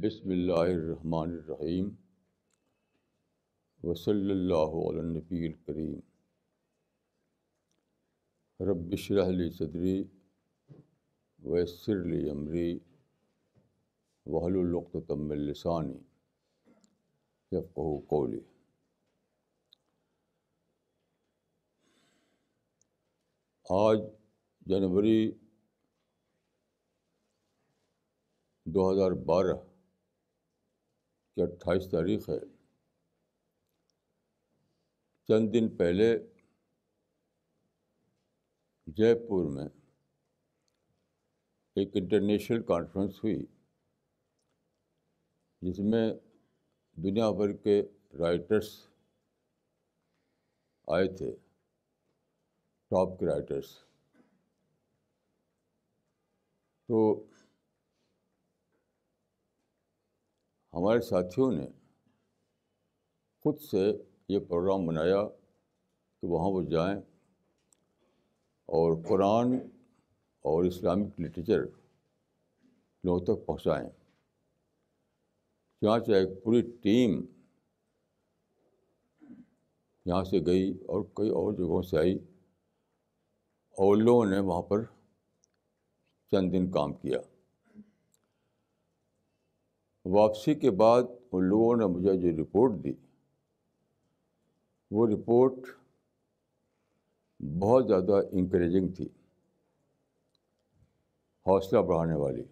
بسم 0.00 0.30
اللہ 0.30 0.68
الرحمن 0.72 1.30
الرحیم 1.30 1.88
وصلی 3.82 4.30
اللہ 4.30 4.74
علی 4.80 4.98
الکریم 4.98 5.98
رب 8.60 8.92
اشرح 8.92 9.30
لی 9.30 9.48
صدری 9.50 9.96
ویسر 11.42 12.04
لی 12.04 12.20
امری 12.30 12.78
وحلالعقدۃ 14.26 15.10
من 15.22 15.38
لسانی 15.40 15.98
یفقہوا 17.52 18.00
قولی 18.08 18.40
آج 23.66 24.00
جنوری 24.66 25.20
دو 28.66 28.90
ہزار 28.90 29.12
بارہ 29.26 29.54
کی 31.36 31.42
اٹھائیس 31.42 31.90
تاریخ 31.90 32.28
ہے۔ 32.28 32.38
چند 35.28 35.52
دن 35.52 35.68
پہلے 35.76 36.08
جے 38.86 39.14
پور 39.28 39.44
میں 39.50 39.68
ایک 41.76 41.90
انٹرنیشنل 41.94 42.62
کانفرنس 42.62 43.24
ہوئی، 43.24 43.44
جس 45.62 45.78
میں 45.78 46.06
دنیا 46.96 47.30
بھر 47.30 47.52
کے 47.52 47.82
رائٹرس 48.18 48.70
آئے 50.88 51.08
تھے، 51.16 51.30
ٹاپ 52.90 53.18
کے 53.18 53.26
رائٹرس 53.26 53.74
تو 56.88 56.98
ہمارے 60.74 61.00
ساتھیوں 61.00 61.52
نے 61.52 61.66
خود 63.42 63.60
سے 63.60 63.92
یہ 64.28 64.38
پروگرام 64.38 64.86
بنایا 64.86 65.28
کہ 66.20 66.26
وہاں 66.26 66.50
وہ 66.50 66.62
جائیں 66.62 67.00
اور 68.66 68.96
قرآن 69.08 69.54
اور 70.40 70.64
اسلامک 70.64 71.20
لٹریچر 71.20 71.60
لوگوں 73.04 73.24
تک 73.24 73.46
پہنچائیں۔ 73.46 73.90
چنانچہ 75.80 76.12
ایک 76.12 76.44
پوری 76.44 76.62
ٹیم 76.82 77.26
یہاں 80.04 80.24
سے 80.24 80.38
گئی 80.46 80.72
اور 80.88 81.02
کئی 81.14 81.30
اور 81.30 81.52
جگہوں 81.52 81.82
سے 81.82 81.98
آئی 81.98 82.18
اور 83.78 83.96
لوگوں 83.96 84.26
نے 84.26 84.38
وہاں 84.38 84.62
پر 84.62 84.84
چند 86.30 86.52
دن 86.52 86.70
کام 86.70 86.92
کیا۔ 86.92 87.18
واپسی 90.04 90.54
کے 90.54 90.70
بعد 90.70 91.02
ان 91.32 91.44
لوگوں 91.44 91.76
نے 91.76 91.86
مجھے 91.86 92.16
جو 92.16 92.42
رپورٹ 92.42 92.72
دی، 92.84 92.92
وہ 94.90 95.06
رپورٹ 95.06 95.54
بہت 97.40 97.86
زیادہ 97.88 98.20
انکریجنگ 98.32 98.88
تھی، 98.88 99.08
حوصلہ 101.46 101.78
بڑھانے 101.78 102.14
والی۔ 102.14 102.42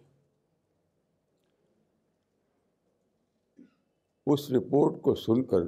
اس 4.25 4.51
رپورٹ 4.51 5.01
کو 5.01 5.15
سن 5.15 5.43
کر 5.43 5.61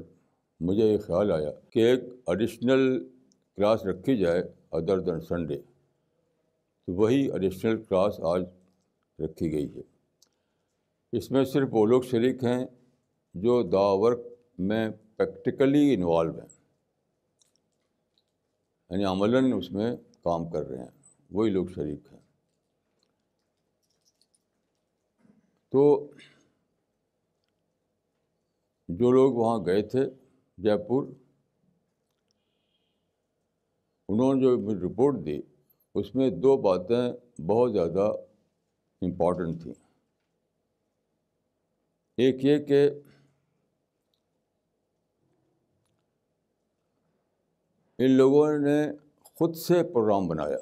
مجھے 0.60 0.86
یہ 0.86 0.98
خیال 0.98 1.32
آیا 1.32 1.52
کہ 1.70 1.80
ایک 1.80 2.00
ایڈیشنل 2.28 3.10
کلاس 3.56 3.86
رکھی 3.86 4.18
جائے 4.18 4.42
ادر 4.72 5.00
دین 5.00 5.22
سنڈے 5.22 5.62
تو 6.86 6.94
وہی 6.94 7.32
ایڈیشنل 7.32 7.84
کلاس 7.84 8.20
آج 8.20 8.44
رکھی 9.20 9.52
گئی 9.52 9.76
ہے۔ 9.76 9.93
اس 11.18 11.32
میں 11.32 11.46
صرف 11.46 11.68
وہ 11.72 11.86
لوگ 11.86 12.02
شریک 12.02 12.44
ہیں 12.44 12.66
جو 13.34 13.64
دا 13.64 13.80
ورک 13.80 14.20
میں 14.60 14.90
پریکٹیکلی 15.18 15.94
انوالو 15.94 16.32
ہیں۔ 16.32 16.48
یعنی 18.90 19.06
عملاً 19.06 19.54
اس 19.58 19.72
میں 19.72 19.96
کام 20.24 20.50
کر 20.50 20.64
رہے 20.64 20.78
ہیں۔ 20.78 20.92
وہی 21.32 21.50
لوگ 21.50 21.66
شریک 21.76 22.00
ہیں۔ 22.12 22.20
تو 25.70 26.12
جو 28.88 29.12
لوگ 29.12 29.34
وہاں 29.34 29.66
گئے 29.66 29.82
تھے 29.82 30.06
جے 30.58 30.88
پور 30.88 31.08
انہوں 34.10 34.34
نے 34.34 34.42
جو 34.42 34.76
رپورٹ 34.88 35.26
دی، 35.26 35.42
اس 35.96 36.16
میں 36.16 36.30
دو 36.30 36.58
باتیں 36.58 37.42
بہت 37.42 37.74
زیادہ 37.74 38.12
امپورٹنٹ 39.02 39.64
تھیں۔ 39.64 39.83
ایک 42.18 42.46
یہ 42.46 42.58
کہ 42.58 42.90
ان 48.00 48.12
لوگوں 48.12 48.58
نے 48.58 48.92
خود 49.24 49.56
سے 49.56 49.84
پروگرام 49.84 50.28
بنایا۔ 50.28 50.58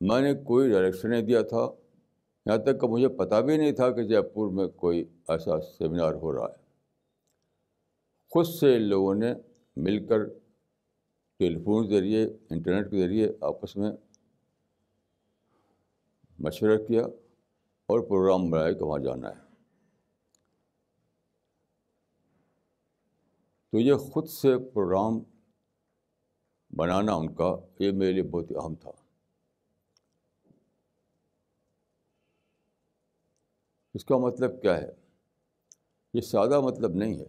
میں 0.00 0.20
نے 0.20 0.34
کوئی 0.34 0.70
ڈائریکشن 0.70 1.10
نہیں 1.10 1.22
دیا 1.22 1.42
تھا، 1.42 1.70
یہاں 2.46 2.58
تک 2.58 2.80
کہ 2.80 2.86
مجھے 2.86 3.08
پتہ 3.08 3.40
بھی 3.40 3.56
نہیں 3.56 3.72
تھا 3.72 3.90
کہ 3.90 4.02
جے 4.02 4.22
پور 4.22 4.52
میں 4.52 4.66
کوئی 4.66 5.04
ایسا 5.28 5.60
سیمینار 5.60 6.14
ہو 6.14 6.32
رہا 6.32 6.46
ہے۔ 6.46 6.64
خود 8.30 8.46
سے 8.46 8.76
ان 8.76 8.82
لوگوں 8.82 9.14
نے 9.14 9.34
مل 9.76 10.06
کر 10.06 10.18
ٹیلیفون 11.38 11.88
کے 11.88 11.94
ذریعے، 11.94 12.24
انٹرنیٹ 12.50 12.90
کے 12.90 13.02
ذریعے 13.02 13.28
آپس 13.40 13.76
میں 13.76 13.92
مشورہ 16.38 16.78
کیا۔ 16.88 17.02
اور 17.90 18.00
پروگرام 18.00 18.50
بنایا 18.50 18.72
کہ 18.72 18.84
وہاں 18.84 18.98
جانا 18.98 19.28
ہے۔ 19.28 19.40
تو 23.70 23.78
یہ 23.78 23.94
خود 23.94 24.28
سے 24.28 24.58
پروگرام 24.58 25.18
بنانا 26.76 27.14
ان 27.14 27.34
کا 27.34 27.56
یہ 27.78 27.92
میرے 27.92 28.12
لیے 28.12 28.22
بہت 28.22 28.50
ہی 28.50 28.56
اہم 28.56 28.74
تھا۔ 28.74 28.90
اس 33.94 34.04
کا 34.04 34.16
مطلب 34.16 34.62
کیا 34.62 34.78
ہے؟ 34.78 34.90
یہ 36.14 36.20
سادہ 36.20 36.60
مطلب 36.60 36.90
نہیں 36.94 37.20
ہے۔ 37.20 37.26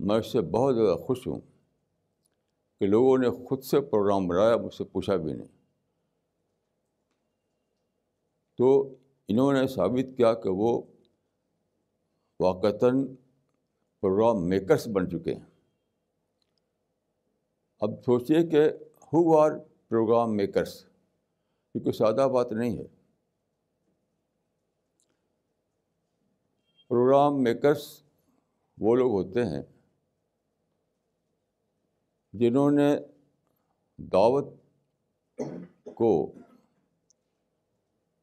میں 0.00 0.16
اس 0.16 0.32
سے 0.32 0.40
بہت 0.40 0.74
زیادہ 0.74 0.98
خوش 0.98 1.26
ہوں 1.26 1.40
کہ 2.78 2.86
لوگوں 2.86 3.18
نے 3.18 3.48
خود 3.48 3.62
سے 3.62 3.80
پروگرام 3.80 4.28
بنایا، 4.28 4.56
مجھ 4.56 4.74
سے 4.74 4.84
پوچھا 4.84 5.16
بھی 5.16 5.32
نہیں۔ 5.32 5.59
تو 8.60 8.94
انہوں 9.28 9.52
نے 9.52 9.66
ثابت 9.66 10.16
کیا 10.16 10.34
کہ 10.34 10.48
وہ 10.48 10.82
واقعتاً 12.40 13.14
پروگرام 14.00 14.48
میکرس 14.48 14.88
بن 14.88 15.10
چکے 15.10 15.34
ہیں۔ 15.34 15.44
اب 17.80 17.90
سوچیے 18.04 18.46
کہ 18.46 18.64
ہو 19.00 19.38
آر 19.38 19.50
پروگرام 19.88 20.36
میکرس 20.36 20.86
یہ 21.74 21.80
کوئی 21.80 21.92
سادہ 21.92 22.28
بات 22.28 22.52
نہیں 22.52 22.78
ہے۔ 22.78 22.86
پروگرام 26.88 27.42
میکرس 27.42 28.02
وہ 28.78 28.96
لوگ 28.96 29.12
ہوتے 29.12 29.44
ہیں 29.44 29.62
جنہوں 32.32 32.70
نے 32.70 32.96
دعوت 33.96 34.44
کو 35.94 36.32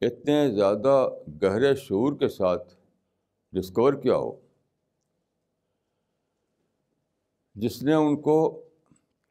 اتنے 0.02 0.52
زیادہ 0.56 1.10
گہرے 1.44 1.76
شعور 1.76 2.20
کے 2.20 2.28
ساتھ 2.28 2.76
ڈسکور 3.52 3.94
کیا 3.94 4.16
ہو۔ 4.16 4.40
جس 7.56 7.84
نے 7.84 7.94
ان 7.94 8.22
کو 8.22 8.62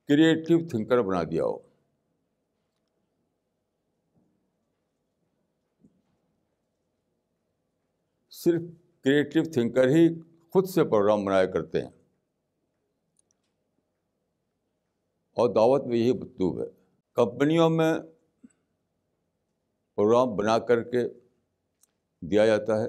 کریٹیو 0.09 0.59
تھنکر 0.71 1.03
بنا 1.03 1.23
دیا 1.23 1.45
ہو۔ 1.45 1.59
صرف 8.31 8.63
کریٹیو 9.01 9.43
تھنکر 9.53 9.89
ہی 9.89 10.09
خود 10.21 10.67
سے 10.67 10.85
پروگرام 10.85 11.25
بنایا 11.25 11.47
کرتے 11.47 11.83
ہیں۔ 11.83 11.91
اور 15.33 15.55
دعوت 15.55 15.85
میں 15.85 15.97
یہی 15.97 16.13
مطلوب 16.13 16.61
ہے۔ 16.61 16.67
کمپنیوں 17.13 17.71
میں 17.71 17.95
پروگرام 19.97 20.37
بنا 20.37 20.59
کر 20.59 20.83
کے 20.83 21.09
دیا 22.21 22.47
جاتا 22.47 22.81
ہے 22.83 22.87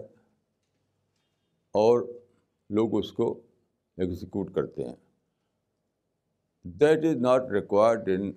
اور 1.76 2.02
لوگ 2.70 3.00
اس 3.00 3.12
کو 3.12 3.44
ایگزیکیوٹ 3.98 4.56
کرتے 4.56 4.84
ہیں۔ 4.84 4.96
That 6.64 7.06
is 7.06 7.16
not 7.22 7.42
required 7.52 8.10
in 8.10 8.32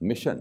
mission 0.00 0.38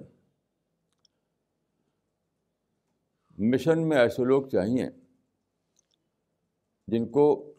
mission 3.38 3.90
میں 3.90 3.98
ایسے 3.98 4.26
لوگ 4.26 4.48
چاہیے 4.48 4.90
جن 6.88 7.12
کو 7.12 7.54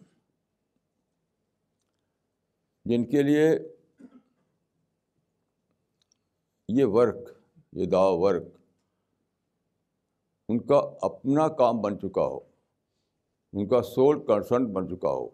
جن 2.84 3.10
کے 3.10 3.22
لیے 3.22 3.58
یہ 6.68 6.84
ورک 6.84 7.28
یہ 7.72 7.86
دا 7.86 7.98
ورک 7.98 8.59
ان 10.50 10.66
کا 10.66 10.76
اپنا 11.02 11.48
کام 11.48 11.80
بن 11.80 11.98
چکا 11.98 12.22
ہو، 12.22 12.38
ان 13.52 13.68
کا 13.68 13.82
سول 13.82 14.26
کنسرن 14.26 14.72
بن 14.72 14.88
چکا 14.88 15.08
ہو۔ 15.08 15.28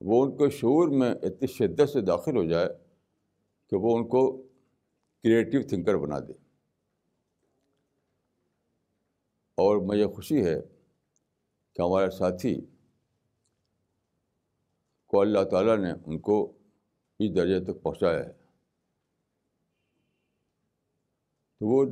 وہ 0.00 0.24
ان 0.24 0.36
کے 0.36 0.50
شعور 0.50 0.88
میں 0.88 1.14
اتنی 1.14 1.46
شدت 1.46 1.88
سے 1.88 2.00
داخل 2.00 2.36
ہو 2.36 2.44
جائے 2.44 2.68
کہ 3.70 3.76
وہ 3.76 3.98
ان 3.98 4.08
کو 4.08 4.42
کریٹیو 5.22 5.62
تھنکر 5.68 5.94
بنا 5.94 6.18
دے۔ 6.18 6.32
اور 9.54 9.76
مجھے 9.76 10.06
خوشی 10.06 10.44
ہے 10.44 10.60
کہ 11.72 11.82
ہمارے 11.82 12.10
ساتھی 12.10 12.66
کو 15.06 15.20
اللہ 15.20 15.44
تعالیٰ 15.50 15.76
نے 15.76 15.92
ان 16.06 16.18
کو 16.18 16.52
اس 17.18 17.36
درجے 17.36 17.60
تک 17.60 17.82
پہنچایا 17.82 18.24
ہے۔ 18.24 18.32
تو 21.60 21.66
وہ 21.66 21.84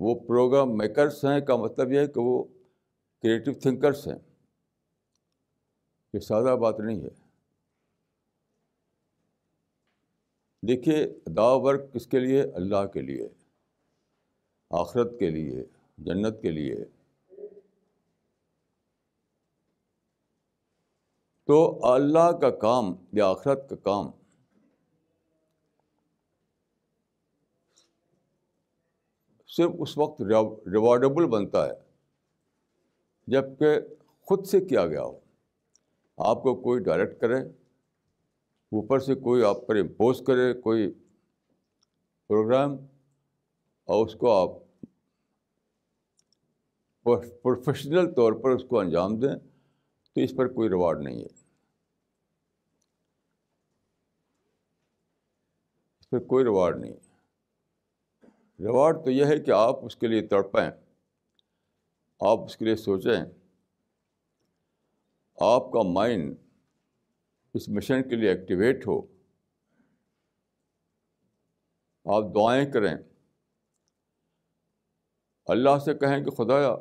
وہ 0.00 0.14
پروگرام 0.14 0.76
میکرس 0.76 1.24
ہیں 1.24 1.40
کا 1.40 1.56
مطلب 1.56 1.92
یہ 1.92 1.98
ہے 1.98 2.06
کہ 2.06 2.20
وہ 2.20 2.44
کریٹیو 3.22 3.54
تھنکرس 3.54 4.08
ہیں۔ 4.08 4.18
یہ 6.14 6.18
سادہ 6.18 6.56
بات 6.56 6.80
نہیں 6.80 7.00
ہے۔ 7.00 7.08
دیکھیے، 10.62 11.06
دا 11.26 11.52
ورک 11.52 11.92
کس 11.94 12.06
کے 12.06 12.18
لیے؟ 12.18 12.42
اللہ 12.42 12.86
کے 12.86 13.00
لیے۔ 13.00 13.28
آخرت 14.70 15.18
کے 15.18 15.30
لیے، 15.30 15.64
جنت 15.98 16.42
کے 16.42 16.50
لیے۔ 16.50 16.76
تو 21.46 21.80
اللہ 21.92 22.32
کا 22.32 22.50
کام 22.50 22.84
یا 23.12 23.30
آخرت 23.30 23.70
کا 23.70 23.76
کام 23.76 24.10
صرف 29.56 29.70
اس 29.78 29.98
وقت 29.98 30.22
ریوارڈیبل 30.66 31.26
بنتا 31.26 31.66
ہے 31.66 31.72
جبکہ 33.26 33.66
خود 34.20 34.46
سے 34.46 34.60
کیا 34.60 34.86
گیا 34.86 35.02
ہو۔ 35.02 35.20
آپ 36.16 36.42
کو 36.42 36.54
کوئی 36.54 36.80
ڈائریکٹ 36.80 37.20
کرے 37.20 37.40
اوپر 38.72 38.98
سے 38.98 39.14
کوئی 39.14 39.44
آپ 39.44 39.56
پر 39.66 39.76
امپوز 39.76 40.22
کرے 40.26 40.60
کوئی 40.60 40.92
پروگرام 42.28 42.72
اور 43.84 44.06
اس 44.06 44.14
کو 44.14 44.32
آپ 44.32 44.50
پروفیشنل 47.42 48.14
طور 48.14 48.32
پر 48.32 48.50
اس 48.50 48.62
کو 48.68 48.80
انجام 48.80 49.20
دیں 49.20 49.34
تو 50.14 50.20
اس 50.20 50.36
پر 50.36 50.48
کوئی 50.48 50.68
ریوارڈ 50.68 51.00
نہیں 51.00 51.20
ہے۔ 51.20 51.44
اس 56.00 56.10
پر 56.10 56.18
کوئی 56.18 56.44
ریوارڈ 56.44 56.80
نہیں۔ 56.80 56.92
ہے 56.92 57.09
ریوارڈ 58.60 59.04
تو 59.04 59.10
یہ 59.10 59.24
ہے 59.24 59.38
کہ 59.38 59.50
آپ 59.50 59.84
اس 59.84 59.96
کے 59.96 60.06
لیے 60.06 60.26
تڑپیں۔ 60.26 60.70
آپ 62.20 62.38
اس 62.38 62.56
کے 62.56 62.64
لیے 62.64 62.76
سوچیں۔ 62.76 63.24
آپ 65.40 65.72
کا 65.72 65.82
مائنڈ 65.82 66.36
اس 67.54 67.68
مشن 67.68 68.08
کے 68.08 68.16
لیے 68.16 68.30
ایکٹیویٹ 68.30 68.86
ہو۔ 68.86 69.02
آپ 72.04 72.22
دعائیں 72.34 72.72
کریں۔ 72.72 72.94
اللہ 75.46 75.78
سے 75.78 75.94
کہیں 75.94 76.24
کہ 76.24 76.30
خدایا، 76.30 76.76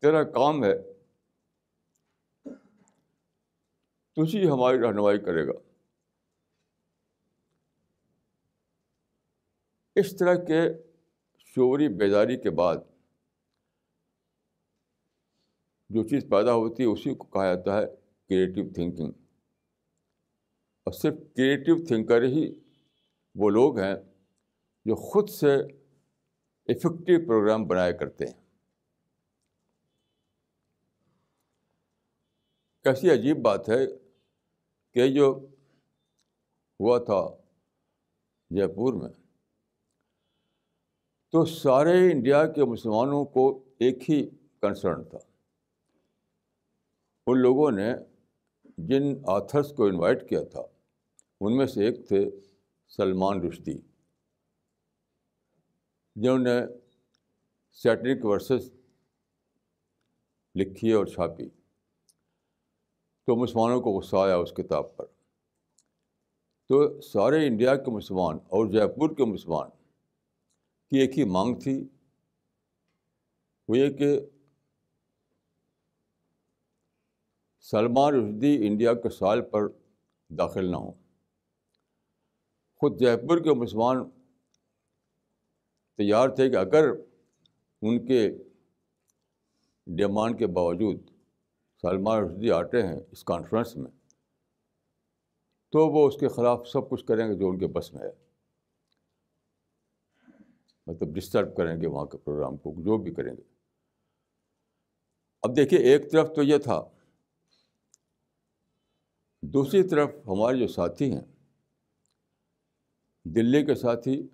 تیرا 0.00 0.24
کام 0.24 0.64
ہے۔ 0.64 0.78
تجھی 4.16 4.48
ہماری 4.48 4.78
رہنمائی 4.78 5.18
کرے 5.18 5.46
گا۔ 5.46 5.71
اس 9.96 10.16
طرح 10.16 10.34
کے 10.34 10.60
شعوری 11.38 11.88
بیداری 11.88 12.36
کے 12.36 12.50
بعد 12.50 12.76
جو 15.90 16.02
چیز 16.02 16.24
پیدا 16.30 16.54
ہوتی 16.54 16.82
ہے 16.82 16.88
اسی 16.88 17.14
کو 17.14 17.24
کہا 17.26 17.54
جاتا 17.54 17.76
ہے 17.78 17.86
کریٹیو 18.28 18.64
تھنکنگ 18.74 19.12
اور 20.86 20.92
صرف 20.92 21.14
کریٹیو 21.36 21.76
تھنکر 21.86 22.22
ہی 22.22 22.54
وہ 23.34 23.50
لوگ 23.50 23.78
ہیں 23.78 23.94
جو 24.84 24.94
خود 24.94 25.28
سے 25.28 25.54
افیکٹو 26.68 27.26
پروگرام 27.26 27.66
بنایا 27.66 27.92
کرتے 27.92 28.26
ہیں۔ 28.26 28.40
کیسی 32.84 33.10
عجیب 33.10 33.38
بات 33.42 33.68
ہے 33.68 33.86
کہ 34.92 35.08
جو 35.08 35.48
ہوا 36.80 36.98
تھا 36.98 37.36
جے 38.50 38.66
پور 38.66 38.94
میں 38.94 39.21
تو 41.32 41.44
سارے 41.44 42.12
انڈیا 42.12 42.46
کے 42.46 42.64
مسلمانوں 42.64 43.24
کو 43.24 43.64
ایک 43.78 44.10
ہی 44.10 44.28
کنسرن 44.60 45.04
تھا۔ 45.04 45.18
ان 47.26 47.38
لوگوں 47.38 47.70
نے 47.70 47.92
جن 48.78 49.02
آتھرس 49.26 49.72
کو 49.76 49.84
انوائٹ 49.86 50.28
کیا 50.28 50.44
تھا، 50.44 50.62
ان 51.40 51.56
میں 51.56 51.66
سے 51.66 51.84
ایک 51.84 52.08
تھے 52.08 52.30
سلمان 52.88 53.40
رشدی۔ 53.40 53.78
جنہوں 56.16 56.38
نے 56.38 56.60
سیٹرک 57.72 58.24
ورسز 58.24 58.72
لکھی 60.54 60.92
اور 60.92 61.06
چھاپی۔ 61.06 61.48
تو 63.26 63.36
مسلمانوں 63.36 63.80
کو 63.80 63.90
غصہ 63.90 64.16
آیا 64.16 64.36
اس 64.36 64.52
کتاب 64.52 64.96
پر۔ 64.96 65.06
تو 66.68 67.00
سارے 67.00 67.46
انڈیا 67.46 67.76
کے 67.76 67.90
مسلمان 67.90 68.36
اور 68.36 68.66
جے 68.66 68.86
پور 68.86 69.10
کے 69.10 69.24
مسلمان 69.24 69.81
کی 70.92 70.98
ایک 70.98 71.18
ہی 71.18 71.24
مانگ 71.24 71.54
تھی، 71.58 71.88
وہ 73.68 73.78
یہ 73.78 73.90
کہ 73.90 74.20
سلمان 77.60 78.14
رشدی 78.14 78.66
انڈیا 78.66 78.94
کے 78.94 79.10
سال 79.10 79.42
پر 79.42 79.68
داخل 80.30 80.70
نہ 80.70 80.76
ہوں۔ 80.76 80.92
خود 82.80 83.00
جے 83.00 83.16
پور 83.16 83.38
کے 83.38 83.54
مسلمان 83.54 84.10
تیار 85.98 86.28
تھے 86.28 86.50
کہ 86.50 86.56
اگر 86.56 86.88
ان 87.82 88.06
کے 88.06 88.38
ڈیمانڈ 89.86 90.38
کے 90.38 90.46
باوجود 90.46 91.10
سلمان 91.82 92.24
رشدی 92.24 92.50
آتے 92.50 92.82
ہیں 92.82 93.00
اس 93.12 93.24
کانفرنس 93.24 93.76
میں، 93.76 93.90
تو 95.72 95.88
وہ 95.88 96.08
اس 96.08 96.16
کے 96.16 96.28
خلاف 96.28 96.68
سب 96.68 96.90
کچھ 96.90 97.04
کریں 97.04 97.28
گے 97.28 97.34
جو 97.34 97.48
ان 97.48 97.58
کے 97.58 97.66
بس 97.66 97.92
میں 97.94 98.02
ہے۔ 98.02 98.21
مطلب 100.92 101.14
ڈسٹرب 101.14 101.56
کریں 101.56 101.80
گے 101.80 101.86
وہاں 101.86 102.06
کے 102.06 102.18
پروگرام 102.18 102.56
کو، 102.56 102.74
جو 102.78 102.98
بھی 102.98 103.14
کریں 103.14 103.36
گے۔ 103.36 103.42
اب 105.42 105.56
دیکھیے، 105.56 105.80
ایک 105.80 106.12
طرف 106.12 106.28
تو 106.36 106.42
یہ 106.42 106.58
تھا۔ 106.58 106.82
دوسری 109.42 109.88
طرف 109.88 110.10
ہمارے 110.26 110.58
جو 110.58 110.68
ساتھی 110.68 111.12
ہیں، 111.12 111.20
دلی 113.24 113.66
کے 113.66 113.74
ساتھی 113.74 114.28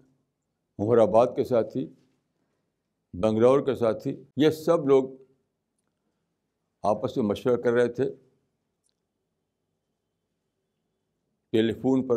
عمر 0.78 0.98
آباد 0.98 1.26
کے 1.36 1.44
ساتھی، 1.44 1.94
بنگلور 3.12 3.66
کے 3.66 3.74
ساتھی، 3.74 4.24
یہ 4.36 4.50
سب 4.50 4.88
لوگ 4.88 5.10
آپس 6.82 7.16
میں 7.16 7.24
مشورہ 7.24 7.60
کر 7.60 7.72
رہے 7.72 7.92
تھے۔ 7.92 8.04
ٹیلی 11.52 11.72
فون 11.72 12.06
پر 12.06 12.16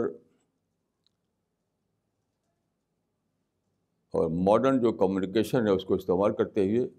اور 4.22 4.30
ماڈرن 4.30 4.82
جو 4.82 4.92
کمیونیکیشن 4.92 5.68
ہے 5.68 5.72
اس 5.72 5.86
کو 5.86 5.94
استعمال 5.94 6.34
کرتے 6.34 6.62
ہوئے 6.62 6.90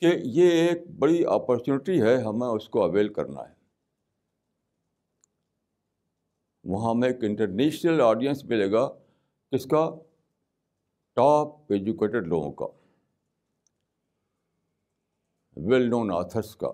کہ 0.00 0.18
یہ 0.24 0.50
ایک 0.50 0.90
بڑی 0.98 1.26
اپرچونیٹی 1.26 2.02
ہے 2.02 2.16
ہمیں 2.16 2.48
اس 2.48 2.68
کو 2.68 2.82
اویل 2.82 3.12
کرنا 3.12 3.40
ہے۔ 3.40 3.54
وہاں 6.64 6.90
ہمیں 6.90 7.08
ایک 7.08 7.16
انٹرنیشنل 7.22 8.00
آڈینس 8.00 8.44
ملے 8.44 8.72
گا 8.72 8.88
کس 9.50 9.64
کا 9.64 9.94
ٹاپ 11.14 11.72
ایجوکیٹڈ 11.72 12.26
لوگوں 12.26 12.52
کا 12.52 12.66
ویل 15.56 15.90
نون 15.90 16.10
آتھرس 16.12 16.56
کا۔ 16.56 16.72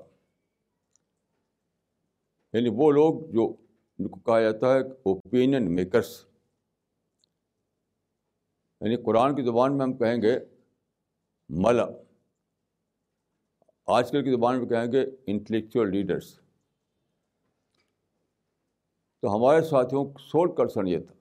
یعنی 2.52 2.68
وہ 2.68 2.90
لوگ 2.92 3.30
جو 3.30 3.56
ان 3.98 4.08
کو 4.08 4.20
کہا 4.20 4.40
جاتا 4.40 4.74
ہے 4.74 4.80
اوپینین 4.80 5.74
میکرس 5.74 6.29
یعنی 8.80 8.96
قرآن 8.96 9.36
کی 9.36 9.42
زبان 9.42 9.78
میں 9.78 9.86
ہم 9.86 9.92
کہیں 9.98 10.22
گے 10.22 10.38
ملا۔ 11.48 11.86
آج 13.86 14.10
کل 14.10 14.24
کی 14.24 14.30
زبان 14.30 14.58
میں 14.58 14.66
کہیں 14.66 14.92
گے 14.92 15.04
انٹلیکچوئل 15.26 15.90
لیڈرس 15.90 16.40
تو 19.20 19.36
ہمارے 19.36 19.62
ساتھیوں 19.62 20.04
کو 20.04 20.18
سول 20.18 20.56
کنسرن 20.56 20.88
یہ 20.88 20.98
تھا۔ 20.98 21.14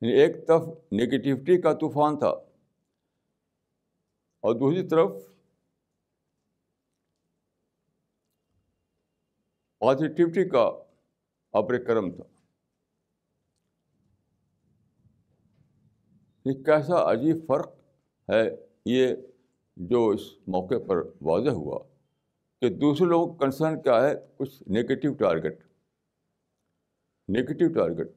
یعنی 0.00 0.20
ایک 0.20 0.46
طرف 0.48 0.62
نگیٹیوٹی 0.92 1.60
کا 1.60 1.72
طوفان 1.74 2.18
تھا 2.18 2.28
اور 4.40 4.54
دوسری 4.54 4.88
طرف 4.88 5.10
پازیٹیوٹی 9.78 10.48
کا 10.48 10.70
ابر 11.52 11.84
کرم 11.84 12.10
تھا۔ 12.10 12.31
یہ 16.44 16.52
کیسا 16.52 17.12
عجیب 17.12 17.36
فرق 17.46 17.68
ہے 18.28 18.42
یہ 18.84 19.14
جو 19.76 20.08
اس 20.08 20.20
موقع 20.48 20.74
پر 20.86 20.96
واضح 21.20 21.50
ہوا 21.50 21.78
کہ 22.60 22.68
دوسرے 22.68 23.06
لوگوں 23.06 23.34
کا 23.34 23.44
کنسرن 23.44 23.82
کیا 23.82 24.02
ہے 24.04 24.14
کچھ 24.36 24.62
نگیٹو 24.68 25.14
ٹارگیٹ 25.14 25.64
نگیٹو 27.28 27.72
ٹارگیٹ 27.72 28.10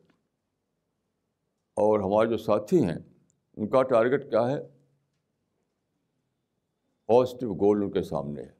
اور 1.77 1.99
ہمارے 1.99 2.29
جو 2.29 2.37
ساتھی 2.37 2.83
ہیں، 2.83 2.97
ان 3.57 3.67
کا 3.67 3.83
ٹارگیٹ 3.83 4.29
کیا 4.29 4.47
ہے؟ 4.49 4.59
پازیٹیو 7.07 7.53
گول 7.53 7.83
ان 7.83 7.91
کے 7.91 8.01
سامنے 8.01 8.41
ہے، 8.41 8.51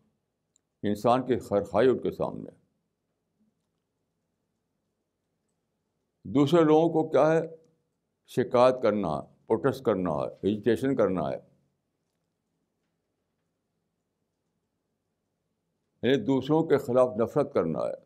انسان 0.84 1.26
کی 1.26 1.38
خرخائی 1.40 1.90
ان 1.90 2.00
کے 2.00 2.12
سامنے 2.12 2.50
ہے۔ 2.52 2.58
دوسرے 6.24 6.64
لوگوں 6.64 6.90
کو 6.90 7.10
کیا 7.10 7.32
ہے؟ 7.32 7.42
شکایت 8.28 8.76
کرنا 8.84 9.35
پروٹیسٹ 9.48 9.84
کرنا 9.84 10.12
ہے 10.12 10.28
ایجوٹیشن 10.42 10.96
کرنا 10.96 11.30
ہے۔ 11.30 11.56
یعنی 16.04 16.26
دوسروں 16.26 16.64
کے 16.64 16.78
خلاف 16.78 17.10
نفرت 17.20 17.54
کرنا 17.54 17.80
ہے۔ 17.80 18.06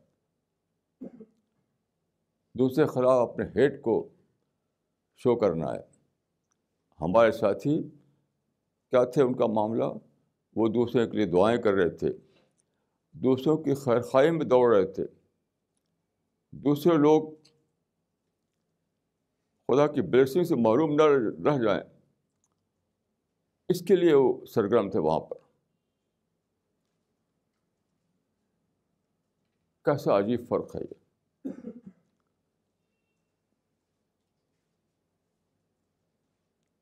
دوسرے 2.53 2.86
خلاف 2.86 3.29
اپنے 3.29 3.46
ہیٹ 3.46 3.81
کو 3.81 4.10
شو 5.15 5.36
کرنا 5.36 5.74
ہے۔ 5.74 5.79
ہمارے 7.01 7.31
ساتھی، 7.31 7.84
کیا 8.89 9.03
تھے 9.03 9.24
ان 9.24 9.36
کا 9.36 9.46
معاملہ؟ 9.46 9.84
وہ 10.55 10.67
دوسرے 10.67 11.08
کے 11.08 11.17
لیے 11.17 11.25
دعائیں 11.25 11.62
کر 11.62 11.74
رہے 11.74 11.89
تھے۔ 11.89 12.08
دوسروں 13.12 13.58
کی 13.58 13.74
خیر 13.74 14.01
خائی 14.01 14.31
میں 14.31 14.46
دوڑ 14.46 14.75
رہے 14.75 14.86
تھے۔ 14.86 15.03
دوسرے 16.51 16.98
لوگ 16.98 17.38
خدا 19.69 19.88
کی 19.88 20.01
بلیسنگ 20.01 20.43
سے 20.43 20.55
معروم 20.55 20.93
نہ 20.93 21.03
رہ 21.49 21.63
جائیں۔ 21.63 21.81
اس 23.69 23.81
کے 23.81 23.95
لیے 23.95 24.13
وہ 24.13 24.45
سرگرم 24.45 24.89
تھے 24.89 24.99
وہاں 24.99 25.19
پر۔ 25.19 25.38
کیسا 29.85 30.19
عجیب 30.19 30.47
فرق 30.49 30.75
ہے 30.75 30.81
یہ۔ 30.81 30.93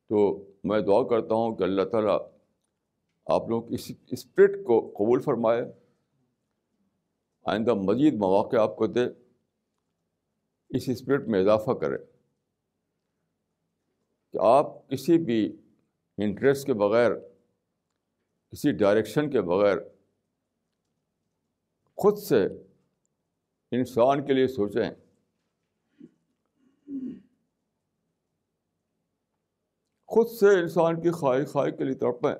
تو 0.08 0.46
میں 0.64 0.80
دعا 0.80 1.08
کرتا 1.08 1.34
ہوں 1.34 1.56
کہ 1.56 1.62
اللہ 1.62 1.82
تعالیٰ 1.82 2.30
آپ 3.26 3.48
لوگ 3.48 3.72
اس 3.72 3.92
اسپرٹ 4.06 4.50
کو 4.66 4.90
قبول 4.98 5.20
فرمائے، 5.20 5.62
آئندہ 7.46 7.74
مزید 7.74 8.14
مواقع 8.14 8.56
آپ 8.56 8.76
کو 8.76 8.86
دے، 8.86 9.04
اس 10.68 10.88
اسپرٹ 10.88 11.28
میں 11.28 11.40
اضافہ 11.40 11.70
کرے۔ 11.70 12.17
کہ 14.32 14.38
آپ 14.42 14.88
کسی 14.88 15.18
بھی 15.24 15.56
انٹرسٹ 16.18 16.66
کے 16.66 16.74
بغیر، 16.74 17.10
کسی 18.50 18.72
ڈائریکشن 18.72 19.30
کے 19.30 19.40
بغیر 19.40 19.78
خود 21.96 22.18
سے 22.18 22.46
انسان 23.70 24.26
کے 24.26 24.32
لیے 24.32 24.46
سوچیں۔ 24.46 24.90
خود 30.04 30.26
سے 30.26 30.60
انسان 30.60 31.00
کی 31.00 31.10
خواہ 31.10 31.44
خواہ 31.44 31.70
کے 31.70 31.84
لیے 31.84 31.94
تڑپیں۔ 31.94 32.34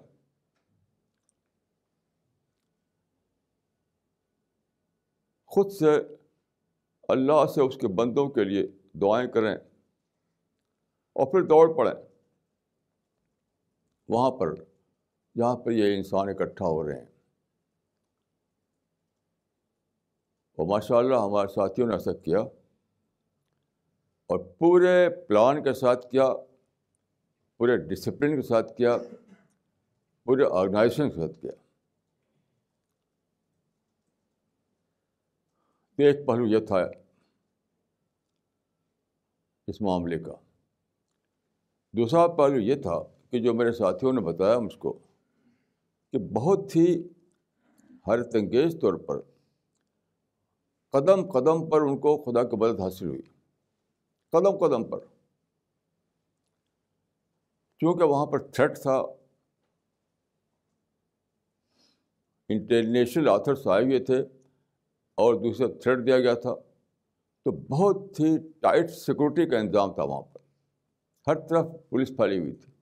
خود 5.44 5.70
سے 5.70 5.90
اللہ 7.08 7.46
سے 7.54 7.60
اس 7.60 7.76
کے 7.76 7.88
بندوں 7.88 8.28
کے 8.28 8.44
لیے 8.44 8.66
دعائیں 8.94 9.30
کریں۔ 9.30 9.56
اور 11.18 11.26
پھر 11.26 11.42
دوڑ 11.42 11.76
پڑیں 11.76 12.08
وہاں 14.08 14.30
پر، 14.30 14.54
جہاں 15.36 15.56
پر 15.56 15.70
یہ 15.70 15.96
انسان 15.96 16.28
اکٹھا 16.28 16.66
ہو 16.66 16.88
رہے 16.88 16.98
ہیں۔ 16.98 17.06
اور 20.56 20.66
ماشاء 20.66 20.96
اللہ 20.96 21.14
ہمارے 21.14 21.48
ساتھیوں 21.48 21.88
نے 21.88 21.94
ایسا 21.94 22.12
کیا 22.12 22.38
اور 24.26 24.38
پورے 24.58 25.10
پلان 25.28 25.62
کے 25.64 25.72
ساتھ 25.72 26.10
کیا، 26.10 26.26
پورے 27.56 27.76
ڈسپلن 27.76 28.40
کے 28.40 28.46
ساتھ 28.46 28.76
کیا، 28.76 28.96
پورے 30.24 30.42
آرگنائزیشن 30.52 31.10
کے 31.10 31.16
ساتھ 31.16 31.40
کیا۔ 31.40 31.52
ایک 35.98 36.26
پہلو 36.26 36.46
یہ 36.46 36.66
تھا 36.66 36.76
اس 39.66 39.80
معاملے 39.80 40.18
کا۔ 40.18 40.47
دوسرا 41.98 42.26
پہلو 42.26 42.58
یہ 42.58 42.74
تھا 42.74 43.02
کہ 43.30 43.38
جو 43.38 43.54
میرے 43.54 43.72
ساتھیوں 43.72 44.12
نے 44.12 44.20
بتایا 44.20 44.58
مجھ 44.58 44.78
کو 44.78 44.98
کہ 46.12 46.18
بہت 46.18 46.76
ہی 46.76 47.08
حیرت 48.08 48.34
انگیز 48.34 48.76
طور 48.80 48.94
پر 48.94 49.20
قدم 50.92 51.30
قدم 51.30 51.70
پر 51.70 51.80
ان 51.80 51.98
کو 51.98 52.22
خدا 52.22 52.42
کی 52.42 52.56
مدد 52.56 52.80
حاصل 52.80 53.08
ہوئی۔ 53.08 53.22
قدم 54.32 54.58
قدم 54.58 54.84
پر۔ 54.84 54.98
چونکہ 57.78 58.04
وہاں 58.04 58.26
پر 58.26 58.38
تھریٹ 58.38 58.78
تھا۔ 58.78 59.02
انٹرنیشنل 62.48 63.28
آتھرس 63.28 63.66
آئے 63.66 63.84
ہوئے 63.84 63.98
تھے 63.98 64.18
اور 65.14 65.34
دوسرا 65.34 65.66
تھریٹ 65.66 66.06
دیا 66.06 66.20
گیا 66.20 66.34
تھا۔ 66.34 66.54
تو 67.44 67.50
بہت 67.50 68.20
ہی 68.20 68.38
ٹائٹ 68.60 68.90
سیکورٹی 68.90 69.46
کا 69.46 69.58
انتظام 69.58 69.94
تھا 69.94 70.02
وہاں 70.02 70.20
پر۔ 70.20 70.37
ہر 71.28 71.34
طرف 71.48 71.66
پولیس 71.88 72.08
پھیلی 72.08 72.38
ہوئی 72.38 72.52
تھی۔ 72.52 72.72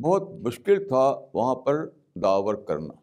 بہت 0.00 0.22
مشکل 0.40 0.88
تھا 0.88 1.20
وہاں 1.34 1.54
پر 1.54 1.88
داور 2.14 2.54
کرنا۔ 2.54 2.94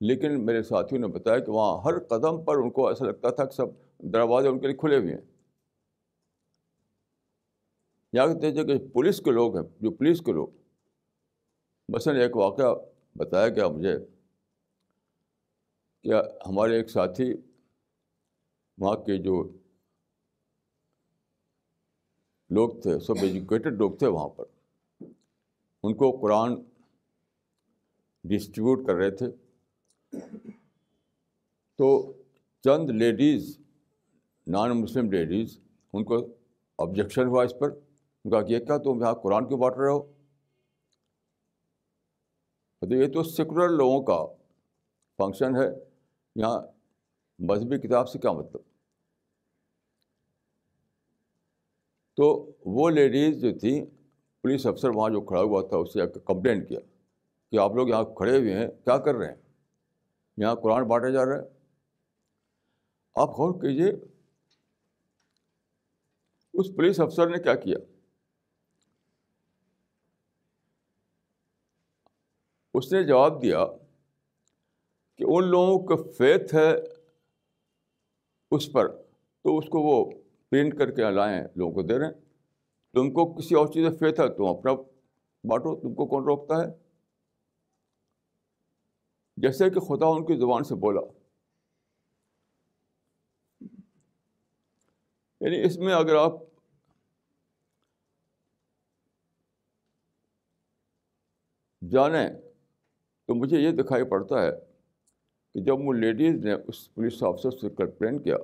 لیکن 0.00 0.46
میرے 0.46 0.62
ساتھیوں 0.62 1.00
نے 1.00 1.06
بتایا 1.06 1.38
کہ 1.38 1.52
وہاں 1.52 1.82
ہر 1.84 1.98
قدم 1.98 2.44
پر 2.44 2.56
ان 2.56 2.70
کو 2.70 2.88
ایسا 2.88 3.04
لگتا 3.04 3.30
تھا 3.30 3.44
کہ 3.44 3.56
سب 3.56 3.66
دروازے 3.98 4.48
ان 4.48 4.60
کے 4.60 4.66
لیے 4.66 4.76
کھلے 4.76 4.98
ہوئے 4.98 5.14
ہیں۔ 5.14 5.22
یہاں 8.12 8.26
کہتے 8.26 8.52
تھے 8.52 8.64
کہ 8.64 8.88
پولیس 8.88 9.20
کے 9.20 9.30
لوگ 9.30 9.56
ہیں، 9.56 9.64
جو 9.80 9.90
پولیس 9.90 10.20
کے 10.20 10.32
لوگ۔ 10.32 10.48
مثلاً 11.88 12.16
ایک 12.16 12.36
واقعہ 12.36 12.74
بتایا 13.16 13.48
گیا 13.48 13.68
مجھے 13.68 13.98
کہ 16.02 16.12
ہمارے 16.48 16.76
ایک 16.76 16.90
ساتھی 16.90 17.34
وہاں 18.78 18.96
کے 18.96 19.18
جو 19.18 19.48
لوگ 22.50 22.80
تھے، 22.80 23.00
سب 23.00 23.14
ایجوکیٹڈ 23.22 23.72
لوگ 23.72 23.90
تھے 23.92 24.06
وہاں 24.06 24.28
پر۔ 24.28 24.44
ان 25.82 25.94
کو 25.94 26.18
قرآن 26.20 26.54
ڈسٹریبیوٹ 28.24 28.86
کر 28.86 28.94
رہے 28.94 29.10
تھے۔ 29.10 29.26
تو 31.76 32.12
چند 32.64 32.90
لیڈیز 32.90 33.58
نان 34.46 34.82
مسلم 34.82 35.12
لیڈیز 35.12 35.60
ان 35.92 36.04
کو 36.04 36.26
آبجیکشن 36.78 37.26
ہوا 37.26 37.44
اس 37.44 37.54
پر۔ 37.60 37.70
ان 38.24 38.30
کا 38.30 38.38
یہ 38.48 38.58
کیا 38.58 38.78
تم 38.78 39.00
یہاں 39.00 39.14
قرآن 39.14 39.48
کیوں 39.48 39.58
بانٹ 39.58 39.76
رہے 39.76 39.90
ہو؟ 39.90 40.12
تو 42.80 42.94
یہ 42.94 43.12
تو 43.12 43.22
سیکولر 43.22 43.68
لوگوں 43.68 44.02
کا 44.02 44.26
فنکشن 45.16 45.56
ہے۔ 45.56 45.84
یہاں 46.36 46.60
مذہبی 47.38 47.78
کتاب 47.78 48.08
سے 48.08 48.18
کیا 48.18 48.32
مطلب؟ 48.32 48.67
تو 52.18 52.52
وہ 52.66 52.90
لیڈیز 52.90 53.40
جو 53.40 53.58
تھیں، 53.58 53.86
پولیس 54.42 54.66
افسر 54.66 54.88
وہاں 54.88 55.10
جو 55.10 55.20
کھڑا 55.20 55.42
ہوا 55.42 55.62
تھا، 55.68 55.76
اس 55.76 55.92
سے 55.92 56.00
کمپلین 56.24 56.64
کیا 56.64 56.80
کہ 57.50 57.58
آپ 57.58 57.74
لوگ 57.74 57.88
یہاں 57.88 58.04
کھڑے 58.04 58.38
ہوئے 58.38 58.52
ہیں، 58.52 58.68
کیا 58.84 58.98
کر 58.98 59.14
رہے 59.14 59.28
ہیں؟ 59.28 59.34
یہاں 60.36 60.54
قرآن 60.54 60.88
بانٹا 60.88 61.08
جا 61.08 61.24
رہا 61.24 61.36
ہے۔ 61.36 61.42
آپ 63.14 63.28
غور 63.28 63.52
کیجیے 63.52 63.92
اس 66.52 66.66
پولیس 66.76 67.00
افسر 67.00 67.28
نے 67.28 67.38
کیا 67.38 67.54
کیا؟ 67.54 67.78
اس 72.74 72.92
نے 72.92 73.04
جواب 73.04 73.42
دیا 73.42 73.66
کہ 75.16 75.24
ان 75.28 75.44
لوگوں 75.44 75.78
کا 75.86 75.94
فیتھ 76.18 76.54
ہے 76.54 76.76
اس 78.50 78.72
پر، 78.72 78.88
تو 79.42 79.58
اس 79.58 79.64
کو 79.68 79.80
وہ 79.80 80.17
پرنٹ 80.50 80.78
کر 80.78 80.90
کے 80.90 81.02
لائیں 81.02 81.42
لوگوں 81.56 81.74
کو 81.74 81.82
دے 81.82 81.98
رہے 81.98 82.06
ہیں۔ 82.06 82.12
تم 82.92 83.12
کو 83.12 83.34
کسی 83.34 83.54
اور 83.54 83.66
چیز 83.66 83.88
فیتھ 83.98 84.20
ہے 84.20 84.36
تم 84.36 84.44
اپنا 84.44 84.72
بانٹو، 85.44 85.80
تم 85.80 85.94
کو 85.94 86.06
کون 86.06 86.24
روکتا 86.24 86.54
ہے؟ 86.54 86.88
جیسے 89.36 89.70
کہ 89.70 89.80
خدا 89.80 90.06
ان 90.06 90.26
کی 90.26 90.36
زبان 90.36 90.64
سے 90.64 90.74
بولا۔ 90.74 91.00
یعنی 95.40 95.64
اس 95.64 95.78
میں 95.78 95.94
اگر 95.94 96.16
آپ 96.16 96.32
جانیں، 101.90 102.28
تو 103.26 103.34
مجھے 103.34 103.58
یہ 103.58 103.70
دکھائی 103.70 104.04
پڑتا 104.04 104.42
ہے 104.42 104.50
کہ 105.54 105.60
جب 105.64 105.74
وہ 105.78 105.92
لیڈیز 105.92 106.44
نے 106.44 106.52
اس 106.52 106.94
پولیس 106.94 107.22
آفیسر 107.22 107.50
سے 107.50 107.70
کمپلین 107.70 108.22
کیا 108.22 108.36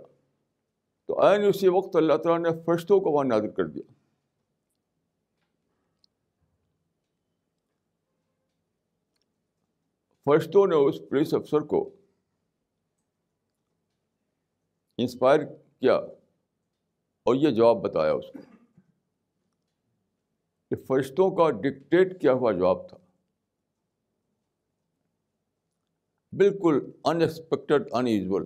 تو 1.07 1.27
عین 1.27 1.45
اسی 1.49 1.69
وقت 1.69 1.97
اللہ 1.97 2.17
تعالیٰ 2.17 2.53
نے 2.53 2.63
فرشتوں 2.65 3.01
کو 3.01 3.11
وہاں 3.11 3.25
نازر 3.25 3.51
کر 3.51 3.67
دیا۔ 3.67 3.93
فرشتوں 10.25 10.67
نے 10.67 10.77
اس 10.77 10.95
پولیس 11.11 11.35
افسر 11.35 11.61
کو 11.61 11.91
انسپائر 14.99 15.41
کیا 15.81 15.95
اور 17.27 17.35
یہ 17.35 17.51
جواب 17.51 17.77
بتایا 17.77 18.13
اس 18.13 18.25
کو 18.33 18.39
کہ 20.71 20.77
فرشتوں 20.85 21.31
کا 21.31 21.51
ڈکٹیٹ 21.51 22.21
کیا 22.21 22.33
ہوا 22.33 22.53
جواب 22.53 22.89
تھا۔ 22.89 22.97
بالکل 26.33 26.91
ان 27.05 27.21
ایکسپیکٹڈ 27.21 27.83
ان 27.93 28.09
یوزول 28.09 28.45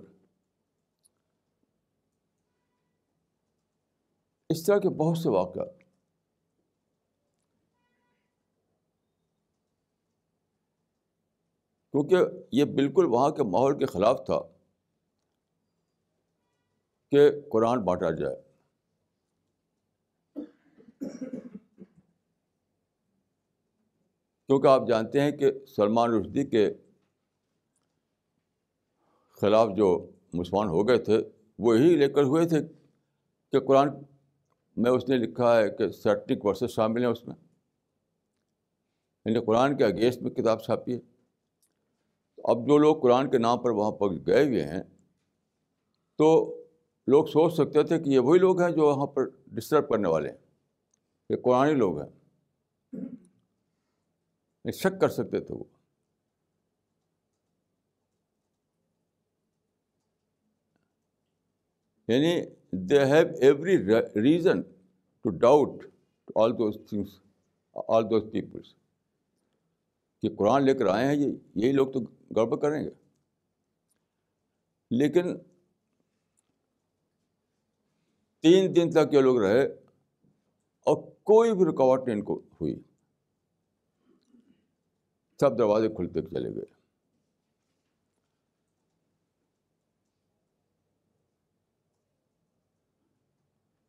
اس 4.49 4.65
طرح 4.65 4.77
کے 4.77 4.89
بہت 4.89 5.17
سے 5.17 5.29
واقعات۔ 5.29 5.77
کیونکہ 11.91 12.15
یہ 12.51 12.65
بالکل 12.65 13.05
وہاں 13.05 13.29
کے 13.29 13.43
ماحول 13.43 13.79
کے 13.79 13.85
خلاف 13.85 14.25
تھا 14.25 14.41
کہ 17.11 17.29
قرآن 17.51 17.83
بانٹا 17.83 18.11
جائے۔ 18.11 18.35
کیونکہ 24.47 24.67
آپ 24.67 24.81
جانتے 24.87 25.21
ہیں 25.21 25.31
کہ 25.31 25.65
سلمان 25.65 26.09
رشدی 26.11 26.45
کے 26.45 26.73
خلاف 29.41 29.67
جو 29.77 30.11
مسلمان 30.33 30.67
ہو 30.67 30.87
گئے 30.87 30.97
تھے 30.97 31.17
وہی 31.59 31.95
لے 31.95 32.09
کر 32.09 32.23
ہوئے 32.23 32.47
تھے 32.47 32.59
کہ 33.51 33.59
قرآن 33.59 33.87
میں 34.79 34.91
اس 34.91 35.09
نے 35.09 35.17
لکھا 35.17 35.57
ہے 35.57 35.69
کہ 35.69 35.89
سیٹک 35.89 36.45
ورسز 36.45 36.69
شامل 36.69 36.99
ہیں 36.99 37.11
اس 37.11 37.27
میں۔ 37.27 37.35
یعنی 39.25 39.45
قرآن 39.45 39.77
کے 39.77 39.85
اگینسٹ 39.85 40.21
میں 40.21 40.31
کتاب 40.31 40.63
چھاپی 40.63 40.93
ہے۔ 40.93 40.99
اب 42.43 42.67
جو 42.67 42.77
لوگ 42.77 43.01
قرآن 43.01 43.31
کے 43.31 43.37
نام 43.37 43.63
پر 43.63 43.69
وہاں 43.69 43.91
پر 43.91 44.07
گئے 44.27 44.45
ہوئے 44.45 44.63
ہیں، 44.63 44.83
تو 46.17 46.55
لوگ 47.07 47.25
سوچ 47.25 47.53
سکتے 47.53 47.83
تھے 47.83 47.99
کہ 47.99 48.09
یہ 48.09 48.19
وہی 48.19 48.39
لوگ 48.39 48.61
ہیں 48.61 48.71
جو 48.71 48.81
وہاں 48.81 49.07
پر 49.07 49.29
ڈسٹرب 49.47 49.89
کرنے 49.89 50.09
والے 50.09 50.29
ہیں۔ 50.29 50.37
یہ 51.29 51.35
قرآن 51.35 51.77
لوگ 51.77 52.01
ہیں۔ 52.01 52.09
شک 54.71 55.01
کر 55.01 55.09
سکتے 55.09 55.39
تھے 55.39 55.55
وہ۔ 55.55 55.63
یعنی 62.07 62.58
they 62.71 63.05
have 63.05 63.27
every 63.41 63.77
reason 64.21 64.61
to 65.21 65.29
doubt 65.29 65.85
all 66.35 66.53
those 66.53 66.77
things 66.89 67.19
all 67.87 68.09
those 68.09 68.23
peoples 68.31 68.73
کہ 70.21 70.35
قرآن 70.35 70.63
لے 70.63 70.73
کر 70.73 70.85
آئے 70.85 71.05
ہیں، 71.07 71.15
یہ 71.15 71.31
یہی 71.55 71.71
لوگ 71.71 71.87
تو 71.91 71.99
گڑبڑ 72.35 72.57
کریں 72.57 72.83
گے۔ 72.83 72.89
لیکن 74.91 75.37
تین 78.41 78.75
دن 78.75 78.91
تک 78.91 79.13
یہ 79.13 79.19
لوگ 79.19 79.41
رہے 79.41 79.65
اور 80.85 80.95
کوئی 81.23 81.53
بھی 81.53 81.65
رکاوٹ 81.65 82.07
نہیں 82.07 82.17
ان 82.17 82.23
کو 82.23 82.41
ہوئی۔ 82.61 82.75
سب 85.39 85.57
دروازے 85.57 85.87
کھلتے 85.87 86.21
چلے 86.21 86.55
گئے۔ 86.55 86.78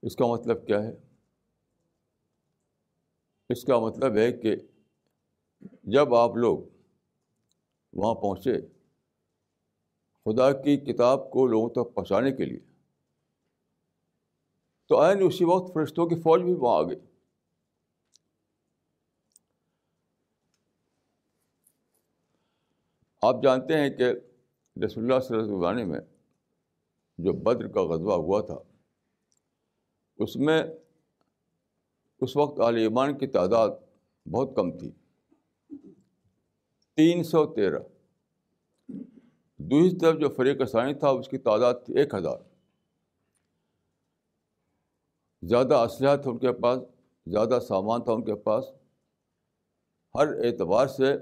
اس 0.02 0.16
کا 0.16 0.26
مطلب 0.26 0.66
کیا 0.66 0.82
ہے؟ 0.82 0.92
اس 3.48 3.64
کا 3.64 3.78
مطلب 3.78 4.16
ہے 4.16 4.32
کہ 4.32 4.56
جب 5.82 6.14
آپ 6.14 6.36
لوگ 6.36 6.58
وہاں 7.92 8.14
پہنچے، 8.14 8.60
خدا 10.24 10.52
کی 10.52 10.76
کتاب 10.76 11.30
کو 11.30 11.46
لوگوں 11.46 11.68
تک 11.68 11.94
پہنچانے 11.94 12.32
کے 12.32 12.44
لیے، 12.44 12.60
تو 14.86 14.96
آئین 14.96 15.18
اسی 15.22 15.44
وقت 15.44 15.74
فرشتوں 15.74 16.08
کی 16.08 16.14
فوج 16.14 16.42
بھی 16.42 16.54
وہاں 16.54 16.78
آ 16.78 16.82
گئی۔ 16.82 17.00
آپ 23.22 23.42
جانتے 23.42 23.78
ہیں 23.78 23.90
کہ 23.90 24.04
رسول 24.84 25.04
اللہ 25.04 25.20
صلی 25.20 25.36
اللہ 25.36 25.46
علیہ 25.46 25.56
زمانے 25.56 25.84
میں 25.84 26.00
جو 27.18 27.32
بدر 27.32 27.68
کا 27.68 27.82
غزوہ 27.82 28.14
ہوا 28.14 28.40
تھا 28.40 28.69
اس 30.20 30.36
میں 30.36 30.62
اس 32.20 32.36
وقت 32.36 32.60
عال 32.60 32.76
ایمان 32.76 33.18
کی 33.18 33.26
تعداد 33.26 33.68
بہت 34.32 34.50
کم 34.56 34.78
تھی۔ 34.78 34.90
تین 36.96 37.24
سو 37.24 37.54
تیرہ۔ 37.54 37.78
دوسری 39.56 39.98
طرف 39.98 40.20
جو 40.20 40.28
فریق 40.28 40.70
ثانی 40.72 40.94
تھا، 40.94 41.08
اس 41.08 41.28
کی 41.28 41.38
تعداد 41.38 41.74
تھی 41.84 41.98
ایک 41.98 42.14
ہزار۔ 42.14 42.38
زیادہ 45.42 45.74
اسلحہ 45.74 46.16
تھا 46.16 46.30
ان 46.30 46.38
کے 46.38 46.52
پاس، 46.52 46.78
زیادہ 47.26 47.58
سامان 47.68 48.04
تھا 48.04 48.12
ان 48.12 48.24
کے 48.24 48.34
پاس۔ 48.34 48.64
ہر 50.14 50.26
اعتبار 50.26 50.86
سے 50.86 51.14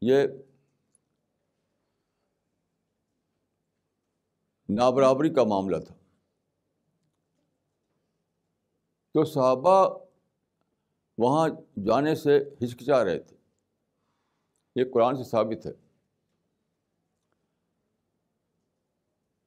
یہ 0.00 0.16
نابرابری 4.68 5.34
کا 5.34 5.44
معاملہ 5.44 5.76
تھا۔ 5.76 5.94
تو 9.18 9.24
صحابہ 9.24 9.98
وہاں 11.18 11.48
جانے 11.86 12.14
سے 12.14 12.38
ہچکچا 12.38 13.04
رہے 13.04 13.18
تھے۔ 13.18 13.36
یہ 14.76 14.84
قرآن 14.94 15.16
سے 15.16 15.24
ثابت 15.24 15.66
ہے۔ 15.66 15.72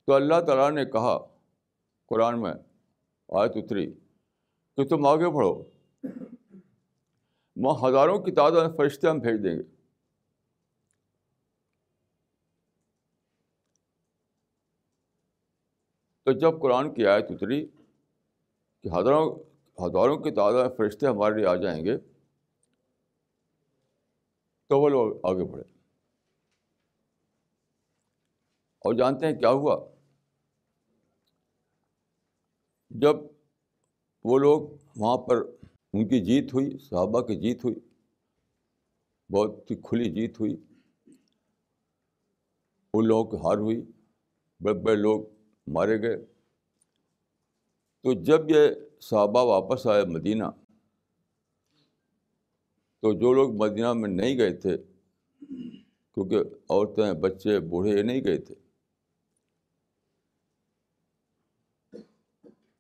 تو 0.06 0.14
اللہ 0.14 0.42
تعالیٰ 0.48 0.72
نے 0.72 0.86
کہا 0.86 1.20
قرآن 2.06 2.42
میں 2.42 2.54
آیت 3.32 3.52
اتری، 3.56 3.94
کہ 4.76 4.88
تم 4.88 5.06
آگے 5.06 5.30
بڑھو۔ 5.30 5.64
وہاں 7.56 7.90
ہزاروں 7.90 8.20
کی 8.20 8.32
تعداد 8.32 8.68
میں 8.68 8.78
فرشتے 8.78 9.10
ہم 9.10 9.20
بھیج 9.20 9.44
دیں 9.44 9.58
گے۔ 9.58 9.64
تو 16.24 16.32
جب 16.32 16.62
قرآن 16.62 16.94
کی 16.94 17.06
آیت 17.06 17.26
اتری 17.30 17.68
کہ 18.82 18.88
ہزاروں 18.88 19.51
ہزاروں 19.78 20.18
کی 20.18 20.32
تعداد 20.32 20.54
میں 20.54 20.76
فرشتے 20.78 21.08
ہمارے 21.08 21.36
لیے 21.36 21.46
آ 21.48 21.56
جائیں 21.56 21.84
گے، 21.86 21.98
تو 24.70 24.80
وہ 24.82 24.90
لوگ 24.90 25.26
آگے 25.26 25.46
بڑھے 25.52 25.64
اور 28.86 28.94
جانتے 28.94 29.26
ہیں 29.26 29.38
کیا 29.40 29.50
ہوا؟ 29.52 29.76
جب 32.92 33.16
وہ 34.26 34.38
لوگ 34.40 34.62
وہاں 34.98 35.18
پر 35.18 35.38
ان 35.94 36.08
کی 36.08 36.20
جیت 36.26 36.54
ہوئی، 36.54 36.78
صحابہ 36.78 37.22
کی 37.22 37.36
جیت 37.42 37.64
ہوئی، 37.66 37.76
بہت 39.30 39.72
ہی 39.72 39.76
کھلی 39.84 40.10
جیت 40.12 40.40
ہوئی، 40.40 40.56
ان 42.94 43.08
لوگوں 43.08 43.26
کی 43.32 43.38
ہار 43.38 43.58
ہوئی، 43.58 43.82
بڑے 44.62 44.74
بڑے 44.84 44.96
لوگ 44.96 45.26
مارے 45.68 46.02
گئے۔ 46.02 46.18
تو 48.06 48.14
جب 48.24 48.50
یہ 48.50 48.68
صحابہ 49.02 49.44
واپس 49.44 49.88
آئے 49.88 50.06
مدینہ۔ 50.06 50.44
تو 53.00 53.14
جو 53.14 53.34
لوگ 53.34 53.56
مدینہ 53.56 53.94
میں 53.94 54.10
نہیں 54.10 54.38
گئے 54.38 54.54
تھے، 54.54 54.78
کیونکہ 56.14 56.38
عورتیں، 56.70 57.14
بچے، 57.14 57.60
بوڑھے 57.60 57.98
یہ 57.98 58.04
نہیں 58.04 58.22
گئے 58.24 58.38
تھے۔ 58.38 58.56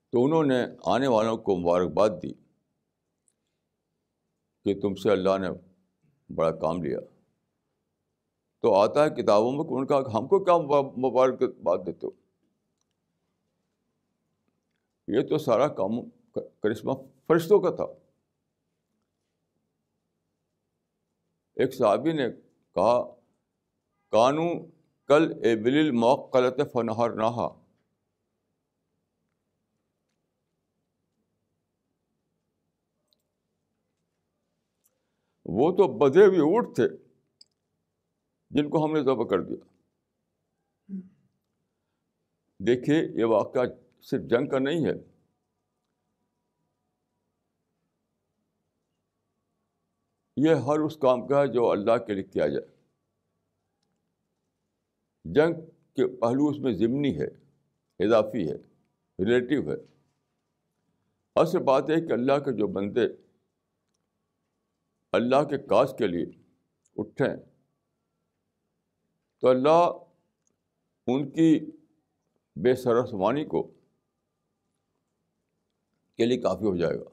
تو 0.09 0.25
انہوں 0.25 0.43
نے 0.43 0.65
آنے 0.85 1.07
والوں 1.07 1.37
کو 1.37 1.57
مبارکباد 1.57 2.09
دی 2.23 2.33
کہ 4.63 4.79
تم 4.81 4.95
سے 4.95 5.11
اللہ 5.11 5.37
نے 5.37 5.47
بڑا 6.35 6.51
کام 6.51 6.83
لیا۔ 6.83 6.99
تو 8.61 8.73
آتا 8.73 9.05
ہے 9.05 9.09
کتابوں 9.09 9.51
میں 9.51 9.65
ان 9.69 9.85
کا 9.85 9.97
ہم 9.97 10.27
کو 10.27 10.43
کیا 10.43 10.57
مبارکباد 10.97 11.77
دیتے 11.85 12.07
ہو؟ 12.07 12.20
یہ 15.07 15.21
تو 15.21 15.37
سارا 15.37 15.67
کام 15.67 16.09
کرشمہ 16.59 16.93
فرشتوں 17.27 17.59
کا 17.59 17.69
تھا۔ 17.75 17.83
ایک 21.53 21.73
صحابی 21.73 22.11
نے 22.11 22.31
کہا 22.73 23.15
کانو 24.09 24.65
کل 25.07 25.33
اے 25.43 25.55
بل 25.55 25.91
موقلت 25.91 26.71
فنہر 26.73 27.13
نہا۔ 27.13 27.61
وہ 35.45 35.71
تو 35.71 35.97
بدے 35.97 36.25
ہوئے 36.25 36.39
اونٹ 36.39 36.75
تھے 36.75 36.87
جن 38.49 38.69
کو 38.69 38.85
ہم 38.85 38.93
نے 38.93 39.03
ذبح 39.03 39.27
کر 39.27 39.41
دیا۔ 39.41 39.65
دیکھیے 42.57 43.19
یہ 43.19 43.25
واقعہ 43.25 43.65
صرف 44.01 44.21
جنگ 44.21 44.49
کا 44.49 44.59
نہیں 44.59 44.85
ہے۔ 44.85 45.11
یہ 50.37 50.55
ہر 50.55 50.79
اس 50.79 50.97
کام 50.97 51.27
کا 51.27 51.41
ہے 51.41 51.47
جو 51.47 51.71
اللہ 51.71 51.97
کے 51.97 52.13
لیے 52.13 52.23
کیا 52.23 52.47
جائے۔ 52.47 52.65
جنگ 55.25 55.53
کے 55.95 56.07
پہلو 56.19 56.49
اس 56.49 56.59
میں 56.59 56.73
ضمنی 56.73 57.19
ہے، 57.19 57.27
اضافی 58.05 58.49
ہے 58.49 58.55
ریلیٹیو 59.25 59.71
ہے۔ 59.71 59.77
اصل 61.35 61.63
بات 61.63 61.89
ہے 61.89 62.07
کہ 62.07 62.13
اللہ 62.13 62.39
کے 62.39 62.57
جو 62.57 62.67
بندے 62.67 63.01
اللہ 65.11 65.43
کے 65.43 65.57
کاج 65.57 65.87
کے 65.97 66.07
لیے 66.07 66.25
اٹھیں، 66.97 67.35
تو 69.37 69.47
اللہ 69.47 69.91
ان 71.07 71.31
کی 71.31 71.59
بے 72.55 72.75
سرسمانی 72.75 73.45
کو 73.45 73.71
کے 76.21 76.27
لیے 76.27 76.41
کافی 76.41 76.65
ہو 76.65 76.75
جائے 76.75 76.99
گا۔ 76.99 77.09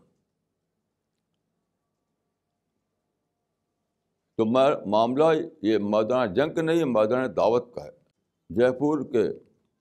تو 4.37 4.44
معاملہ 4.87 5.25
یہ 5.62 5.79
میدان 5.79 6.35
جنگ 6.35 6.55
کا 6.55 6.62
نہیں، 6.62 6.77
یہ 6.77 6.85
میدان 6.85 7.37
دعوت 7.37 7.75
کا 7.75 7.85
ہے۔ 7.85 7.90
جے 8.51 8.79
پور 8.79 8.99
کے 9.12 9.23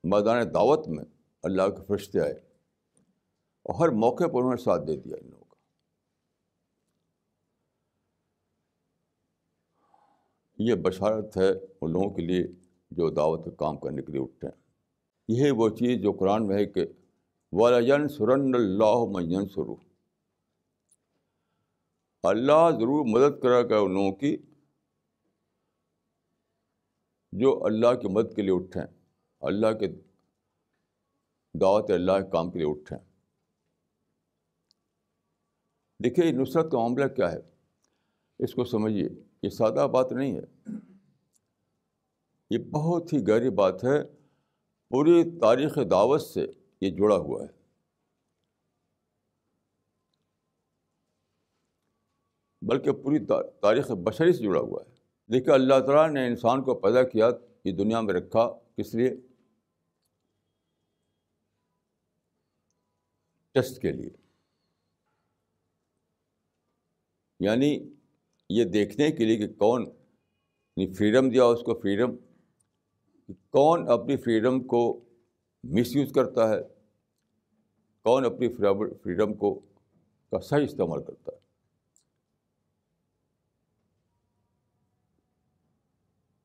میدان 0.04 0.54
دعوت 0.54 0.88
میں 0.88 1.06
اللہ 1.44 1.70
کے 1.70 1.86
فرشتے 1.88 2.20
آئے 2.20 2.32
اور 2.32 3.76
ہر 3.76 3.94
موقع 3.94 4.24
پر 4.24 4.38
انہوں 4.38 4.52
نے 4.52 4.63
ساتھ 4.63 4.82
دے 4.88 4.96
دیا 4.96 5.16
ان 5.22 5.30
لوگوں 5.30 5.46
کا۔ 5.46 5.56
یہ 10.58 10.76
بشارت 10.76 11.38
ہے 11.38 11.50
ان 11.82 11.92
لوگوں 11.92 12.10
کے 12.10 12.22
لیے 12.22 12.44
جو 12.92 13.10
دعوت 13.10 13.46
کا 13.46 13.52
کام 13.52 13.78
کرنے 13.78 14.02
کے 14.02 14.12
لیے 14.12 14.22
اٹھتے 14.22 14.48
ہیں۔ 14.48 14.62
یہی 15.28 15.52
وہ 15.52 15.70
چیز 15.70 16.02
جو 16.02 16.12
قرآن 16.12 16.48
میں 16.48 16.56
ہے 16.56 16.66
کہ 16.66 16.86
والا 17.51 18.07
سرن 18.07 18.55
اللہ 18.55 19.05
مین 19.12 19.49
سرو 19.49 19.75
اللہ 22.23 22.69
ضرور 22.71 23.05
مدد 23.05 23.41
کرا 23.41 23.62
گا 23.62 23.77
ان 23.77 23.93
لوگوں 23.93 24.12
کی 24.12 24.38
جو 27.31 27.65
اللہ 27.65 27.93
کی 28.01 28.07
مدد 28.07 28.36
کے 28.36 28.41
لیے 28.41 28.55
اٹھیں 28.55 28.86
اللہ 29.41 29.67
کے 29.79 29.88
دعوت 31.62 31.91
اللہ 31.91 32.12
کے 32.12 32.31
کام 32.31 32.51
کے 32.51 32.60
لیے 32.60 32.69
اٹھیں 32.69 32.97
دیکھیے 36.03 36.31
نصرت 36.31 36.71
کا 36.71 36.77
معاملہ 36.77 37.07
کیا 37.07 37.31
ہے؟ 37.31 37.39
اس 38.39 38.53
کو 38.53 38.65
سمجھیے، 38.65 39.10
یہ 39.43 39.49
سادہ 39.49 39.88
بات 39.93 40.12
نہیں 40.12 40.39
ہے۔ 40.39 40.71
یہ 42.49 42.57
بہت 42.57 43.13
ہی 43.13 43.27
گہری 43.27 43.49
بات 43.49 43.83
ہے۔ 43.83 44.03
پوری 44.89 45.39
تاریخ 45.39 45.75
دعوت 45.75 46.21
سے 46.21 46.45
یہ 46.82 46.90
جڑا 46.90 47.16
ہوا 47.16 47.44
ہے۔ 47.44 47.58
بلکہ 52.62 52.92
پوری 52.92 53.26
تاریخ 53.62 53.92
بشری 53.92 54.34
سے 54.34 54.44
جڑا 54.44 54.60
ہوا 54.60 54.84
ہے۔ 54.88 54.94
دیکھیے، 55.34 55.54
اللہ 55.54 55.74
تعالیٰ 55.74 56.13
نے 56.13 56.28
انسان 56.28 56.63
کو 56.63 56.76
پیدا 56.76 57.04
کیا، 57.04 57.30
یہ 57.63 57.72
دنیا 57.72 58.02
میں 58.02 58.13
رکھا۔ 58.13 58.60
کس 58.78 58.96
لیے؟ 58.96 59.16
ٹیسٹ 63.52 63.82
کے 63.82 63.92
لیے۔ 63.92 64.10
یعنی 67.40 67.94
یہ 68.50 68.63
دیکھنے 68.63 69.12
کے 69.12 69.26
لیے 69.26 69.38
کہ 69.38 69.54
کون 69.54 69.86
فریڈم 70.98 71.30
دیا 71.30 71.44
اس 71.44 71.60
کو 71.62 71.80
فریڈم 71.80 72.16
کون 73.50 73.90
اپنی 73.90 74.18
فریڈم 74.18 74.68
کو 74.68 75.07
مس 75.63 75.96
یوز 75.96 76.12
کرتا 76.12 76.50
ہے۔ 76.50 76.60
کون 78.04 78.26
اپنی 78.26 78.48
فریڈم 79.04 79.34
کو 79.34 79.60
کا 80.32 80.39
صحیح 80.39 80.63
استعمال 80.63 81.04
کرتا 81.04 81.32
ہے۔ 81.32 81.38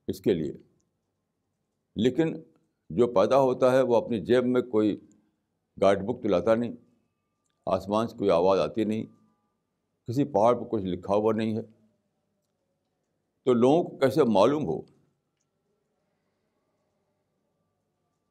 اس 0.07 0.21
کے 0.21 0.33
لیے۔ 0.33 0.53
لیکن 1.95 2.33
جو 2.89 3.07
پیدا 3.07 3.39
ہوتا 3.39 3.71
ہے 3.71 3.81
وہ 3.81 3.95
اپنی 3.95 4.19
جیب 4.19 4.45
میں 4.45 4.61
کوئی 4.61 4.99
گائیڈ 5.81 5.99
بک 5.99 6.23
تو 6.23 6.27
لاتا 6.27 6.55
نہیں۔ 6.55 6.71
آسمان 7.65 8.07
سے 8.07 8.17
کوئی 8.17 8.29
آواز 8.29 8.59
آتی 8.59 8.83
نہیں۔ 8.83 9.05
کسی 10.07 10.23
پہاڑ 10.23 10.55
پہ 10.55 10.63
کچھ 10.69 10.83
لکھا 10.83 11.15
ہوا 11.15 11.33
نہیں 11.33 11.57
ہے۔ 11.57 11.61
تو 13.43 13.53
لوگوں 13.53 13.83
کو 13.83 13.97
کیسے 13.97 14.23
معلوم 14.23 14.65
ہو 14.65 14.81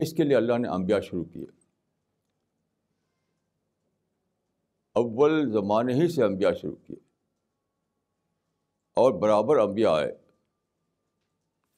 اس 0.03 0.12
کے 0.12 0.25
لیے 0.25 0.37
اللہ 0.37 0.59
نے 0.59 0.69
انبیاء 0.69 1.01
شروع 1.01 1.25
کیے۔ 1.25 1.47
اول 4.95 5.53
زمانے 5.53 5.95
ہی 5.95 6.09
سے 6.09 6.25
انبیاء 6.25 6.53
شروع 6.53 6.77
کیے۔ 6.87 6.97
اور 8.97 9.12
برابر 9.12 9.57
انبیاء 9.57 9.91
آئے۔ 9.91 10.19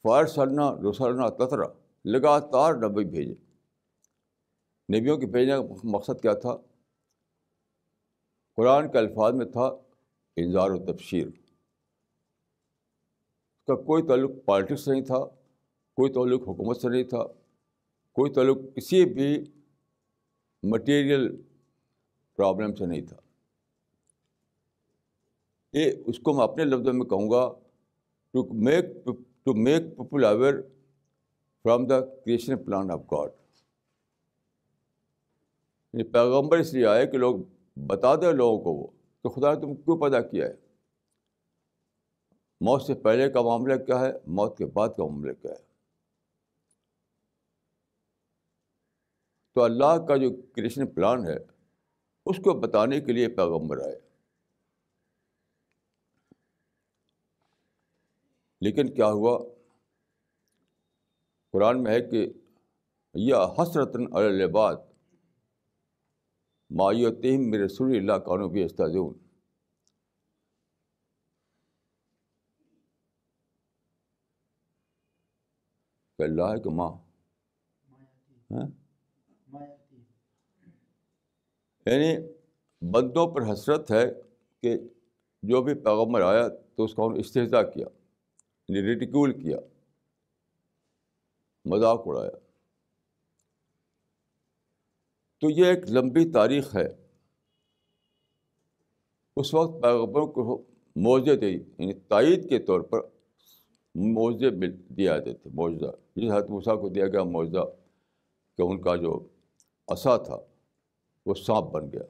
فار 0.03 0.27
سلنا 0.27 0.91
رسلنا، 0.91 1.29
تترا، 1.29 1.67
لگاتار 2.05 2.75
نبی 2.75 3.05
بھیجے۔ 3.05 3.35
نبیوں 4.99 5.19
کے 5.19 5.27
بھیجنے 5.27 5.53
کا 5.53 5.75
مقصد 5.85 6.23
کیا 6.23 6.35
تھا؟ 6.35 6.57
قرآن 8.57 8.93
کے 8.93 8.99
الفاظ 8.99 9.35
میں 9.35 9.47
تھا 9.47 9.73
انظار 10.37 10.71
و 10.71 10.93
تفشیر 10.93 11.27
اس 11.27 11.35
کا 13.67 13.75
کوئی 13.75 14.03
تعلق 14.03 14.31
پالیٹکس 14.45 14.85
سے 14.85 14.93
نہیں 14.93 15.05
تھا، 15.05 15.19
کوئی 15.95 16.13
تعلق 16.13 16.43
حکومت 16.43 16.77
سے 16.77 16.89
نہیں 16.89 17.05
تھا۔ 17.05 17.44
کوئی 18.15 18.33
تعلق 18.33 18.59
کسی 18.77 19.05
بھی 19.05 19.45
مٹیریل 20.63 21.43
پرابلم 22.37 22.75
سے 22.75 22.87
نہیں 22.87 23.01
تھا۔ 23.01 23.17
یہ 25.73 25.93
اس 26.07 26.19
کو 26.19 26.33
میں 26.33 26.45
اپنے 26.45 26.65
لفظوں 26.65 26.93
میں 26.93 27.07
کہوں 27.07 27.31
گا 27.31 27.53
to 28.31 28.55
make 28.55 28.85
to 29.43 29.55
make 29.55 29.97
people 29.97 30.25
aware 30.25 30.63
from 31.63 31.87
the 31.87 32.01
creation 32.01 32.65
plan 32.65 32.91
of 32.91 33.01
God 33.01 33.31
پیغمبر 36.13 36.59
اس 36.59 36.75
لیے 36.75 36.87
آئے 36.87 37.07
کہ 37.07 37.19
لوگ 37.19 37.37
بتا 37.77 38.17
دیں 38.17 38.33
لوگوں 38.33 38.65
کو 38.65 38.73
وہ، 38.73 38.87
تو 39.23 39.29
خدا 39.29 39.55
نے 39.55 39.61
تم 39.61 39.75
کیوں 39.75 39.99
پیدا 39.99 40.21
کیا 40.21 40.47
ہے؟ 40.47 40.53
موت 42.61 42.83
سے 42.83 42.95
پہلے 42.95 43.31
کا 43.31 43.43
معاملہ 43.43 43.85
کیا 43.85 44.01
ہے؟ 44.01 44.13
موت 44.27 44.59
کے 44.59 44.67
بعد 44.67 44.89
کا 44.89 45.05
معاملہ 45.05 45.33
کیا 45.43 45.51
ہے؟ 45.51 45.74
تو 49.55 49.63
اللہ 49.63 50.07
کا 50.09 50.17
جو 50.17 50.31
کرشن 50.53 50.87
پلان 50.87 51.27
ہے 51.27 51.37
اس 52.27 52.37
کو 52.37 52.61
بتانے 52.61 53.01
کے 53.01 53.13
لیے 53.13 53.29
پیغمبر 53.29 53.79
آئے۔ 53.79 54.01
لیکن 58.61 58.95
کیا 58.95 59.07
ہوا؟ 59.07 59.39
قرآن 61.51 61.83
میں 61.83 61.93
ہے 61.93 62.01
کہ 62.01 62.33
یہ 63.15 63.35
حسرتن 63.35 64.17
الباد 64.17 64.77
مایوتیم 66.71 67.51
میرے 67.51 67.65
رسول 67.65 67.97
اللہ 67.97 68.13
قانو 68.13 68.49
بھی 68.49 68.65
استاذون 68.65 69.15
کہ 76.19 76.23
اللہ 76.23 76.43
ہے 76.43 76.63
کہ 76.63 76.71
ماں 76.71 76.91
ہاں؟ 78.51 78.67
یعنی 81.87 82.27
بندوں 82.91 83.27
پر 83.27 83.53
حسرت 83.53 83.91
ہے 83.91 84.05
کہ 84.61 84.79
جو 85.43 85.63
بھی 85.63 85.75
پیغمبر 85.75 86.21
آیا 86.21 86.49
تو 86.49 86.85
اس 86.85 86.95
کا 86.95 87.03
انہوں 87.03 87.19
استحصا 87.19 87.63
کیا 87.63 87.87
یعنی 88.69 88.83
ریٹیکول 88.83 89.43
کیا، 89.43 89.59
مذاق 91.65 92.03
اڑایا۔ 92.07 92.31
تو 95.41 95.51
یہ 95.51 95.65
ایک 95.65 95.91
لمبی 95.91 96.33
تاریخ 96.33 96.77
ہے۔ 96.77 96.89
اس 99.37 99.55
وقت 99.55 99.83
پیغبروں 99.83 100.27
کو 100.27 100.63
موضے 100.97 101.37
دی 101.37 101.53
یعنی 101.53 101.93
تائید 101.93 102.49
کے 102.49 102.59
طور 102.59 102.81
پر 102.81 103.01
معاوضے 103.95 104.51
مل، 104.51 104.97
دیا 104.97 105.17
جاتے 105.17 105.35
تھے 105.35 105.51
معاوضہ۔ 105.55 105.97
جس 106.17 106.33
حد 106.33 106.43
موسیٰ 106.49 106.81
کو 106.81 106.89
دیا 106.89 107.09
گیا 107.09 107.23
معاوضہ 107.23 107.77
کہ 108.57 108.63
ان 108.63 108.83
کا 108.83 108.97
جو 108.97 109.29
عصا 109.89 110.17
تھا 110.17 110.37
وہ 111.27 111.35
سانپ 111.35 111.67
بن 111.67 111.93
گیا۔ 111.93 112.03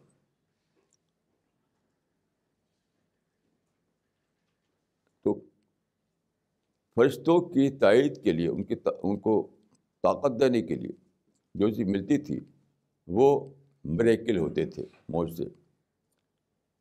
تو 5.23 5.41
فرشتوں 6.95 7.49
کی 7.49 7.79
تائید 7.79 8.25
کے 8.25 8.33
لیے، 8.33 8.49
ان 8.49 8.65
کی 8.65 8.75
ان 9.03 9.19
کو 9.19 9.51
طاقت 10.03 10.41
دینے 10.41 10.63
کے 10.63 10.75
لیے 10.75 10.93
جو 11.55 11.71
چیز 11.71 11.87
ملتی 11.87 12.19
تھی، 12.19 12.41
وہ 13.07 13.55
میریکل 13.85 14.37
ہوتے 14.39 14.67
تھے 14.67 14.87
معجزے 15.09 15.45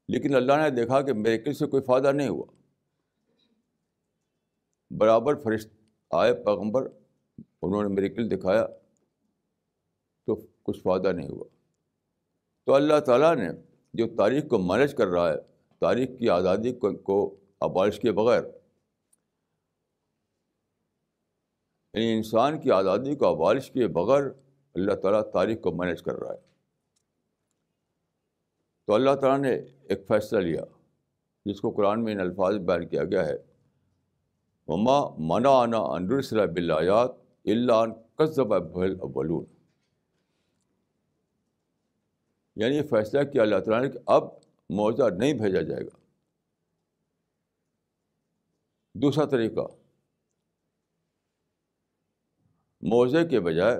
لیکن 0.07 0.35
اللہ 0.35 0.53
نے 0.53 0.69
دیکھا 0.69 1.01
کہ 1.01 1.13
میریکل 1.13 1.53
سے 1.53 1.65
کوئی 1.65 1.83
فائدہ 1.83 2.11
نہیں 2.11 2.29
ہوا۔ 2.29 2.45
برابر 4.91 5.35
فرشت 5.35 5.69
آئے 6.11 6.33
پیغمبر، 6.33 6.87
انہوں 7.61 7.83
نے 7.83 7.89
میریکل 7.89 8.31
دکھایا 8.31 8.67
تو 10.25 10.35
کچھ 10.63 10.79
فائدہ 10.79 11.07
نہیں 11.07 11.29
ہوا۔ 11.29 11.52
تو 12.65 12.73
اللہ 12.73 12.99
تعالیٰ 12.99 13.35
نے 13.35 13.49
جو 13.93 14.05
تاریخ 14.17 14.47
کو 14.49 14.57
مینج 14.57 14.95
کر 14.95 15.07
رہا 15.07 15.29
ہے، 15.29 15.37
تاریخ 15.79 16.09
کی 16.19 16.29
آزادی 16.29 16.73
کو 17.03 17.39
ابالش 17.59 17.99
کے 17.99 18.11
بغیر 18.11 18.43
یعنی 21.93 22.13
انسان 22.13 22.61
کی 22.61 22.71
آزادی 22.71 23.15
کو 23.15 23.27
ابالش 23.27 23.71
کے 23.71 23.87
بغیر 23.87 24.23
اللہ 24.75 24.93
تعالیٰ 24.93 25.21
تاریخ 25.31 25.61
کو 25.61 25.71
مینج 25.71 26.03
کر 26.03 26.13
رہا 26.13 26.33
ہے۔ 26.33 26.39
تو 28.87 28.93
اللہ 28.93 29.15
تعالیٰ 29.15 29.39
نے 29.39 29.55
ایک 29.83 30.07
فیصلہ 30.07 30.39
لیا، 30.39 30.61
جس 31.45 31.61
کو 31.61 31.71
قرآن 31.71 32.03
میں 32.03 32.13
ان 32.13 32.19
الفاظ 32.19 32.55
بیان 32.55 32.87
کیا 32.87 33.03
گیا 33.03 33.25
ہے۔ 33.25 33.37
مما 34.67 35.15
منا 35.17 35.49
آنا 35.49 35.77
انر 35.77 36.21
صلی 36.21 36.47
بلیات 36.47 37.11
اللہ 37.45 37.85
قصب 38.15 38.53
اولون 38.53 39.45
یعنی 42.55 42.75
یہ 42.75 42.83
فیصلہ 42.83 43.23
کیا 43.23 43.41
اللہ 43.41 43.59
تعالیٰ 43.59 43.81
نے 43.81 43.89
کہ 43.89 43.99
اب 44.05 44.23
معاوضہ 44.69 45.15
نہیں 45.17 45.33
بھیجا 45.33 45.61
جائے 45.61 45.85
گا۔ 45.85 45.97
دوسرا 48.93 49.25
طریقہ 49.25 49.61
معاوضے 52.81 53.27
کے 53.27 53.39
بجائے 53.39 53.77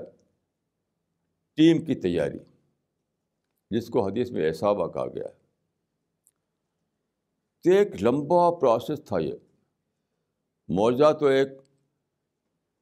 ٹیم 1.54 1.84
کی 1.84 1.94
تیاری، 1.94 2.38
جس 3.70 3.88
کو 3.88 4.08
حدیث 4.08 4.30
میں 4.30 4.48
احسابہ 4.48 4.92
کہا 4.92 5.06
گیا 5.06 5.24
ہے۔ 5.24 5.44
تو 7.62 7.70
ایک 7.70 8.02
لمبا 8.02 8.50
پروسیس 8.50 9.04
تھا 9.04 9.18
یہ۔ 9.18 9.32
معاوضہ 10.68 11.12
تو 11.12 11.26
ایک 11.26 11.48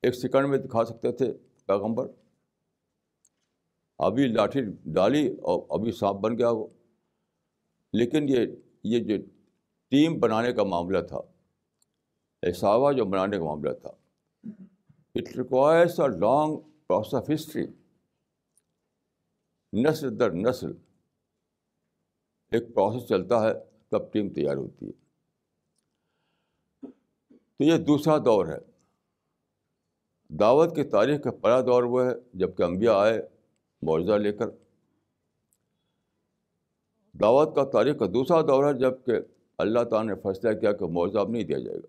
ایک 0.03 0.15
سیکنڈ 0.15 0.49
میں 0.49 0.59
دکھا 0.59 0.85
سکتے 0.85 1.13
تھے 1.13 1.33
پیغمبر۔ 1.67 2.22
ابھی 4.05 4.27
لاٹھی 4.27 4.61
ڈالی 4.85 5.29
اور 5.29 5.63
ابھی 5.69 5.93
سانپ 5.93 6.19
بن 6.19 6.39
گیا 6.39 6.51
وہ۔ 6.51 6.67
لیکن 7.93 8.29
یہ 8.29 8.47
یہ 8.85 8.99
جو 8.99 9.27
ٹیم 9.91 10.21
بنانے 10.21 10.53
کا 10.53 10.65
معاملہ 10.65 10.99
تھا 11.03 11.17
احساوا 12.43 12.93
جو 12.93 13.05
بنانے 13.05 13.39
کا 13.39 13.45
معاملہ 13.45 13.73
تھا 13.73 13.91
it 15.15 15.37
requires 15.37 16.01
a 16.01 16.19
long 16.19 16.57
process 16.87 17.15
of 17.15 17.31
history 17.35 17.67
نسل 19.83 20.19
در 20.19 20.31
نسل 20.31 20.73
ایک 22.51 22.75
پروسیس 22.75 23.09
چلتا 23.09 23.43
ہے، 23.43 23.53
تب 23.89 24.13
ٹیم 24.13 24.29
تیار 24.29 24.57
ہوتی 24.57 24.87
ہے۔ 24.87 24.93
تو 27.41 27.65
یہ 27.65 27.77
دوسرا 27.77 28.19
دور 28.19 28.47
ہے۔ 28.47 28.59
دعوت 30.29 30.77
کی 30.77 30.83
تاریخ 30.85 31.23
کا 31.23 31.31
پہلا 31.31 31.61
دور 31.61 31.83
وہ 31.83 32.03
ہے، 32.03 32.11
جبکہ 32.35 32.63
انبیاء 32.63 32.95
آئے۔ 32.95 33.29
معاوضہ 33.83 34.13
لے 34.13 34.33
کر۔ 34.33 34.47
دعوت 37.21 37.55
کا 37.55 37.65
تاریخ 37.65 37.99
کا 37.99 38.07
دوسرا 38.07 38.41
دور 38.41 38.65
ہے 38.65 38.79
جبکہ 38.79 39.13
اللہ 39.59 39.85
تعالیٰ 39.85 40.15
نے 40.15 40.21
فیصلہ 40.23 40.61
کیا 40.61 40.73
کہ 40.73 40.85
معاوضہ 40.85 41.19
اب 41.19 41.31
نہیں 41.31 41.45
دیا 41.45 41.59
جائے 41.59 41.79
گا۔ 41.79 41.87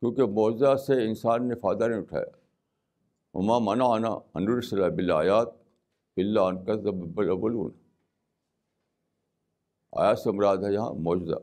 کیونکہ 0.00 0.22
معاوضہ 0.22 0.76
سے 0.76 1.08
انسان 1.08 1.48
نے 1.48 1.54
فائدہ 1.54 1.84
نہیں 1.84 2.00
اٹھایا۔ 2.00 2.24
ہما 3.34 3.58
منا 3.58 3.84
آنا 3.84 4.08
انور 4.08 4.60
صلی 4.60 4.82
اللہ 4.82 5.12
آیات 5.12 5.48
اللہ 6.16 6.40
آیات 9.92 10.18
سے 10.18 10.30
مراد 10.30 10.56
ہے 10.56 10.72
یہاں 10.72 10.92
معاوضہ 10.92 11.34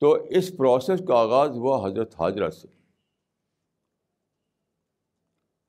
تو 0.00 0.12
اس 0.12 0.56
پروسیس 0.56 1.00
کا 1.08 1.14
آغاز 1.14 1.50
ہوا 1.50 1.88
حضرت 1.88 2.14
حاضرہ 2.20 2.50
سے۔ 2.50 2.83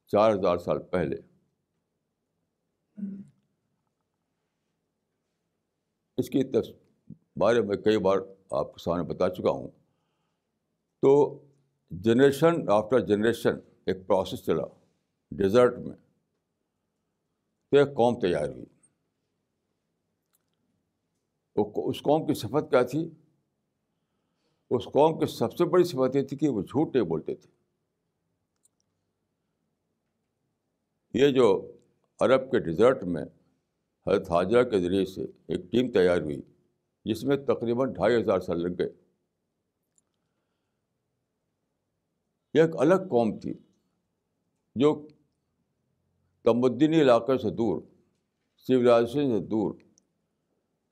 چار 0.08 0.32
ہزار 0.32 0.58
سال 0.58 0.84
پہلے۔ 0.84 1.16
اس 6.18 6.30
کی 6.30 6.44
بارے 7.36 7.62
میں 7.62 7.78
کئی 7.78 7.98
بار 7.98 8.18
آپ 8.52 8.74
کے 8.74 8.84
سامنے 8.84 9.04
بتا 9.04 9.30
چکا 9.30 9.50
ہوں۔ 9.50 9.68
تو 11.02 11.42
جنریشن 11.90 12.70
آفٹر 12.70 13.00
جنریشن 13.00 13.56
ایک 13.86 14.08
پروسیس 14.08 14.46
چلا 14.46 14.64
ڈیزرٹ 15.32 15.80
میں۔ 15.80 15.96
تو 17.72 17.78
ایک 17.78 17.88
قوم 17.88 18.20
تیار 18.20 18.50
ہوئی۔ 18.50 18.66
اس 21.90 22.02
قوم 22.02 22.28
کی 22.28 22.34
صفت 22.34 22.70
کیا 22.70 22.82
تھی؟ 22.82 23.10
اس 24.70 24.86
قوم 24.86 25.20
کی 25.20 25.26
سب 25.26 25.54
سے 25.58 25.66
بڑی 25.66 25.84
صفت 25.84 26.16
یہ 26.16 26.22
تھی 26.22 26.38
کہ 26.38 26.50
وہ 26.50 26.62
جھوٹ 26.62 26.96
نہیں 26.96 27.06
بولتے 27.06 27.36
تھے۔ 27.36 27.55
یہ 31.18 31.30
جو 31.30 31.72
عرب 32.20 32.52
کے 32.52 32.60
ڈیزرٹ 32.60 33.04
میں 33.04 33.24
حضرت 34.08 34.32
حاجہ 34.32 34.64
کے 34.64 34.80
ذریعے 34.80 35.06
سے 35.06 35.22
ایک 35.24 35.72
ٹیم 35.72 35.92
تیار 35.92 36.22
ہوئی، 36.22 36.42
جس 37.06 37.24
میں 37.24 37.38
تقریباً 37.38 37.94
ڈھائی 37.94 38.22
ہزار 38.22 38.40
سال 38.40 38.62
لگ 38.62 38.78
گئے۔ 38.80 38.90
یہ 42.54 42.62
ایک 42.62 42.76
الگ 42.78 42.94
قوم 42.94 43.40
تھی 43.40 43.54
جو 44.76 45.08
تمدنی 46.44 47.02
علاقے 47.02 47.38
سے 47.38 47.50
دور 47.50 47.82
سویلائزیشن 48.58 49.40
سے 49.40 49.46
دور، 49.46 49.76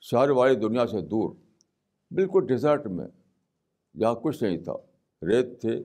شہر 0.01 0.29
والی 0.29 0.55
دنیا 0.55 0.88
سے 0.88 1.01
دور۔ 1.01 1.36
بالکل 2.12 2.47
ڈیزرٹ 2.47 2.88
میں 2.88 3.07
جہاں 3.99 4.15
کچھ 4.15 4.43
نہیں 4.43 4.63
تھا۔ 4.63 4.73
ریت 5.21 5.62
تھے، 5.62 5.83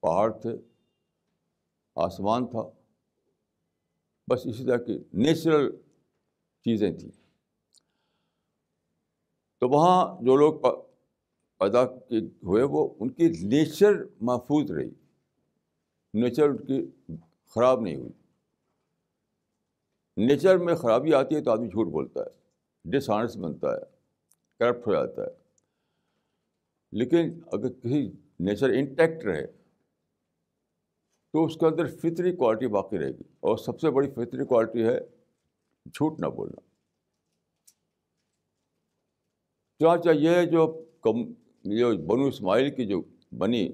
پہاڑ 0.00 0.40
تھے، 0.40 0.50
آسمان 1.94 2.46
تھا۔ 2.46 2.81
بس 4.30 4.40
اسی 4.44 4.64
طرح 4.64 4.76
کی 4.76 4.98
نیچرل 5.12 5.76
چیزیں 6.64 6.92
تھیں۔ 6.92 7.10
تو 9.58 9.68
وہاں 9.68 10.24
جو 10.24 10.36
لوگ 10.36 10.60
پیدا 11.58 11.84
ہوئے 12.42 12.62
وہ 12.62 12.94
ان 13.00 13.10
کی 13.10 13.28
نیچر 13.28 13.92
محفوظ 14.20 14.70
رہی۔ 14.70 14.90
نیچر 16.14 16.48
ان 16.48 16.66
کی 16.66 16.86
خراب 17.46 17.80
نہیں 17.80 17.96
ہوئی۔ 17.96 18.12
نیچر 20.16 20.58
میں 20.58 20.74
خرابی 20.74 21.14
آتی 21.14 21.34
ہے 21.34 21.40
تو 21.40 21.50
آدمی 21.50 21.68
جھوٹ 21.68 21.86
بولتا 21.86 22.20
ہے 22.20 22.42
ڈس 22.84 23.10
آنرس 23.10 23.36
بنتا 23.36 23.72
ہے، 23.72 23.80
کرپٹ 24.58 24.86
ہو 24.86 24.92
جاتا 24.92 25.22
ہے۔ 25.22 25.42
لیکن 26.92 27.40
اگر 27.52 27.68
کسی 27.68 28.12
نیچر 28.40 28.68
انٹیکٹ 28.70 29.24
رہے 29.24 29.61
تو 31.32 31.44
اس 31.44 31.54
کے 31.56 31.66
اندر 31.66 31.86
فطری 31.86 32.36
کوالٹی 32.36 32.66
باقی 32.66 32.98
رہے 32.98 33.10
گی۔ 33.10 33.22
اور 33.40 33.56
سب 33.56 33.80
سے 33.80 33.90
بڑی 33.90 34.10
فطری 34.10 34.46
کوالٹی 34.46 34.84
ہے 34.84 35.00
جھوٹ 35.86 36.20
نہ 36.20 36.26
بولنا۔ 36.26 36.60
چانچہ 39.78 40.08
یہ 40.14 40.46
جو 40.46 40.84
کم، 41.00 41.16
یہ 41.64 41.84
بنو 41.84 42.26
اسماعیل 42.26 42.74
کی 42.74 42.86
جو 42.86 43.02
بنی 43.38 43.72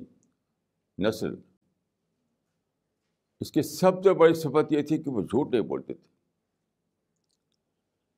نسل، 0.99 1.35
اس 3.41 3.53
کی 3.53 3.63
سب 3.63 3.93
سے 4.05 4.15
بڑی 4.15 4.35
صفت 4.35 4.73
یہ 4.73 4.83
تھی 4.83 5.03
کہ 5.03 5.11
وہ 5.11 5.21
جھوٹ 5.21 5.51
نہیں 5.51 5.63
بولتے 5.63 5.95
تھے۔ 5.95 6.09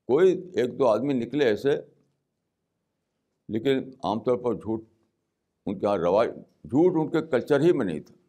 کوئی 0.07 0.51
ایک 0.55 0.79
دو 0.79 0.87
آدمی 0.87 1.13
نکلے 1.13 1.45
ایسے، 1.45 1.77
لیکن 3.49 3.91
عام 4.05 4.21
طور 4.21 4.37
پر 4.37 4.55
جھوٹ 4.55 4.85
ان 5.67 5.81
کے 5.81 5.87
یہاں 5.87 5.97
رواج، 5.97 6.29
جھوٹ 6.65 6.93
ان 6.97 7.21
کے 7.21 7.31
کلچر 7.31 7.61
ہی 7.61 7.73
میں 7.73 7.87
نہیں 7.87 8.01
تھا۔ 8.01 8.20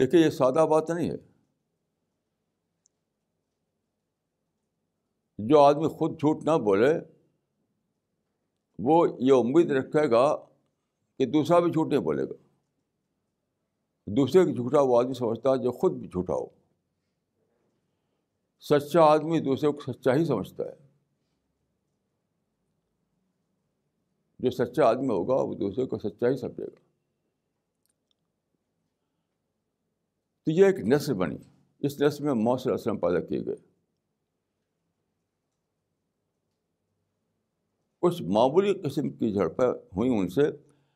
دیکھیے 0.00 0.24
یہ 0.24 0.30
سادہ 0.30 0.66
بات 0.70 0.90
نہیں 0.90 1.10
ہے۔ 1.10 1.16
جو 5.38 5.60
آدمی 5.60 5.88
خود 5.88 6.12
جھوٹ 6.12 6.44
نہ 6.44 6.50
بولے، 6.50 6.94
وہ 8.78 9.08
یہ 9.20 9.32
امید 9.32 9.70
رکھے 9.70 10.10
گا 10.10 10.36
کہ 11.18 11.26
دوسرا 11.26 11.58
بھی 11.58 11.70
جھوٹ 11.70 11.88
نہیں 11.88 12.00
بولے 12.00 12.24
گا۔ 12.24 12.32
دوسرے 14.06 14.44
کی 14.44 14.52
جھوٹا 14.52 14.80
وہ 14.80 14.98
آدمی 14.98 15.14
سمجھتا 15.14 15.50
ہے 15.50 15.62
جو 15.62 15.72
خود 15.72 15.92
بھی 15.92 16.08
جھوٹا 16.08 16.34
ہو۔ 16.34 16.46
سچا 18.60 19.02
آدمی 19.02 19.40
دوسرے 19.40 19.72
کو 19.72 19.92
سچا 19.92 20.14
ہی 20.14 20.24
سمجھتا 20.24 20.64
ہے۔ 20.64 20.88
جو 24.38 24.50
سچا 24.50 24.86
آدمی 24.86 25.08
ہوگا، 25.08 25.34
وہ 25.34 25.54
دوسرے 25.54 25.86
کو 25.86 25.98
سچا 25.98 26.28
ہی 26.28 26.36
سمجھے 26.36 26.64
گا۔ 26.64 26.83
تو 30.44 30.50
یہ 30.50 30.66
ایک 30.66 30.76
نسل 30.80 31.14
بنی۔ 31.14 31.36
اس 31.78 32.00
نسل 32.00 32.24
میں 32.24 32.34
مؤثر 32.34 32.70
اسلم 32.70 32.98
پیدا 32.98 33.20
کیے 33.20 33.40
گئے۔ 33.46 33.56
کچھ 38.00 38.22
معمولی 38.22 38.74
قسم 38.74 39.10
کی 39.10 39.32
جھڑپیں 39.32 39.66
ہوئیں 39.66 40.18
ان 40.18 40.28
سے۔ 40.28 40.42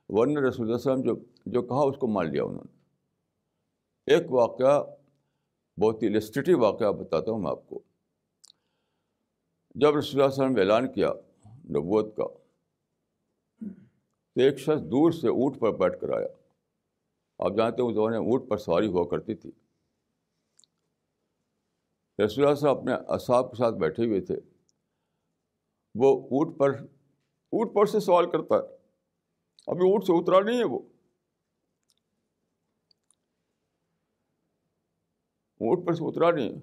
ورنہ 0.09 0.41
رسول 0.41 0.67
اللہ 0.67 0.75
وسلم 0.75 1.03
جو 1.03 1.17
جو 1.47 1.63
کہا، 1.63 1.77
اس 1.77 1.97
کو 1.99 2.07
مان 2.07 2.33
لیا 2.33 2.45
انہوں 2.45 2.65
نے۔ 2.65 2.79
ایک 4.15 4.33
واقعہ 4.33 4.85
بہت 5.81 6.03
ہی 6.03 6.09
لسٹیٹو 6.09 6.59
واقعہ 6.59 6.93
بتاتا 6.93 7.33
ہوں 7.33 7.39
میں 7.39 7.51
آپ 7.51 7.69
کو۔ 7.69 7.83
جب 9.75 9.97
رسول 9.97 10.21
اللہ 10.21 10.33
وسلم 10.33 10.53
نے 10.53 10.61
اعلان 10.61 10.93
کیا 10.93 11.09
نبوت 11.47 12.17
کا، 12.17 12.25
تو 14.35 14.41
ایک 14.41 14.59
شخص 14.59 14.83
دور 14.83 15.11
سے 15.11 15.29
اونٹ 15.29 15.61
پر 15.61 15.73
بیٹھ 15.77 16.01
کر 16.01 16.11
آیا۔ 16.11 16.29
آپ 17.39 17.53
جانتے 17.57 17.83
ہیں 17.83 17.89
اس 17.89 17.95
زمانے 17.95 18.19
میں 18.19 18.27
اونٹ 18.27 18.51
پر 18.51 18.57
سواری 18.57 18.87
ہوا 18.87 19.09
کرتی 19.11 19.35
تھی۔ 19.35 19.51
رسول 22.25 22.45
اللہ 22.45 22.55
صاحب 22.55 22.79
اپنے 22.79 22.93
اصحاب 23.09 23.51
کے 23.51 23.57
ساتھ 23.57 23.75
بیٹھے 23.75 24.07
ہوئے 24.07 24.21
تھے۔ 24.21 24.37
وہ 25.95 26.29
اونٹ 26.29 26.59
پر 26.59 26.71
اونٹ 27.53 27.75
پر 27.75 27.87
سے 27.87 28.01
سوال 28.01 28.31
کرتا 28.31 28.55
ہے۔ 28.55 28.61
ابھی 29.67 29.91
اونٹ 29.91 30.05
سے 30.05 30.13
اترا 30.13 30.41
نہیں 30.41 30.59
ہے 30.59 30.65
وہ۔ 30.65 30.79
اونٹ 35.61 35.87
پر 35.87 35.93
سے 35.95 36.05
اترا 36.05 36.31
نہیں 36.31 36.49
ہے۔ 36.49 36.57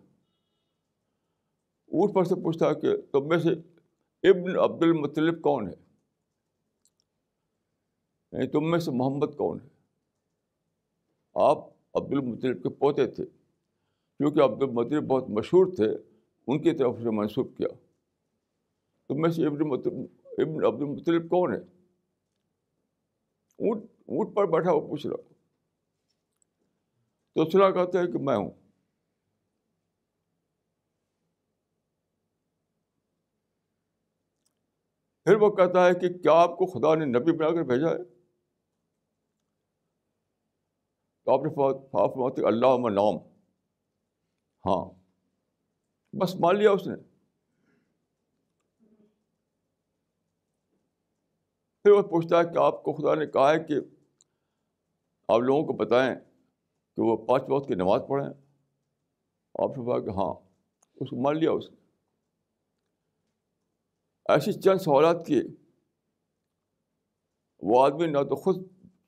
اونٹ 1.86 2.16
پر 2.16 2.24
سے 2.24 2.36
پوچھتا 2.36 2.74
کہ 2.74 2.98
تم 3.12 3.28
میں 3.28 3.38
سے 3.38 3.50
ابن 4.30 4.60
عبد 4.60 4.84
المطلب 4.84 5.42
کون 5.42 5.68
ہے؟ 5.68 5.74
یعنی 8.32 8.48
تم 8.48 8.72
میں 8.72 8.80
سے 8.80 8.92
محمد 8.92 9.38
کون 9.38 9.60
ہے؟ 9.62 9.75
آپ 11.36 11.58
عبد 11.94 12.12
المطلب 12.12 12.64
کے 12.64 12.70
پوتے 12.70 13.08
تھے۔ 13.08 13.26
کیونکہ 14.18 14.40
عبد 14.40 14.64
المطلب 14.64 15.04
بہت 15.04 15.30
مشہور 15.30 15.66
تھے، 15.76 15.90
ان 16.48 16.62
کی 16.62 16.72
طرف 16.72 16.96
سے 17.04 17.10
منسوخ 17.10 17.48
کیا۔ 17.58 17.68
تم 19.08 19.22
میں 19.22 19.30
سے 19.30 19.46
ابن 19.46 19.60
مطلب 19.60 19.94
ابن 20.24 20.66
عبد 20.66 20.82
المطلب 20.82 21.30
کون 21.30 21.54
ہے؟ 21.54 21.60
اونٹ 23.60 23.84
اونٹ 24.00 24.36
پر 24.36 24.46
بیٹھا 24.46 24.72
وہ 24.72 24.88
پوچھ 24.88 25.08
رہا۔ 25.08 25.34
تو 27.34 27.50
سلا 27.50 27.72
کہتے 27.72 27.98
ہیں 27.98 28.06
کہ 28.06 28.18
میں 28.18 28.36
ہوں۔ 28.36 28.52
پھر 35.24 35.36
وہ 35.36 35.56
کہتا 35.56 35.86
ہے 35.86 35.94
کہ 35.94 36.10
کیا 36.10 36.32
آپ 36.32 36.58
کو 36.58 36.66
خدا 36.66 36.96
نے 36.96 37.06
نبی 37.06 37.32
بنا 37.32 37.50
کر 37.50 37.64
بھیجا 37.64 37.90
ہے 37.90 38.04
تو 38.04 38.16
آپ 41.28 41.40
نے 41.46 42.48
اللہ 42.48 42.90
نام۔ 42.90 43.16
ہاں۔ 44.66 44.86
بس 46.22 46.36
مان 46.36 46.58
لیا 46.58 46.72
اس 46.72 46.88
نے۔ 46.88 46.96
پھر 51.84 51.92
وہ 51.92 52.02
پوچھتا 52.02 52.40
ہے 52.40 52.44
کہ 52.44 52.58
آپ 52.58 52.84
کو 52.84 52.94
خدا 52.94 53.16
نے 53.16 53.28
کہا 53.28 53.52
ہے 53.52 53.64
کہ 53.64 53.74
آپ 55.28 55.40
لوگوں 55.40 55.64
کو 55.64 55.74
بتائیں 55.74 56.16
کہ 56.96 57.02
وہ 57.02 57.26
پانچ 57.26 57.44
وقت 57.50 57.68
کی 57.68 57.76
نماز 57.76 58.02
پڑھیں۔ 58.10 58.30
آپ 59.64 59.78
نے 59.78 59.86
کہا 59.86 60.00
کہ 60.00 60.10
ہاں۔ 60.10 60.34
اس 60.96 61.10
کو 61.10 61.24
مان 61.24 61.40
لیا 61.40 61.52
اس 61.52 61.70
نے۔ 61.72 61.78
ایسی 64.30 64.54
چند 64.54 64.78
سوالات 64.78 65.28
کیے۔ 65.28 65.44
وہ 67.60 67.86
آدمی 67.86 68.06
نہ 68.06 68.18
تو 68.18 68.36
خود 68.36 68.56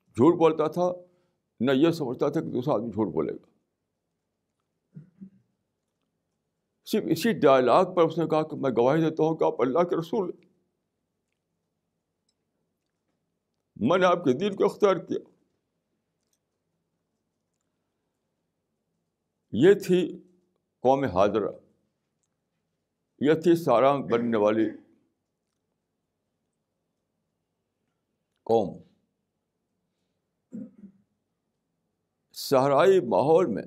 جھوٹ 0.08 0.40
بولتا 0.40 0.68
تھا 0.68 1.07
نہ 1.60 1.72
یہ 1.72 1.92
سمجھتا 1.92 2.30
تھا 2.30 2.42
کہ 2.42 2.52
دوسرا 2.52 2.74
آدمی 2.74 2.90
جھوٹ 2.90 3.14
بولے 3.14 3.34
گا۔ 3.34 3.48
صرف 6.86 7.04
اسی 7.10 7.40
ڈائلاگ 7.40 7.86
پر 7.96 8.02
اس 8.02 8.18
نے 8.18 8.26
کہا 8.26 8.48
کہ 8.48 8.56
میں 8.56 8.72
گواہی 8.72 9.02
دیتا 9.02 9.24
ہوں 9.24 9.38
کہ 9.38 9.44
آپ 9.44 9.62
اللہ 9.62 9.80
کے 9.80 10.00
رسول 10.00 10.32
میں 13.76 13.98
نے 13.98 14.06
آپ 14.06 14.18
کے 14.18 14.38
دین 14.38 14.56
کو 14.56 14.66
اختیار 14.66 14.96
کیا۔ 14.96 15.20
یہ 19.52 19.74
تھی 19.74 20.24
قوم 20.80 21.04
حاضرہ۔ 21.04 21.52
یہ 23.20 23.34
تھی 23.34 23.64
سارا 23.64 23.98
بننے 23.98 24.38
والی 24.38 24.70
قوم۔ 28.44 28.87
صحرائی 32.50 33.00
ماحول 33.00 33.46
میں 33.46 33.64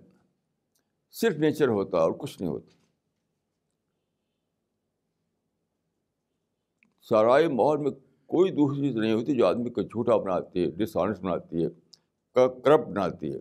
صرف 1.10 1.36
نیچر 1.36 1.68
ہوتا 1.68 1.98
اور 1.98 2.12
کچھ 2.12 2.42
نہیں 2.42 2.50
ہوتا۔ 2.50 2.76
صحرائی 7.02 7.48
ماحول 7.48 7.78
میں 7.78 7.90
کوئی 8.26 8.50
دوسری 8.50 8.86
چیز 8.86 8.96
نہیں 8.96 9.12
ہوتی 9.12 9.36
جو 9.36 9.46
آدمی 9.46 9.70
کو 9.70 9.82
جھوٹا 9.82 10.16
بناتی 10.16 10.64
ہے 10.64 10.70
ڈس 10.70 10.96
آنےسٹ 10.96 11.20
بناتی 11.20 11.64
ہے 11.64 11.68
کرپٹ 12.34 12.88
بناتی 12.88 13.34
ہے۔ 13.34 13.38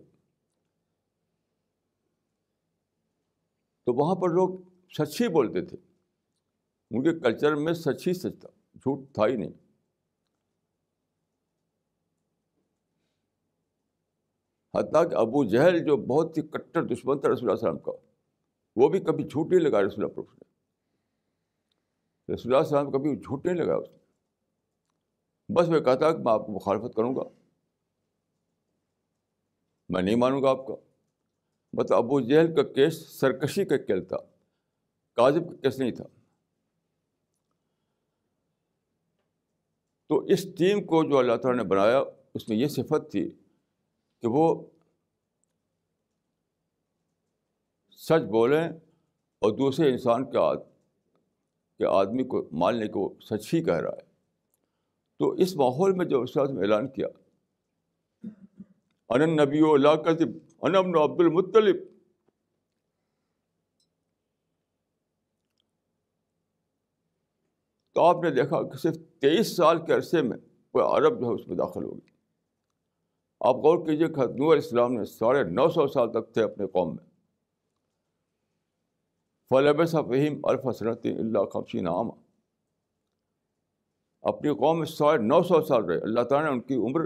تو 3.86 3.94
وہاں 3.94 4.14
پر 4.14 4.28
لوگ 4.28 4.58
سچ 4.98 5.22
ہی 5.22 5.28
بولتے 5.28 5.66
تھے۔ 5.66 5.76
ان 6.90 7.02
کے 7.02 7.20
کلچر 7.20 7.54
میں 7.54 7.72
سچ 7.72 8.08
ہی 8.08 8.12
سچ 8.12 8.40
تھا، 8.40 8.48
جھوٹ 8.74 9.14
تھا 9.14 9.26
ہی 9.26 9.36
نہیں۔ 9.36 9.69
حتیٰ 14.74 15.10
کہ 15.10 15.14
ابو 15.14 15.44
جہل 15.44 15.84
جو 15.84 15.96
بہت 15.96 16.38
ہی 16.38 16.42
کٹر 16.42 16.84
دشمن 16.84 17.20
تھا 17.20 17.28
رسول 17.28 17.50
اللہ 17.50 17.52
وسلم 17.52 17.78
کا، 17.78 17.92
وہ 18.76 18.88
بھی 18.88 19.00
کبھی 19.00 19.24
جھوٹ 19.24 19.52
نہیں 19.52 19.60
لگا 19.60 19.80
رسول 19.82 20.04
اللہ 20.04 20.14
پر 20.14 20.22
اس 20.22 20.34
نے۔ 20.34 20.50
رسول 22.34 22.54
اللہ 22.54 22.66
وسلم 22.66 22.90
کبھی 22.90 23.16
جھوٹ 23.16 23.46
نہیں 23.46 23.56
لگا 23.56 23.74
اس 23.74 23.88
نے۔ 23.90 23.98
بس 25.54 25.68
میں 25.68 25.80
کہتا 25.80 26.12
کہ 26.12 26.18
میں 26.18 26.32
آپ 26.32 26.46
کو 26.46 26.52
مخالفت 26.52 26.96
کروں 26.96 27.16
گا۔ 27.16 27.22
میں 29.88 30.02
نہیں 30.02 30.16
مانوں 30.16 30.42
گا 30.42 30.50
آپ 30.50 30.66
کا۔ 30.66 30.74
مطلب 31.72 31.96
ابو 31.98 32.20
جہل 32.20 32.54
کا 32.54 32.62
کیس 32.62 33.20
سرکشی 33.20 33.64
کا 33.64 33.76
کیل 33.76 34.04
تھا، 34.04 34.16
کاذب 35.16 35.50
کا 35.50 35.56
کیس 35.56 35.78
نہیں 35.78 35.90
تھا۔ 35.90 36.04
تو 40.08 40.18
اس 40.18 40.54
ٹیم 40.54 40.86
کو 40.86 41.04
جو 41.04 41.18
اللہ 41.18 41.36
تعالیٰ 41.36 41.62
نے 41.62 41.68
بنایا، 41.68 42.02
اس 42.34 42.48
میں 42.48 42.56
یہ 42.56 42.66
صفت 42.66 43.10
تھی 43.10 43.39
کہ 44.22 44.28
وہ 44.28 44.66
سچ 47.90 48.22
بولیں 48.30 48.68
اور 49.42 49.50
دوسرے 49.50 49.90
انسان 49.90 50.30
کے 50.30 50.38
کے 51.78 51.86
آدمی 51.86 52.24
کو 52.24 52.48
ماننے 52.52 52.88
کو 52.88 53.14
سچ 53.20 53.54
ہی 53.54 53.64
کہہ 53.64 53.74
رہا 53.74 53.90
ہے۔ 53.90 54.10
تو 55.18 55.30
اس 55.30 55.56
ماحول 55.56 55.92
میں 55.92 56.06
جب 56.06 56.20
استاد 56.20 56.46
نے 56.46 56.60
اعلان 56.60 56.88
کیا 56.88 57.06
ان 59.08 59.36
نبی 59.36 59.62
و 59.62 59.72
اللہ 59.72 60.02
کذب 60.02 60.28
انم 60.62 60.98
عبد 60.98 61.20
المطلب۔ 61.20 61.76
تو 67.94 68.04
آپ 68.04 68.16
نے 68.24 68.30
دیکھا 68.30 68.62
کہ 68.62 68.78
صرف 68.78 68.96
تیئیس 69.20 69.56
سال 69.56 69.86
کے 69.86 69.92
عرصے 69.94 70.22
میں 70.22 70.38
کوئی 70.70 70.84
عرب 70.84 71.20
جو 71.20 71.26
ہے 71.26 71.34
اس 71.34 71.48
میں 71.48 71.56
داخل 71.56 71.84
ہوگی 71.84 72.09
آپ 73.40 73.54
غور 73.54 73.86
کیجیے 73.86 74.08
کہ 74.08 74.26
نور 74.26 74.56
اسلام 74.56 74.92
نے 74.92 75.04
ساڑھے 75.04 75.44
نو 75.44 75.68
سو 75.68 75.86
سال 75.86 76.12
تک 76.12 76.34
تھے 76.34 76.42
اپنے 76.42 76.66
قوم 76.66 76.96
میں۔ 76.96 77.04
فلب 79.50 79.88
فہیم 79.88 80.40
الفسرت 80.44 81.00
اللہ 81.04 81.44
خمسین 81.44 81.88
عام 81.88 82.10
اپنی 84.22 84.50
قوم 84.50 84.78
میں 84.78 84.86
ساڑھے 84.86 85.24
نو 85.24 85.42
سو 85.42 85.62
سال 85.62 85.84
رہے۔ 85.84 85.98
اللہ 85.98 86.20
تعالیٰ 86.20 86.50
نے 86.50 86.56
ان 86.56 86.60
کی 86.60 86.74
عمر 86.74 87.00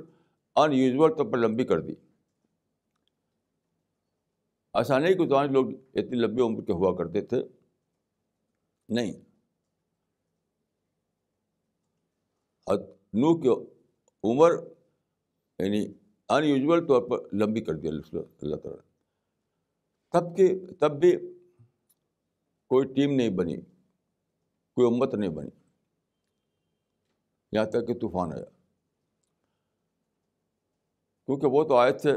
ان 0.57 0.73
یوزول 0.73 1.14
طور 1.16 1.33
پر 1.33 1.38
لمبی 1.38 1.64
کر 1.64 1.81
دی۔ 1.81 1.94
ایسا 4.75 4.99
نہیں 4.99 5.14
کہ 5.14 5.27
لوگ 5.53 5.66
اتنی 5.94 6.16
لمبی 6.16 6.42
عمر 6.42 6.62
کے 6.64 6.73
ہوا 6.73 6.97
کرتے 6.97 7.20
تھے۔ 7.20 7.42
نہیں۔ 8.88 9.12
نو 13.13 13.40
کی 13.40 13.48
عمر 14.25 14.50
یعنی 15.58 16.04
ان 16.37 16.44
یوزول 16.44 16.87
طور 16.87 17.02
پر 17.10 17.35
لمبی 17.35 17.60
کر 17.60 17.74
دیا 17.74 17.90
اللہ 18.42 18.56
تعالیٰ 18.56 18.80
تب 20.10 20.37
کہ 20.37 20.66
تب 20.80 21.00
بھی 21.00 21.16
کوئی 22.68 22.94
ٹیم 22.94 23.14
نہیں 23.14 23.30
بنی، 23.30 23.56
کوئی 24.74 24.94
امت 24.94 25.14
نہیں 25.14 25.30
بنی۔ 25.30 25.50
یہاں 27.52 27.66
تک 27.66 27.87
کہ 27.87 27.94
طوفان 27.94 28.32
آیا۔ 28.32 28.44
کیونکہ 31.26 31.46
وہ 31.46 31.64
تو 31.64 31.76
آئے 31.76 31.92
تھے 31.92 32.10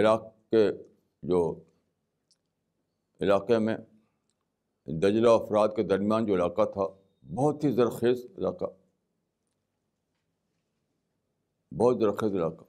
عراق 0.00 0.22
کے 0.50 0.70
جو 1.22 1.64
علاقے 3.20 3.58
میں 3.58 3.76
دجلہ 4.86 5.28
افراد 5.28 5.68
کے 5.76 5.82
درمیان 5.82 6.26
جو 6.26 6.34
علاقہ 6.34 6.62
تھا، 6.64 6.82
بہت 7.34 7.64
ہی 7.64 7.72
زرخیز 7.72 8.26
علاقہ۔ 8.38 8.64
بہت 11.78 12.00
درخت 12.00 12.24
علاقہ 12.24 12.64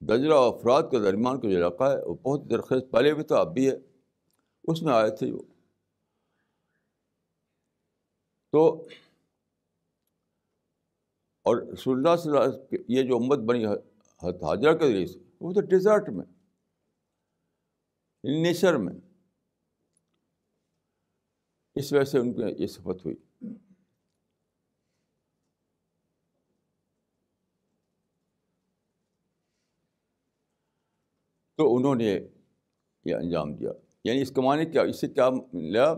دجرہ 0.00 0.34
افراد 0.34 0.82
کے 0.90 0.98
درمیان 0.98 1.40
کا 1.40 1.50
جو 1.50 1.56
علاقہ 1.56 1.84
ہے، 1.84 2.04
وہ 2.04 2.14
بہت 2.14 2.50
درخت 2.50 2.92
پہلے 2.92 3.14
بھی 3.14 3.22
تھا 3.22 3.36
اب 3.36 3.54
بھی 3.54 3.70
ہے، 3.70 3.76
اس 4.64 4.82
میں 4.82 4.94
آئے 4.94 5.16
تھے 5.16 5.32
وہ۔ 5.32 5.42
تو 8.52 8.86
اور 11.42 11.56
رسول 11.72 11.96
اللہ 11.96 12.16
صلی 12.16 12.32
اللہ 12.32 12.74
یہ 12.88 13.02
جو 13.02 13.16
امت 13.16 13.38
بنی، 13.38 13.66
حاجرہ 14.22 14.72
کے 14.72 14.88
ذریعے 14.88 15.06
سے 15.06 15.18
وہ 15.40 15.52
تو 15.52 15.60
ڈیزرٹ 15.60 16.08
میں، 16.08 16.26
نیچر 18.42 18.76
میں۔ 18.76 18.94
اس 21.74 21.92
وجہ 21.92 22.04
سے 22.04 22.18
ان 22.18 22.32
کی 22.32 22.62
یہ 22.62 22.66
صفت 22.66 23.04
ہوئی۔ 23.04 23.16
تو 31.56 31.76
انہوں 31.76 31.94
نے 31.94 32.18
یہ 33.04 33.14
انجام 33.14 33.54
دیا۔ 33.54 33.72
یعنی 34.04 34.22
اس 34.22 34.30
کے 34.30 34.40
معنی 34.40 34.66
کیا، 34.66 34.82
اس 34.82 35.00
سے 35.00 35.08
کیا 35.08 35.30
ملا؟ 35.52 35.94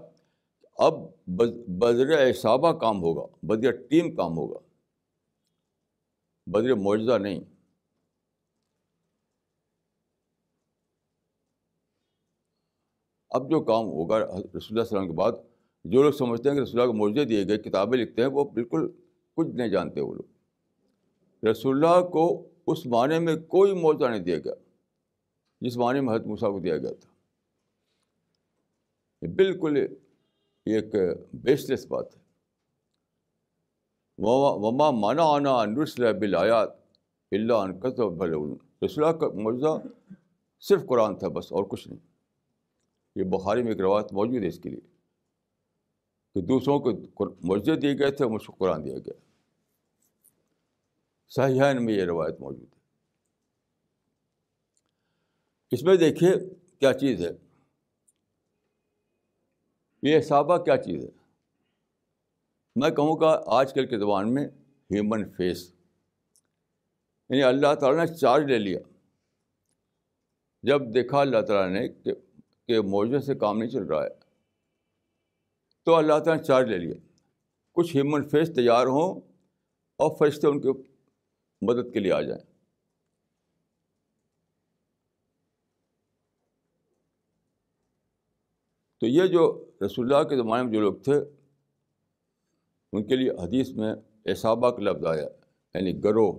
اب 0.78 0.94
بدر 1.26 2.28
اصابہ 2.28 2.72
کام 2.72 3.02
ہوگا 3.02 3.34
بدر 3.42 3.70
ٹیم 3.72 4.14
کام 4.14 4.38
ہوگا۔ 4.38 4.58
بدر 6.46 6.74
معجزہ 6.74 7.18
نہیں۔ 7.18 7.40
اب 13.30 13.50
جو 13.50 13.60
کام 13.60 13.84
ہوگا 13.84 14.18
رسول 14.18 14.36
اللہ 14.36 14.60
علیہ 14.70 14.82
وسلم 14.82 15.06
کے 15.06 15.12
بعد، 15.12 15.32
جو 15.84 16.02
لوگ 16.02 16.12
سمجھتے 16.12 16.48
ہیں 16.48 16.56
کہ 16.56 16.62
رسول 16.62 16.80
اللہ 16.80 16.92
کو 16.92 16.98
معجزے 16.98 17.24
دیے 17.24 17.44
گئے، 17.48 17.58
کتابیں 17.58 17.98
لکھتے 17.98 18.22
ہیں، 18.22 18.28
وہ 18.28 18.44
بالکل 18.44 18.88
کچھ 19.34 19.48
نہیں 19.48 19.68
جانتے 19.68 20.00
وہ 20.00 20.14
لوگ۔ 20.14 20.24
رسول 21.46 21.84
اللہ 21.84 22.08
کو 22.08 22.48
اس 22.66 22.86
معنی 22.86 23.18
میں 23.18 23.36
کوئی 23.36 23.72
معاوضہ 23.72 24.04
نہیں 24.04 24.20
دیا 24.20 24.38
گیا۔ 24.38 24.54
جس 25.64 25.76
معنی 25.76 26.00
میں 26.00 26.14
حضرت 26.14 26.26
موسیٰ 26.26 26.52
کو 26.52 26.60
دیا 26.60 26.76
گیا 26.76 26.92
تھا۔ 26.92 27.10
یہ 29.22 29.28
بالکل 29.28 29.76
ایک 30.64 30.94
بیس 31.32 31.70
لیس 31.70 31.86
بات 31.86 32.16
ہے۔ 32.16 32.22
وما 34.18 34.90
مانا 34.90 35.22
آنا 35.22 35.64
نسل 35.64 36.12
بلایات 36.18 36.70
اللہ 37.30 37.52
انقط 37.52 38.00
رسول 38.84 39.18
کا 39.20 39.28
معجزہ 39.34 39.82
صرف 40.60 40.86
قرآن 40.86 41.16
تھا 41.16 41.28
بس، 41.28 41.52
اور 41.52 41.64
کچھ 41.64 41.88
نہیں۔ 41.88 41.98
یہ 43.16 43.24
بخاری 43.24 43.62
میں 43.62 43.72
ایک 43.72 43.80
روایت 43.80 44.12
موجود 44.12 44.42
ہے 44.42 44.48
اس 44.48 44.58
کے 44.58 44.68
لیے 44.68 44.80
کہ 46.34 46.40
دوسروں 46.40 46.78
کو 46.80 47.24
معجزے 47.42 47.76
دیے 47.76 47.98
گئے 47.98 48.10
تھے، 48.10 48.26
مجھ 48.26 48.46
کو 48.46 48.52
قرآن 48.52 48.84
دیا 48.84 48.98
گیا۔ 48.98 49.14
صحیحین 51.28 51.84
میں 51.84 51.94
یہ 51.94 52.04
روایت 52.04 52.40
موجود 52.40 52.62
ہے۔ 52.62 52.83
اس 55.70 55.82
میں 55.82 55.96
دیکھیے 55.96 56.30
کیا 56.78 56.92
چیز 56.92 57.26
ہے۔ 57.26 57.30
یہ 60.02 60.20
صحابہ 60.20 60.56
کیا 60.58 60.76
چیز 60.76 61.04
ہے۔ 61.04 61.10
میں 62.76 62.90
کہوں 62.90 63.20
گا 63.20 63.42
آج 63.46 63.74
کل 63.74 63.86
کے 63.86 63.98
زبان 63.98 64.34
میں 64.34 64.48
ہیومن 64.90 65.30
فیس 65.30 65.74
یعنی 67.28 67.42
اللہ 67.42 67.74
تعالیٰ 67.74 68.06
نے 68.06 68.16
چارج 68.16 68.44
لے 68.44 68.58
لیا۔ 68.58 68.78
جب 70.62 70.94
دیکھا 70.94 71.20
اللہ 71.20 71.40
تعالیٰ 71.40 71.80
نے 71.80 71.88
کہ 71.88 72.12
کہ 72.68 72.80
معجزے 72.80 73.20
سے 73.20 73.34
کام 73.34 73.58
نہیں 73.58 73.70
چل 73.70 73.82
رہا 73.82 74.04
ہے، 74.04 74.08
تو 75.82 75.94
اللہ 75.94 76.18
تعالیٰ 76.18 76.36
نے 76.36 76.42
چارج 76.42 76.68
لے 76.68 76.78
لیا۔ 76.78 76.94
کچھ 77.72 77.96
ہیومن 77.96 78.28
فیس 78.28 78.54
تیار 78.54 78.86
ہوں 78.86 79.20
اور 79.96 80.16
فرشتے 80.16 80.46
ان 80.46 80.60
کے 80.60 80.68
مدد 81.62 81.92
کے 81.92 82.00
لیے 82.00 82.12
آ 82.12 82.20
جائیں۔ 82.20 82.53
تو 89.04 89.08
یہ 89.08 89.26
جو 89.26 89.64
رسول 89.86 90.14
اللہ 90.14 90.28
کے 90.28 90.36
زمانے 90.36 90.62
میں 90.62 90.72
جو 90.72 90.80
لوگ 90.80 90.94
تھے، 90.94 91.14
ان 92.92 93.04
کے 93.04 93.16
لیے 93.16 93.30
حدیث 93.30 93.70
میں 93.70 93.94
احسابہ 94.26 94.70
کا 94.70 94.82
لفظ 94.82 95.06
آیا 95.06 95.28
یعنی 95.74 96.04
گروہ۔ 96.04 96.32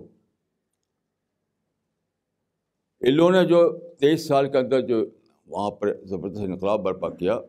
ان 3.00 3.14
لوگوں 3.14 3.30
نے 3.30 3.44
جو 3.44 3.78
تیئیس 4.00 4.26
سال 4.26 4.52
کے 4.52 4.58
اندر 4.58 4.80
جو 4.80 5.06
وہاں 5.46 5.70
پر 5.70 6.04
زبردست 6.04 6.40
انقلاب 6.40 6.80
برپا 6.80 7.10
کیا، 7.10 7.40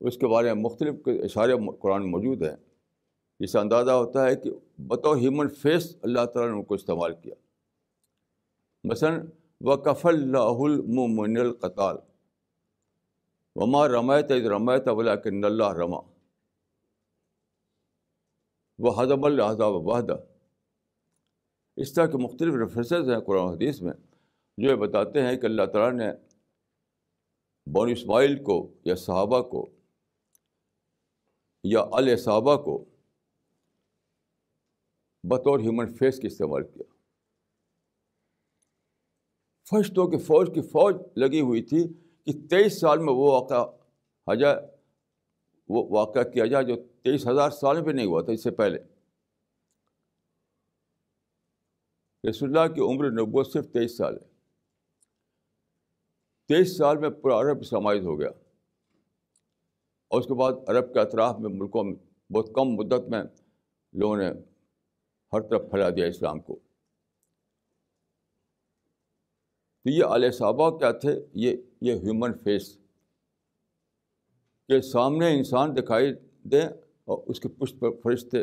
اس 0.00 0.18
کے 0.18 0.26
بارے 0.26 0.54
میں 0.54 0.62
مختلف 0.62 0.94
اشارے 1.06 1.52
قرآن 1.80 2.10
موجود 2.10 2.42
ہیں۔ 2.42 2.56
جس 3.40 3.52
سے 3.52 3.58
اندازہ 3.58 3.90
ہوتا 3.90 4.26
ہے 4.26 4.36
کہ 4.36 4.50
بطور 4.78 5.16
ہیومن 5.16 5.48
فیس 5.48 5.96
اللہ 6.02 6.24
تعالیٰ 6.24 6.52
نے 6.52 6.58
ان 6.58 6.64
کو 6.64 6.74
استعمال 6.74 7.14
کیا۔ 7.22 7.34
مثلاً 8.84 9.26
و 9.60 9.72
اللہ 10.04 10.38
المن 10.38 11.36
القطال 11.36 11.96
وما 13.56 13.88
رمایت 13.88 14.30
رمایت 14.30 14.88
اولا 14.88 15.14
کہ 15.16 15.28
اللہ 15.44 15.68
رما 15.68 15.98
وہ 18.78 19.02
حضب 19.02 19.26
الحضاب 19.26 19.72
وحدہ 19.72 20.16
اس 21.76 21.92
طرح 21.92 22.06
کے 22.06 22.18
مختلف 22.18 22.54
ریفرنسز 22.54 23.10
ہیں 23.10 23.20
قرآن 23.20 23.48
حدیث 23.48 23.82
میں، 23.82 23.92
جو 24.58 24.70
یہ 24.70 24.74
بتاتے 24.74 25.22
ہیں 25.22 25.36
کہ 25.36 25.46
اللہ 25.46 25.62
تعالیٰ 25.62 25.92
نے 25.92 26.12
بون 27.66 27.90
اسماعیل 27.90 28.44
کو 28.44 28.74
یا 28.84 28.94
صحابہ 28.94 29.40
کو 29.42 29.66
یا 31.64 31.80
الصحابہ 31.92 32.56
کو 32.56 32.84
بطور 35.24 35.58
ہیومن 35.58 35.94
فیس 35.94 36.18
کے 36.18 36.26
استعمال 36.26 36.62
کیا۔ 36.62 36.94
فرشتوں 39.70 40.06
کی 40.06 40.18
فوج 40.18 40.50
کی 40.54 40.60
فوج 40.60 40.96
لگی 41.16 41.40
ہوئی 41.40 41.62
تھی 41.62 41.88
کہ 42.28 42.48
تیئیس 42.50 42.80
سال 42.80 42.98
میں 42.98 43.12
وہ 43.12 43.40
واقعہ 43.40 43.66
حجا 44.32 44.48
وہ 45.68 45.98
واقعہ 45.98 46.22
کیا 46.22 46.46
جائے 46.46 46.64
جو 46.64 46.76
تیئیس 46.76 47.26
ہزار 47.26 47.50
سال 47.50 47.82
میں 47.82 47.92
نہیں 47.92 48.06
ہوا 48.06 48.22
تھا، 48.22 48.32
اس 48.32 48.42
سے 48.42 48.50
پہلے۔ 48.50 48.78
رسول 52.30 52.58
اللہ 52.58 52.74
کی 52.74 52.80
عمر 52.80 53.10
نبوت 53.10 53.52
صرف 53.52 53.72
تیئیس 53.72 53.96
سال 53.96 54.14
ہے۔ 54.14 54.24
تیئیس 56.48 56.76
سال 56.76 56.98
میں 56.98 57.10
پورا 57.10 57.40
عرب 57.40 57.58
اسلامائز 57.60 58.04
ہو 58.04 58.20
گیا۔ 58.20 58.30
اور 60.08 60.20
اس 60.20 60.26
کے 60.26 60.34
بعد 60.34 60.52
عرب 60.68 60.92
کے 60.92 61.00
اطراف 61.00 61.38
میں 61.38 61.50
ملکوں 61.50 61.84
میں 61.84 62.32
بہت 62.32 62.50
کم 62.54 62.68
مدت 62.68 63.08
میں 63.08 63.22
لوگوں 63.92 64.16
نے 64.16 64.28
ہر 65.32 65.40
طرف 65.40 65.62
پھیلا 65.70 65.90
دیا 65.90 66.06
اسلام 66.06 66.40
کو۔ 66.40 66.58
تو 69.84 69.90
یہ 69.90 70.04
علیہ 70.04 70.30
صحابہ 70.30 70.78
کیا 70.78 70.92
تھے؟ 70.92 71.26
یہ 71.34 71.56
یہ 71.80 71.92
ہیومن 71.92 72.38
فیس 72.38 72.76
کے 74.68 74.82
سامنے 74.82 75.38
انسان 75.38 75.76
دکھائی 75.76 76.14
دیں 76.44 76.68
اور 77.04 77.18
اس 77.26 77.40
کے 77.40 77.48
پشت 77.48 77.80
پر 77.80 77.88
فرشتے 78.02 78.38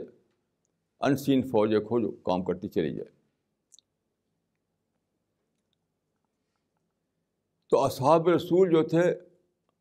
ان 1.00 1.18
سین 1.18 1.42
فوج 1.42 1.70
کھو 1.88 2.12
کام 2.12 2.44
کرتی 2.44 2.68
چلی 2.68 2.96
جائے۔ 2.96 3.10
تو 7.70 7.84
اصحاب 7.84 8.30
رسول 8.30 8.72
جو 8.72 8.84
تھے، 8.84 9.20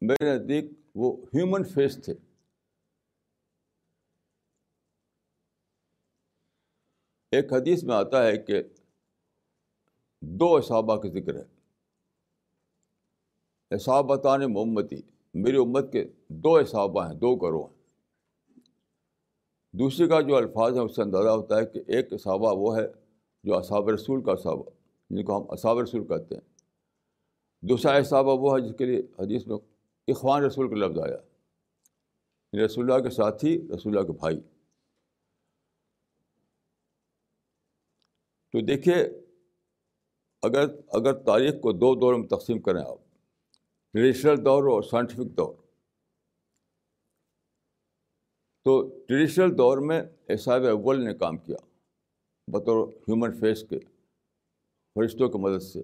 میرے 0.01 0.39
نزدیک 0.39 0.65
وہ 0.95 1.27
ہیومن 1.35 1.65
فیس 1.65 2.05
تھے۔ 2.05 2.15
ایک 7.31 7.53
حدیث 7.53 7.85
میں 7.85 7.95
آتا 7.95 8.27
ہے 8.27 8.37
کہ 8.37 8.63
دو 10.21 10.57
اصحابہ 10.57 11.03
کا 11.03 11.09
ذکر 11.09 11.35
ہے۔ 11.35 11.54
اصابتان 13.75 14.53
محمتی 14.53 14.97
میری 15.35 15.57
امت 15.57 15.93
کے 15.93 16.05
دو 16.29 16.57
اصحابہ 16.57 17.07
ہیں، 17.07 17.15
دو 17.15 17.37
گروہ 17.37 17.67
ہیں۔ 17.67 17.75
دوسری 19.73 20.09
کا 20.09 20.21
جو 20.21 20.37
الفاظ 20.37 20.75
ہے 20.75 20.81
اس 20.81 20.97
سے 20.97 21.03
اندازہ 21.03 21.29
ہوتا 21.29 21.59
ہے 21.59 21.67
کہ 21.67 21.83
ایک 21.87 22.13
اصحابہ 22.13 22.55
وہ 22.57 22.77
ہے 22.77 22.87
جو 23.45 23.59
اصحاب 23.59 23.89
رسول 23.89 24.25
کا 24.25 24.37
صحابہ 24.37 24.71
جن 25.11 25.25
کو 25.25 25.37
ہم 25.37 25.47
اصحاب 25.51 25.79
رسول 25.79 26.07
کہتے 26.07 26.35
ہیں۔ 26.35 26.55
دوسرا 27.63 27.93
احسابہ 27.93 28.37
وہ 28.41 28.57
ہے 28.57 28.69
جس 28.69 28.75
کے 28.79 28.85
لیے 28.85 28.99
حدیث 28.99 29.47
میں 29.47 29.57
اخوان 30.09 30.45
رسول 30.45 30.69
کا 30.69 30.87
لفظ 30.87 30.99
آیا۔ 30.99 31.17
یعنی 32.53 32.65
رسول 32.65 32.93
اللہ 32.93 33.05
کے 33.05 33.11
ساتھی، 33.11 33.69
رسول 33.75 33.99
اللہ 33.99 34.07
کے 34.07 34.19
بھائی۔ 34.19 34.41
تو 38.53 38.61
دیکھیے، 38.61 38.95
اگر 40.43 40.81
اگر 40.89 41.13
تاریخ 41.13 41.61
کو 41.61 41.73
دو 41.73 41.95
دور 41.95 42.15
میں 42.15 42.29
تقسیم 42.29 42.59
کریں 42.59 42.83
آپ 42.87 43.04
ٹریڈیشنل 43.95 44.45
دور 44.45 44.65
اور 44.65 44.83
سائنٹیفک 44.83 45.37
دور 45.37 45.55
تو 48.65 48.99
ٹریڈیشنل 49.09 49.59
دور 49.59 49.79
میں 49.79 50.03
احساب 50.29 50.65
اول 50.65 51.05
نے 51.05 51.15
کام 51.15 51.37
کیا، 51.37 51.57
بطور 52.53 52.89
ہیومن 52.89 53.33
فیس 53.33 53.65
کے، 53.71 53.79
فرشتوں 54.95 55.29
کی 55.29 55.39
مدد 55.39 55.63
سے۔ 55.63 55.81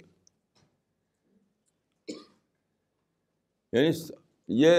یعنی 3.73 3.91
یہ 4.49 4.73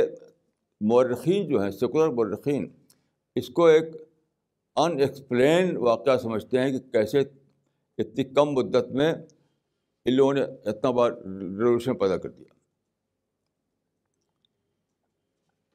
مورخین 0.82 1.50
جو 1.50 1.62
ہیں 1.62 1.72
سیکولر 1.72 2.08
مورخین، 2.08 2.74
اس 3.36 3.50
کو 3.50 3.66
ایک 3.66 3.84
ان 4.76 5.00
ایکسپلین 5.00 5.78
واقعہ 5.78 6.18
سمجھتے 6.18 6.60
ہیں 6.60 6.72
کہ 6.72 6.80
کیسے 6.80 7.20
اتنی 7.98 8.24
کم 8.24 8.50
مدت 8.50 8.92
میں 8.92 9.14
ان 10.06 10.14
لوگوں 10.16 10.34
نے 10.34 10.42
اتنا 10.42 10.92
بار 10.92 11.12
ریولیوشن 11.12 11.98
پیدا 11.98 12.18
کر 12.18 12.30
دیا۔ 12.30 12.61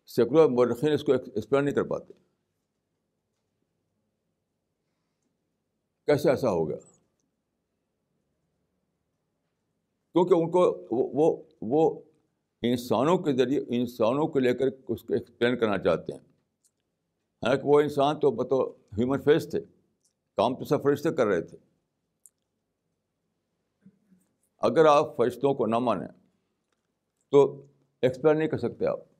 سیکولر 0.07 0.49
مورخین 0.49 0.93
اس 0.93 1.05
کو 1.05 1.13
ایکسپلین 1.13 1.65
نہیں 1.65 1.75
کر 1.75 1.83
پاتے۔ 1.83 2.13
کیسے 6.07 6.31
ایسا 6.31 6.51
ہو 6.51 6.69
گیا 6.69 6.77
کیونکہ 10.13 10.35
ان 10.35 10.51
کو 10.51 10.87
وہ 10.91 11.43
وہ 11.63 12.01
انسانوں 12.63 13.19
کے 13.19 13.33
ذریعے 13.33 13.61
انسانوں 13.69 14.29
کو 14.29 14.39
لے 14.39 14.55
کر 14.55 14.67
اس 14.89 15.05
کو 15.05 15.15
ایکسپلین 15.15 15.59
کرنا 15.59 15.79
چاہتے 15.79 16.13
ہیں۔ 16.13 16.21
حالانکہ 17.43 17.67
وہ 17.67 17.81
انسان 17.81 18.21
تو 18.21 18.31
بطور 18.31 18.67
ہیومن 18.99 19.21
فیس 19.21 19.51
تھے، 19.51 19.61
کام 20.37 20.57
تو 20.57 20.65
سب 20.65 20.83
فرشتے 20.83 21.15
کر 21.15 21.27
رہے 21.27 21.41
تھے۔ 21.41 21.59
اگر 24.59 24.85
آپ 24.85 25.17
فرشتوں 25.17 25.55
کو 25.55 25.67
نہ 25.67 25.79
مانیں 25.79 26.09
تو 27.31 27.67
ایکسپلین 28.03 28.39
نہیں 28.39 28.49
کر 28.49 28.59
سکتے 28.59 28.87
آپ۔ 28.87 29.16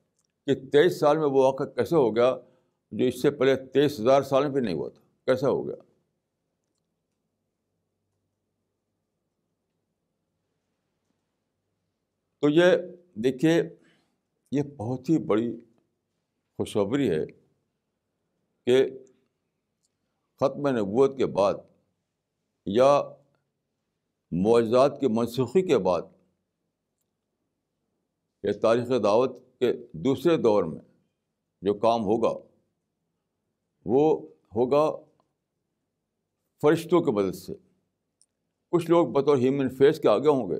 کہ 0.47 0.55
تیئیس 0.55 0.99
سال 0.99 1.17
میں 1.17 1.25
وہ 1.25 1.43
واقعہ 1.43 1.65
کیسے 1.65 1.95
ہو 1.95 2.15
گیا 2.15 2.35
جو 2.91 3.05
اس 3.05 3.21
سے 3.21 3.31
پہلے 3.31 3.55
تیئیس 3.55 3.99
ہزار 3.99 4.21
سال 4.21 4.43
میں 4.43 4.51
بھی 4.51 4.61
نہیں 4.61 4.73
ہوا 4.73 4.89
تھا؟ 4.89 5.01
کیسا 5.25 5.49
ہو 5.49 5.67
گیا؟ 5.67 5.75
تو 12.39 12.49
یہ 12.49 12.77
دیکھیے، 13.23 13.63
یہ 14.51 14.63
بہت 14.63 15.09
ہی 15.09 15.17
بڑی 15.19 15.61
خوشخبری 16.57 17.09
ہے 17.09 17.25
کہ 18.65 18.99
ختم 20.35 20.67
نبوت 20.67 21.17
کے 21.17 21.25
بعد 21.25 21.53
یا 22.65 23.01
معجزات 24.31 24.99
کی 24.99 25.07
منسوخی 25.07 25.67
کے 25.67 25.77
بعد 25.77 26.01
یہ 28.43 28.51
تاریخ 28.51 28.89
دعوت 29.03 29.46
کے 29.59 29.73
دوسرے 29.91 30.37
دور 30.37 30.63
میں 30.63 30.81
جو 31.61 31.73
کام 31.73 32.01
ہوگا، 32.01 32.47
وہ 33.85 34.27
ہوگا 34.55 35.03
فرشتوں 36.61 37.01
کی 37.01 37.11
مدد 37.11 37.35
سے۔ 37.35 37.53
کچھ 38.71 38.91
لوگ 38.91 39.07
بطور 39.07 39.37
ہیومن 39.37 39.69
فیس 39.69 39.99
کے 39.99 40.07
آگے 40.07 40.27
ہوں 40.27 40.49
گے 40.49 40.55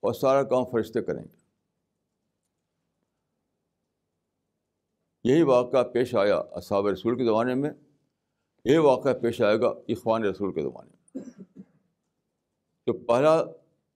اور 0.00 0.12
سارا 0.12 0.42
کام 0.42 0.64
فرشتے 0.64 1.02
کریں 1.02 1.24
گے۔ 1.24 1.38
یہی 5.24 5.42
واقعہ 5.42 5.82
پیش 5.84 6.14
آیا 6.14 6.36
اصحاب 6.36 6.86
رسول 6.86 7.18
کے 7.18 7.24
زمانے 7.24 7.54
میں۔ 7.54 7.70
یہ 8.64 8.78
واقعہ 8.78 9.12
پیش 9.22 9.42
آئے 9.42 9.60
گا 9.60 9.68
اخوان 9.68 10.24
رسول 10.24 10.52
کے 10.52 10.62
زمانے 10.62 10.90
میں۔ 10.90 11.22
تو 12.86 12.92
پہلا 12.92 13.44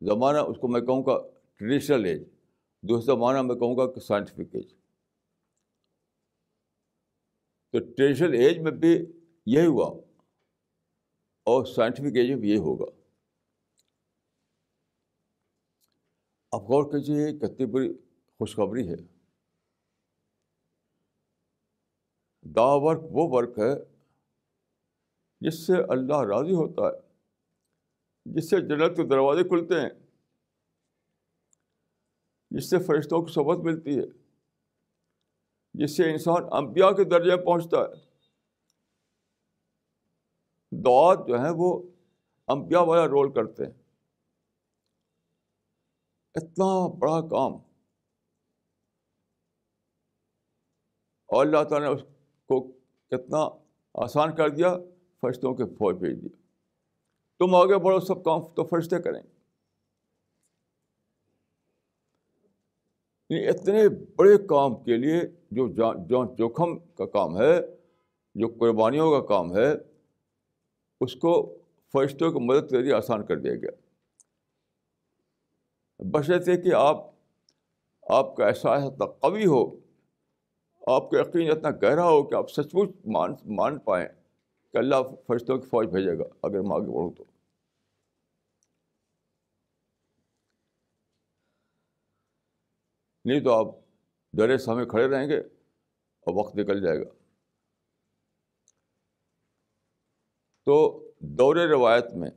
زمانہ 0.01 0.39
اس 0.39 0.57
کو 0.61 0.69
میں 0.69 0.81
کہوں 0.81 1.03
گا 1.07 1.21
ٹریڈیشنل 1.55 2.05
ایج 2.05 2.32
دوسرا 2.83 3.15
زمانہ 3.15 3.43
میں 3.43 3.55
کہوں 3.55 3.77
گا 3.77 3.87
کہ 3.93 4.01
سائنٹیفک 4.01 4.55
ایج 4.55 4.73
تو 7.71 7.79
ٹریڈیشنل 7.79 8.33
ایج 8.35 8.59
میں 8.59 8.73
بھی 8.73 8.93
یہی 9.47 9.67
ہوا 9.67 9.87
اور 11.47 11.65
سائنٹیفک 11.65 12.17
ایج 12.17 12.31
میں 12.31 12.39
بھی 12.41 12.51
یہی 12.51 12.59
ہوگا. 12.59 12.91
آپ 16.53 16.63
غور 16.63 16.91
کیجیے 16.93 17.33
کتنی 17.39 17.67
بڑی 17.67 17.93
خوشخبری 18.41 18.89
ہے. 18.89 18.97
دا 22.45 22.69
ورک 22.85 23.01
وہ 23.11 23.29
ورک 23.31 23.59
ہے 23.59 23.73
جس 25.41 25.67
سے 25.67 25.73
اللہ 25.93 26.21
راضی 26.29 26.55
ہوتا 26.55 26.83
ہے، 26.83 27.01
جس 28.27 28.51
سے 28.51 28.61
جنت 28.61 28.97
کے 28.97 29.09
دروازے 29.09 29.49
کھلتے 29.49 29.81
ہیں 29.81 30.02
جس 32.53 32.71
سے 32.71 32.79
فرشتوں 32.79 33.23
کی 33.23 33.33
صحبت 33.33 33.59
ملتی 33.59 33.99
ہے، 33.99 34.05
جس 35.75 35.97
سے 35.97 36.11
انسان 36.13 36.43
انبیاء 36.53 36.91
کے 36.91 37.05
درجے 37.05 37.37
میں 37.37 37.45
پہنچتا 37.45 37.77
ہے۔ 37.77 38.13
دعات 40.85 41.29
جو 41.29 41.35
ہیں 41.35 41.53
وہ 41.57 41.83
امبیا 42.47 42.81
والا 42.81 43.07
رول 43.07 43.33
کرتے 43.33 43.65
ہیں۔ 43.67 43.73
اتنا 46.35 46.97
بڑا 46.99 47.21
کام۔ 47.21 47.53
اور 51.27 51.47
اللہ 51.47 51.65
تعالیٰ 51.65 51.89
نے 51.89 51.95
اس 51.95 52.03
کو 52.49 52.73
کتنا 53.11 53.49
آسان 53.95 54.37
کر 54.37 54.49
دیا، 54.49 54.77
فرشتوں 55.21 55.55
کے 55.55 55.65
فوج 55.65 55.97
بھیج 55.97 56.23
دیا۔ 56.23 56.37
تم 57.39 57.55
آگے 57.55 57.79
بڑھو، 57.79 58.01
سب 58.01 58.25
کام 58.25 58.55
تو 58.55 58.65
فرشتے 58.65 59.03
کریں۔ 59.03 59.21
یعنی 59.21 59.42
یعنی 63.33 63.49
اتنے 63.49 63.89
بڑے 63.89 64.39
کام 64.39 64.75
کے 64.75 64.97
لیے 64.97 65.21
جو 65.51 65.69
جوکھم 66.39 66.79
کا 66.79 67.07
کام 67.07 67.39
ہے، 67.41 67.61
جو 68.35 68.49
قربانیوں 68.59 69.11
کا 69.11 69.27
کام 69.27 69.57
ہے، 69.57 69.73
اس 71.01 71.15
کو 71.15 71.59
فرشتوں 71.93 72.33
کی 72.33 72.39
مدد 72.39 72.71
کے 72.71 72.77
ذریعے 72.77 72.93
آسان 72.93 73.27
کر 73.27 73.37
دیا 73.37 73.55
گیا۔ 73.55 73.71
بشرطے 75.99 76.57
کہ 76.57 76.75
آپ 76.75 76.97
آپ 78.03 78.37
کا 78.37 78.47
احساس 78.47 78.85
اتنا 78.85 79.07
قوی 79.07 79.47
ہو، 79.47 79.65
آپ 80.87 81.11
کا 81.11 81.21
یقین 81.21 81.51
اتنا 81.51 81.71
گہرا 81.71 82.09
ہو 82.09 82.23
کہ 82.23 82.35
آپ 82.35 82.51
سچ 82.51 82.75
مچ 82.75 82.91
مان 83.07 83.35
مان 83.45 83.79
پائیں 83.79 84.09
کہ 84.73 84.77
اللہ 84.77 84.97
فرشتوں 85.27 85.59
کی 85.59 85.67
فوج 85.67 85.87
بھیجے 85.87 86.19
گا، 86.19 86.25
اگر 86.43 86.61
میں 86.61 86.77
آگے 86.77 86.91
بڑھوں 86.91 87.11
تو۔ 87.11 87.32
نہیں 93.25 93.41
تو 93.41 93.53
آپ 93.53 93.75
ڈرے 94.33 94.59
سامنے 94.59 94.85
کھڑے 94.85 95.09
رہیں 95.09 95.29
گے 95.29 95.39
اور 95.39 96.35
وقت 96.35 96.57
نکل 96.57 96.83
جائے 96.83 96.99
گا۔ 96.99 97.11
تو 100.67 101.05
دور 101.21 101.57
روایت 101.57 102.05
میں 102.15 102.31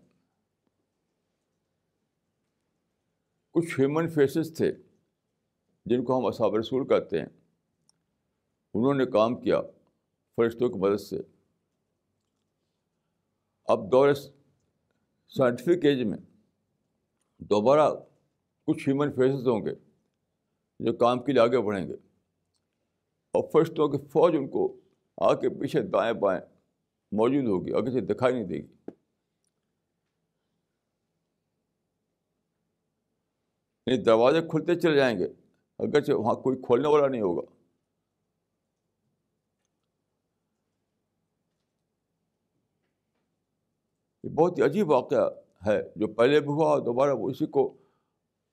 کچھ 3.51 3.79
ہیومن 3.79 4.09
فیسز 4.09 4.57
تھے 4.57 4.71
جن 5.85 6.03
کو 6.03 6.19
ہم 6.19 6.25
اصحاب 6.25 6.55
رسول 6.55 6.87
کہتے 6.87 7.19
ہیں۔ 7.19 7.27
انہوں 8.73 8.93
نے 8.93 9.05
کام 9.05 9.41
کیا 9.41 9.61
فرشتوں 10.35 10.69
کی 10.69 10.79
مدد 10.79 11.01
سے۔ 11.01 11.17
اب 13.65 13.91
دور 13.91 14.13
سائنٹیفک 15.27 15.85
ایج 15.85 16.03
میں 16.03 16.17
دوبارہ 17.37 17.89
کچھ 18.67 18.89
ہیومن 18.89 19.11
فیسز 19.11 19.47
ہوں 19.47 19.65
گے۔ 19.65 19.84
جو 20.79 20.93
کام 20.93 21.23
کے 21.23 21.31
لیے 21.31 21.41
آگے 21.41 21.61
بڑھیں 21.61 21.87
گے۔ 21.87 21.93
اور 23.33 23.49
فرشتوں 23.53 23.87
کی 23.87 23.97
فوج 23.97 24.35
ان 24.35 24.49
کو 24.49 24.79
آ 25.17 25.33
کے 25.33 25.49
پیچھے 25.49 25.81
دائیں 25.81 26.13
بائیں 26.13 26.41
موجود 27.11 27.47
ہوگی، 27.47 27.73
آگے 27.73 27.91
سے 27.91 28.01
دکھائی 28.01 28.33
نہیں 28.33 28.43
دے 28.43 28.55
گی۔ 28.55 28.67
نہیں 33.87 34.03
دروازے 34.03 34.41
کھلتے 34.41 34.75
چلے 34.75 34.95
جائیں 34.95 35.19
گے، 35.19 35.25
اگرچہ 35.79 36.11
وہاں 36.11 36.35
کوئی 36.35 36.57
کھولنے 36.57 36.87
والا 36.87 37.07
نہیں 37.07 37.21
ہوگا۔ 37.21 37.51
یہ 44.23 44.29
بہت 44.29 44.57
ہی 44.57 44.63
عجیب 44.63 44.89
واقعہ 44.89 45.29
ہے، 45.67 45.81
جو 45.95 46.07
پہلے 46.13 46.39
بھی 46.39 46.47
ہوا 46.47 46.79
دوبارہ 46.79 47.13
وہ 47.13 47.29
اسی 47.29 47.45
کو 47.45 47.84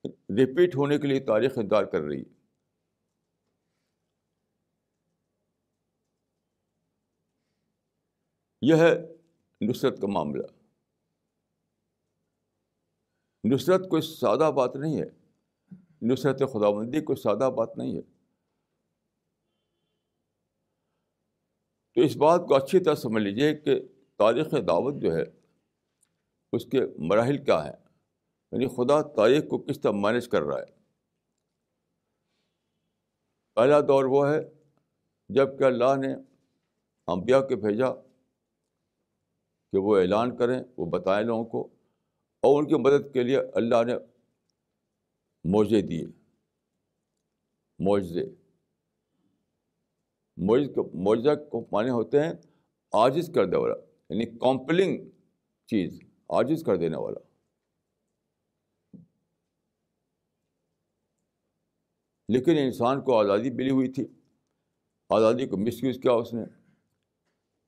ریپیٹ 0.09 0.75
ہونے 0.75 0.97
کے 0.97 1.07
لیے 1.07 1.19
تاریخ 1.19 1.51
انتظار 1.57 1.83
کر 1.83 2.01
رہی 2.01 2.19
ہے۔ 2.19 2.43
یہ 8.61 8.75
ہے 8.75 8.93
نصرت 9.69 10.01
کا 10.01 10.07
معاملہ۔ 10.07 10.43
نصرت 13.53 13.89
کوئی 13.89 14.01
سادہ 14.01 14.51
بات 14.55 14.75
نہیں 14.75 15.01
ہے۔ 15.01 15.05
نصرت 16.01 16.39
خدا 16.39 16.69
بندی 16.69 17.01
کوئی 17.01 17.21
سادہ 17.21 17.49
بات 17.57 17.77
نہیں 17.77 17.95
ہے۔ 17.97 18.01
تو 21.95 22.01
اس 22.01 22.17
بات 22.17 22.41
کو 22.47 22.55
اچھی 22.55 22.79
طرح 22.79 22.95
سمجھ 22.95 23.23
لیجیے 23.23 23.55
کہ 23.55 23.79
تاریخ 24.17 24.51
دعوت 24.51 25.01
جو 25.01 25.15
ہے، 25.15 25.23
اس 26.53 26.65
کے 26.65 26.81
مراحل 26.97 27.45
کیا 27.45 27.65
ہیں۔ 27.65 27.82
یعنی 28.53 28.67
خدا 28.67 29.01
تاریخ 29.01 29.43
کو 29.49 29.57
کس 29.57 29.81
طرح 29.81 29.91
مینیج 29.91 30.27
کر 30.27 30.41
رہا 30.41 30.59
ہے۔ 30.59 30.83
پہلا 33.55 33.81
دور 33.81 34.03
وہ 34.03 34.27
ہے 34.27 34.39
جبکہ 35.29 35.63
اللہ 35.63 35.95
نے 35.95 36.13
انبیاء 37.07 37.39
کے 37.39 37.55
بھیجا 37.55 37.91
کہ 39.71 39.77
وہ 39.77 39.97
اعلان 39.97 40.37
کریں، 40.37 40.63
وہ 40.77 40.85
بتائیں 40.85 41.27
لوگوں 41.27 41.45
کو 41.45 41.67
اور 42.41 42.63
ان 42.63 42.69
کی 42.69 42.75
مدد 42.75 43.13
کے 43.13 43.23
لیے 43.23 43.37
اللہ 43.53 43.83
نے 43.83 43.93
معجزے 45.43 45.81
دیے۔ 45.81 46.05
معجزے۔ 47.79 48.25
معجزہ 50.93 51.49
کو 51.51 51.65
معنی 51.71 51.89
ہوتے 51.89 52.23
ہیں 52.23 52.33
عاجز 52.93 53.31
کر 53.35 53.45
دے 53.45 53.57
والا 53.57 53.75
یعنی 54.09 54.25
کمپلنگ 54.25 55.09
چیز 55.65 55.99
عاجز 56.29 56.63
کر 56.63 56.75
دینے 56.75 56.97
والا۔ 56.97 57.19
یعنی 57.19 57.32
لیکن 62.33 62.51
انسان 62.51 63.01
کو 63.01 63.19
آزادی 63.19 63.49
ملی 63.49 63.69
ہوئی 63.69 63.87
تھی۔ 63.87 64.07
آزادی 65.09 65.47
کو 65.47 65.57
مس 65.57 65.83
یوز 65.83 65.99
کیا 66.01 66.11
اس 66.11 66.33
نے۔ 66.33 66.43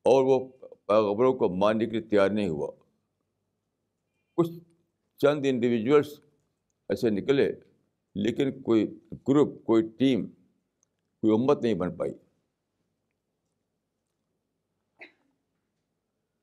اور 0.05 0.23
وہ 0.23 0.51
پیغبروں 0.87 1.33
کو 1.33 1.49
ماننے 1.49 1.85
کے 1.85 1.91
لیے 1.91 2.01
تیار 2.01 2.29
نہیں 2.29 2.49
ہوا۔ 2.49 2.71
کچھ 4.37 4.49
چند 5.17 5.45
انڈیویجولس 5.45 6.19
ایسے 6.89 7.09
نکلے، 7.09 7.51
لیکن 8.15 8.63
کوئی 8.63 8.99
گروپ 9.27 9.65
کوئی 9.65 9.89
ٹیم 9.99 10.27
کوئی 11.21 11.33
امت 11.33 11.61
نہیں 11.61 11.73
بن 11.73 11.97
پائی۔ 11.97 12.13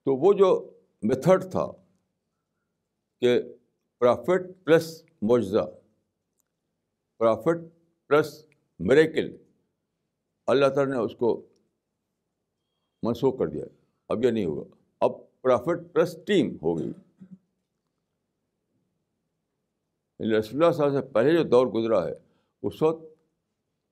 تو 0.04 0.16
وہ 0.16 0.32
جو 0.32 0.80
میتھڈ 1.02 1.50
تھا 1.50 1.66
کہ 3.20 3.42
پرافٹ 3.98 4.64
پلس 4.64 5.04
معجزہ 5.22 5.70
پرافٹ 7.18 7.81
پلس 8.12 8.46
میریکل 8.78 9.36
اللہ 10.46 10.66
تعالیٰ 10.74 10.94
نے 10.94 11.00
اس 11.00 11.16
کو 11.16 11.48
منسوخ 13.02 13.38
کر 13.38 13.46
دیا 13.46 13.64
اب 14.08 14.24
یہ 14.24 14.30
نہیں 14.30 14.44
ہوگا۔ 14.44 14.74
اب 15.00 15.10
پرافٹ 15.42 15.92
پلس 15.92 16.16
ٹیم 16.26 16.56
ہوگی۔ 16.62 16.92
یعنی 20.18 20.38
رسول 20.38 20.62
اللہ 20.62 20.72
صلی 20.72 20.84
اللہ 20.84 21.00
سے 21.00 21.06
پہلے 21.06 21.42
جو 21.42 21.48
دور 21.48 21.66
گزرا 21.66 22.06
ہے، 22.06 22.12
اس 22.62 22.82
وقت 22.82 23.02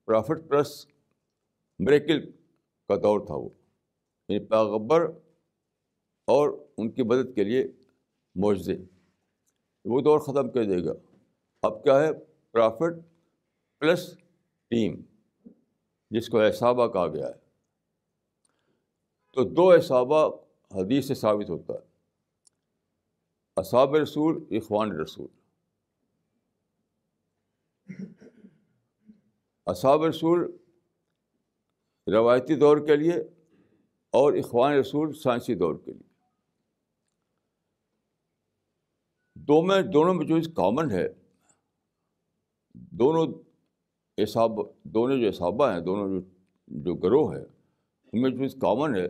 پرافٹ 0.04 0.48
پلس 0.48 0.86
میریکل 1.78 2.30
کا 2.88 2.96
دور 2.96 3.26
تھا 3.26 3.34
وہ۔ 3.34 3.48
یعنی 4.28 4.46
پیغبر 4.46 5.00
اور 6.26 6.66
ان 6.78 6.90
کی 6.90 7.02
مدد 7.02 7.34
کے 7.34 7.44
لیے 7.44 7.64
معجزے۔ 8.34 8.76
وہ 9.84 10.00
دور 10.00 10.18
ختم 10.18 10.50
کر 10.50 10.64
دے 10.64 10.84
گا۔ 10.84 10.92
اب 11.62 11.82
کیا 11.84 12.00
ہے؟ 12.00 12.10
پرافٹ 12.50 13.09
پلس 13.80 14.16
ٹیم، 14.68 15.02
جس 16.10 16.28
کو 16.28 16.40
احسابہ 16.40 16.86
کہا 16.92 17.06
گیا 17.06 17.26
ہے۔ 17.28 17.34
تو 19.32 19.44
دو 19.44 19.70
احسابہ 19.70 20.36
حدیث 20.74 21.08
سے 21.08 21.14
ثابت 21.14 21.50
ہوتا 21.50 21.72
ہے۔ 21.72 21.78
اصاب 23.56 23.94
رسول، 23.94 24.44
اخوان 24.50 25.00
رسول۔ 25.00 25.26
اصاب 29.66 30.04
رسول 30.04 30.56
روایتی 32.12 32.54
دور 32.54 32.76
کے 32.86 32.96
لیے 32.96 33.14
اور 34.10 34.32
اخوان 34.32 34.72
رسول 34.72 35.12
سائنسی 35.12 35.54
دور 35.54 35.74
کے 35.84 35.92
لیے۔ 35.92 36.10
دو 39.34 39.62
میں، 39.62 39.82
دونوں 39.82 40.14
میں 40.14 40.26
جو 40.26 40.36
کامن 40.56 40.90
ہے، 40.90 41.08
دونوں 42.74 43.49
احساب 44.20 44.50
دونوں 44.82 45.18
جو 45.18 45.26
احسابہ 45.26 45.72
ہیں، 45.72 45.80
دونوں 45.80 46.20
جو 46.20 46.28
جو 46.66 46.94
گروہ 46.94 47.34
ہیں 47.36 47.44
ان 48.12 48.22
میں 48.22 48.30
جو 48.30 48.60
کامن 48.60 48.96
ہے، 48.96 49.08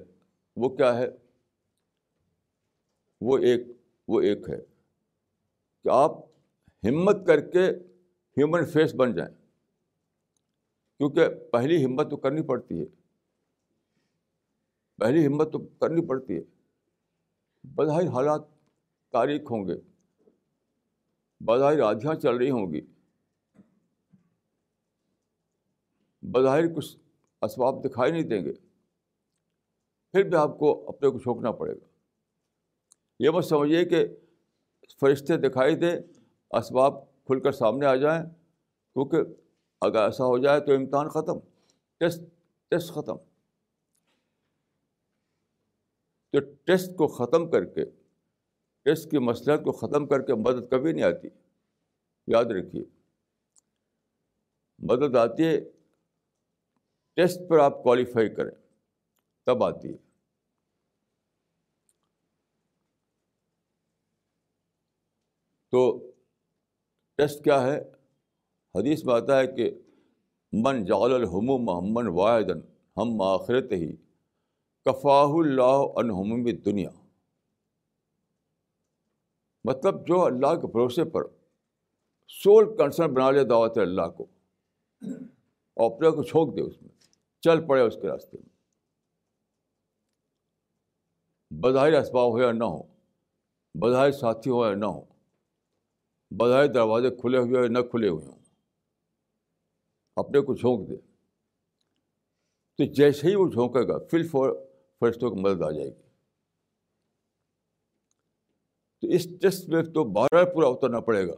وہ 0.56 0.68
کیا 0.68 0.98
ہے؟ 0.98 1.06
وہ 3.20 3.38
ایک 3.38 3.66
وہ 4.08 4.20
ایک 4.20 4.50
ہے 4.50 4.58
کہ 5.84 5.88
آپ 5.88 6.10
ہمت 6.84 7.26
کر 7.26 7.50
کے 7.50 7.70
ہیومن 8.38 8.64
فیس 8.64 8.94
بن 8.94 9.14
جائیں۔ 9.14 9.34
کیونکہ 10.98 11.28
پہلی 11.52 11.84
ہمت 11.84 12.10
تو 12.10 12.16
کرنی 12.16 12.42
پڑتی 12.42 12.80
ہے۔ 12.80 12.84
پہلی 14.96 15.26
ہمت 15.26 15.52
تو 15.52 15.58
کرنی 15.58 16.06
پڑتی 16.06 16.36
ہے۔ 16.36 16.42
بظاہر 17.64 18.08
حالات 18.08 18.42
تاریخ 19.12 19.42
ہوں 19.50 19.68
گے۔ 19.68 19.74
بظاہر 21.40 21.80
آدھیاں 21.80 22.14
چل 22.14 22.36
رہی 22.36 22.50
ہوں 22.50 22.72
گی۔ 22.72 22.80
بظاہر 26.22 26.74
کچھ 26.74 26.96
اسباب 27.42 27.84
دکھائی 27.84 28.12
نہیں 28.12 28.22
دیں 28.22 28.44
گے۔ 28.44 28.52
پھر 30.12 30.22
بھی 30.22 30.36
آپ 30.36 30.58
کو 30.58 30.88
اپنے 30.88 31.10
کو 31.10 31.18
چھوکنا 31.18 31.52
پڑے 31.52 31.74
گا۔ 31.74 31.86
یہ 33.18 33.30
بس 33.30 33.48
سمجھیے 33.48 33.84
کہ 33.84 34.06
فرشتے 35.00 35.36
دکھائی 35.36 35.76
دیں، 35.76 35.96
اسباب 36.50 37.06
کھل 37.24 37.40
کر 37.40 37.52
سامنے 37.52 37.86
آ 37.86 37.94
جائیں، 37.94 38.24
کیونکہ 38.94 39.16
اگر 39.80 40.02
ایسا 40.02 40.24
ہو 40.24 40.38
جائے 40.38 40.60
تو 40.60 40.74
امتحان 40.74 41.08
ختم، 41.08 41.38
ٹیسٹ 41.98 42.20
ٹیسٹ 42.68 42.92
ختم۔ 42.92 43.16
تو 46.32 46.40
ٹیسٹ 46.40 46.96
کو 46.96 47.06
ختم 47.08 47.50
کر 47.50 47.64
کے، 47.64 47.84
ٹیسٹ 48.84 49.10
کی 49.10 49.18
مسلحت 49.18 49.60
کو 49.64 49.72
ختم 49.72 50.06
کر 50.06 50.22
کے 50.22 50.34
مدد 50.34 50.70
کبھی 50.70 50.92
نہیں 50.92 51.04
آتی۔ 51.04 51.28
یاد 52.26 52.44
رکھیے، 52.44 52.84
مدد 54.78 55.16
آتی 55.16 55.44
ہے 55.44 55.60
ٹیسٹ 57.20 57.40
پر 57.48 57.58
آپ 57.58 57.82
کوالیفائی 57.82 58.28
کریں۔ 58.34 58.50
تب 59.46 59.64
آتی 59.64 59.88
ہے۔ 59.88 59.96
تو 65.72 66.10
ٹیسٹ 67.16 67.44
کیا 67.44 67.62
ہے؟ 67.62 67.78
حدیث 68.74 69.04
میں 69.04 69.14
آتا 69.14 69.38
ہے 69.38 69.46
کہ 69.46 69.70
من 70.52 70.84
جعل 70.84 71.12
الحم 71.14 71.50
محمد 71.64 72.08
واحد 72.08 72.50
ہم 72.96 73.20
آخرت 73.22 73.72
ہی 73.72 73.96
کفاہ 74.84 75.32
اللہ 75.32 75.84
انہم 75.96 76.50
دنیا 76.64 76.90
مطلب 79.64 80.06
جو 80.06 80.24
اللہ 80.24 80.54
کے 80.60 80.66
بھروسے 80.66 81.04
پر 81.04 81.22
سول 82.28 82.76
کنسرن 82.76 83.14
بنا 83.14 83.30
لے 83.30 83.44
دعوت 83.44 83.78
اللہ 83.78 84.08
کو، 84.16 84.26
اور 85.76 85.92
اپنے 85.92 86.10
کو 86.10 86.22
چھونک 86.22 86.56
دے 86.56 86.60
اس 86.60 86.82
میں۔ 86.82 86.99
چل 87.40 87.66
پڑے 87.66 87.80
اس 87.80 87.96
کے 88.02 88.08
راستے 88.08 88.36
میں۔ 88.38 88.48
بظاہر 91.50 91.92
اسباب 91.92 92.30
ہو 92.32 92.38
یا 92.42 92.52
نہ 92.52 92.64
ہو، 92.64 92.82
بظاہر 93.74 94.10
ساتھی 94.12 94.50
ہو 94.50 94.66
یا 94.66 94.74
نہ 94.74 94.84
ہو، 94.84 95.04
بظاہر 96.30 96.66
دروازے 96.66 97.10
کھلے 97.10 97.38
ہوئے 97.38 97.62
یا 97.62 97.68
نہ 97.68 97.82
کھلے 97.90 98.08
ہوئے 98.08 98.26
ہوں، 98.26 98.38
اپنے 100.16 100.40
کو 100.40 100.54
جھونک 100.54 100.88
دے۔ 100.88 100.96
تو 102.78 102.92
جیسے 102.92 103.28
ہی 103.28 103.34
وہ 103.34 103.48
جھونکے 103.48 103.88
گا، 103.88 103.98
فل 104.10 104.28
فور 104.28 104.50
فرشتوں 105.00 105.30
کی 105.30 105.40
مدد 105.40 105.62
آ 105.62 105.70
جائے 105.70 105.88
گی۔ 105.88 106.02
تو 109.02 109.08
اس 109.08 109.24
ٹیسٹ 109.40 109.68
میں 109.68 109.82
تو 109.82 110.04
بارہ 110.04 110.44
پورا 110.54 110.66
اترنا 110.68 111.00
پڑے 111.00 111.28
گا۔ 111.28 111.34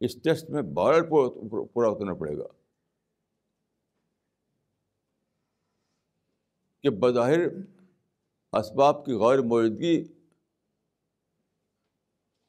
اس 0.00 0.22
ٹیسٹ 0.22 0.50
میں 0.50 0.62
بارہ 0.62 1.00
پورا 1.72 1.88
اترنا 1.88 2.14
پڑے 2.14 2.38
گا۔ 2.38 2.65
کہ 6.86 6.96
بظاہر 7.00 7.38
اسباب 8.52 9.06
کی 9.06 9.12
غیر 9.12 9.38
موجودگی 9.42 10.02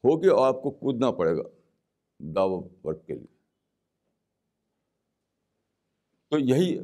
ہوگی 0.04 0.28
اور 0.28 0.48
آپ 0.48 0.62
کو 0.64 0.72
کودنا 0.72 1.12
پڑے 1.12 1.38
گا 1.38 1.44
دعو 2.20 2.62
ورک 2.84 3.08
کے 3.08 3.14
لیے۔ 3.14 3.38
تو 6.30 6.40
یہی 6.40 6.80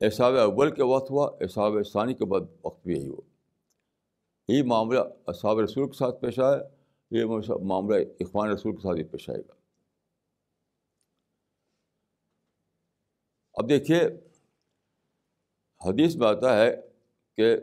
احساب 0.00 0.32
اول 0.32 0.74
کے 0.74 0.82
وقت 0.82 1.10
ہوا 1.10 1.30
احساب 1.40 1.72
ثانی 1.92 2.14
کے 2.14 2.24
بعد 2.24 2.40
وقت 2.64 2.84
بھی 2.84 2.94
یہی 2.94 3.08
ہوا۔ 3.08 3.22
یہی 4.48 4.62
معاملہ 4.62 5.00
اصحاب 5.26 5.58
رسول 5.58 5.86
کے 5.86 5.92
ساتھ 5.92 6.20
پیش 6.20 6.38
آیا 6.38 6.62
یہ 7.10 7.24
معاملہ 7.64 7.94
اخوان 8.20 8.50
رسول 8.50 8.76
کے 8.76 8.82
ساتھ 8.82 8.94
بھی 8.94 9.04
پیش 9.04 9.30
آئے 9.30 9.40
گا۔ 9.40 9.54
اب 13.54 13.68
دیکھیے 13.68 14.27
حدیث 15.86 16.16
میں 16.16 16.28
آتا 16.28 16.60
ہے 16.60 16.76
کہ 17.36 17.56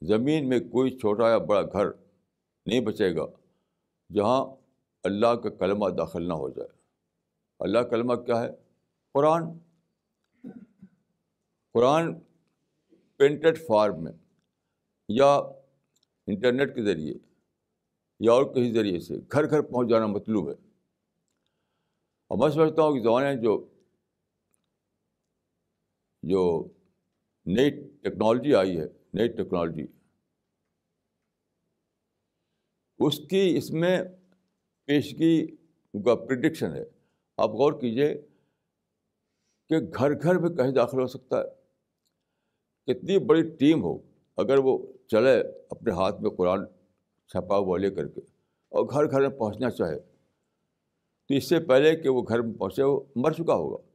زمین 0.00 0.48
میں 0.48 0.60
کوئی 0.60 0.98
چھوٹا 0.98 1.28
یا 1.28 1.38
بڑا 1.38 1.62
گھر 1.62 1.86
نہیں 2.66 2.80
بچے 2.80 3.16
گا 3.16 3.26
جہاں 4.14 4.46
اللہ 5.04 5.34
کا 5.34 5.50
کلمہ 5.50 5.88
داخل 5.88 6.28
نہ 6.28 6.32
ہو 6.32 6.48
جائے۔ 6.48 6.68
اللہ 7.58 7.78
کلمہ 7.78 8.14
کیا 8.14 8.42
ہے؟ 8.42 8.50
قرآن۔ 9.12 9.42
قرآن 11.72 12.20
پرنٹڈ 13.16 13.58
فارم 13.66 14.04
میں 14.04 14.12
یا 15.08 15.34
انٹرنیٹ 16.26 16.74
کے 16.74 16.82
ذریعے 16.82 17.14
یا 18.20 18.32
اور 18.32 18.44
کسی 18.44 18.72
ذریعے 18.72 19.00
سے 19.00 19.14
گھر 19.32 19.50
گھر 19.50 19.62
پہنچ 19.62 19.88
جانا 19.88 20.06
مطلوب 20.06 20.48
ہے۔ 20.48 20.54
اور 22.28 22.38
میں 22.38 22.48
سمجھتا 22.48 22.82
ہوں 22.82 22.94
کہ 22.94 23.00
زمانے 23.00 23.36
جو 23.36 23.68
جو 26.22 26.68
نئی 27.46 27.70
ٹیکنالوجی 28.02 28.54
آئی 28.54 28.80
ہے، 28.80 28.84
نئی 29.14 29.28
ٹیکنالوجی۔ 29.28 29.86
اس 32.98 33.18
کی 33.18 33.56
اس 33.56 33.70
میں 33.70 34.02
پیشگی 34.84 35.46
کا 36.04 36.14
پرڈکشن 36.14 36.74
ہے۔ 36.74 36.84
آپ 37.36 37.50
غور 37.50 37.72
کیجیے 37.72 38.14
کہ 39.68 39.76
گھر 39.98 40.22
گھر 40.22 40.38
میں 40.38 40.50
کہیں 40.50 40.70
داخل 40.70 41.00
ہو 41.00 41.06
سکتا 41.06 41.40
ہے۔ 41.40 41.62
کتنی 42.86 43.18
بڑی 43.18 43.50
ٹیم 43.50 43.82
ہو، 43.82 43.98
اگر 44.36 44.58
وہ 44.58 44.92
چلے 45.06 45.42
اپنے 45.70 45.92
ہاتھ 45.92 46.20
میں 46.20 46.30
قرآن 46.30 46.66
چھپا 47.26 47.58
ہوا 47.58 47.78
لے 47.78 47.90
کر 47.90 48.08
کے 48.08 48.20
اور 48.68 48.84
گھر 48.90 49.10
گھر 49.10 49.20
میں 49.20 49.38
پہنچنا 49.38 49.70
چاہے۔ 49.70 50.00
تو 51.28 51.34
اس 51.34 51.48
سے 51.48 51.60
پہلے 51.60 51.96
کہ 51.96 52.08
وہ 52.08 52.22
گھر 52.22 52.42
میں 52.42 52.58
پہنچے، 52.58 52.82
وہ 52.82 53.00
مر 53.16 53.32
چکا 53.32 53.54
ہوگا۔ 53.54 53.91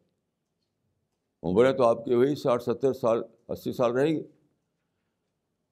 عمریں 1.43 1.73
تو 1.73 1.83
آپ 1.83 2.05
کی 2.05 2.13
وہی 2.13 2.35
ساٹھ 2.35 2.63
ستر 2.63 2.93
سال، 2.93 3.21
اسی 3.47 3.73
سال 3.73 3.91
رہے 3.91 4.07
گی۔ 4.07 4.23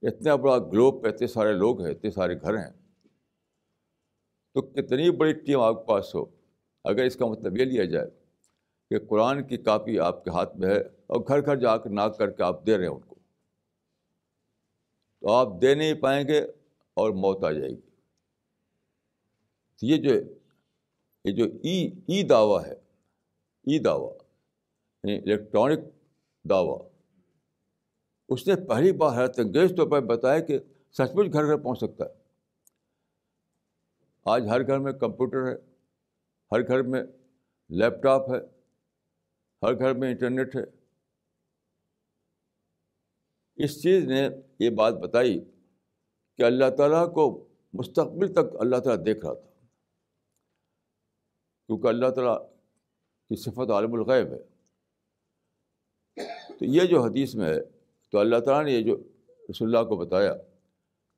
اتنا 0.02 0.36
بڑا 0.36 0.58
گلوب 0.58 1.04
پہ 1.04 1.08
اتنے 1.08 1.28
سارے 1.28 1.54
لوگ 1.54 1.82
ہیں، 1.82 1.92
اتنے 1.92 2.12
سارے 2.12 2.36
گھر 2.42 2.58
ہیں۔ 2.58 2.72
تو 4.54 4.62
کتنی 4.62 5.10
بڑی 5.12 5.34
ٹیم 5.34 5.60
آپ 5.60 5.76
کے 5.76 5.86
پاس 5.86 6.16
ہو؟ 6.16 6.26
اگر 6.84 7.04
اس 7.04 7.16
کا 7.16 7.26
مطلب 7.26 7.58
یہ 7.58 7.66
لیا 7.66 7.86
جائے 7.86 8.10
کہ 8.90 9.00
قرآن 9.08 9.44
کی 9.44 9.58
کاپی 9.58 10.00
آپ 10.00 10.24
کے 10.24 10.30
ہاتھ 10.30 10.58
میں 10.58 10.70
ہے 10.70 10.82
اور 10.82 11.20
گھر 11.28 11.46
گھر 11.46 11.56
جا 11.56 11.78
کے 11.78 11.90
ناک 11.90 12.18
کر 12.18 12.32
کے 12.32 12.44
آپ 12.44 12.66
دے 12.66 12.78
رہے 12.78 12.86
ہیں 12.86 12.92
ان 12.92 13.02
کو، 13.02 13.16
تو 15.22 15.32
آپ 15.32 15.48
دے 15.62 15.76
نہیں 15.76 15.94
پائیں 15.94 16.28
گے 16.28 16.40
اور 16.94 17.12
موت 17.12 17.44
آ 17.44 17.52
جائے 17.52 17.72
گی۔ 17.72 17.82
یہ 19.82 19.98
جو 19.98 20.14
یہ 21.26 21.32
جو 21.32 21.46
ای 21.64 21.92
ای 22.08 22.24
دعویٰ 22.24 22.66
ہے، 22.66 22.74
ای 23.64 23.80
دعویٰ 23.80 24.18
یعنی 25.06 25.32
الیکٹرانک 25.32 25.80
دعویٰ۔ 26.50 26.90
اس 28.30 28.48
نے 28.48 28.56
پہلی 28.56 28.92
بار 28.92 29.18
حیرت 29.18 29.40
انگیز 29.40 29.72
طور 29.78 29.88
پر 29.92 30.02
بتایا 30.02 30.40
کہ 30.40 30.60
سچ 30.92 31.16
مچ 31.16 31.34
گھر 31.34 31.46
گھر 31.46 31.58
پہنچ 31.58 31.78
سکتا 31.78 32.06
ہے۔ 32.06 32.10
آج 34.26 34.48
ہر 34.50 34.68
گھر 34.68 34.80
میں 34.80 34.94
کمپیوٹر 34.94 35.48
ہے، 35.48 35.56
ہر 36.52 36.68
گھر 36.68 36.82
میں 36.82 37.04
لیپ 37.70 38.04
ٹاپ 38.04 38.22
ہے، 38.30 38.40
ہر 39.62 39.80
گھر 39.80 39.94
میں 39.94 40.12
انٹرنیٹ 40.12 40.56
ہے۔ 40.56 40.62
اس 43.56 43.84
چیز 43.84 44.06
نے 44.06 44.30
یہ 44.60 44.70
بات 44.70 44.94
بتائی 44.94 45.40
کہ 46.38 46.44
اللہ 46.44 46.76
تعالیٰ 46.78 47.14
کو 47.14 47.48
مستقبل 47.74 48.34
تک 48.34 48.56
اللہ 48.60 48.76
تعالیٰ 48.76 49.06
دیکھ 49.06 49.26
رہا 49.26 49.34
تھا۔ 49.34 49.50
کیونکہ 51.68 51.88
اللہ 51.88 52.10
تعالیٰ 52.10 52.50
کی 53.30 53.36
صفت 53.36 53.72
عالم 53.72 53.94
الغیب 53.94 54.28
ہے۔ 54.28 54.55
تو 56.60 56.66
یہ 56.66 56.82
جو 56.82 57.04
حدیث 57.04 57.36
میں 57.36 57.46
ہے، 57.46 57.60
تو 58.12 58.20
اللہ 58.20 58.40
تعالیٰ 58.40 58.64
نے 58.64 58.80
یہ 58.80 58.84
جو 58.84 58.98
رسول 59.50 59.76
اللہ 59.76 59.90
کو 59.90 59.96
بتایا 59.96 60.34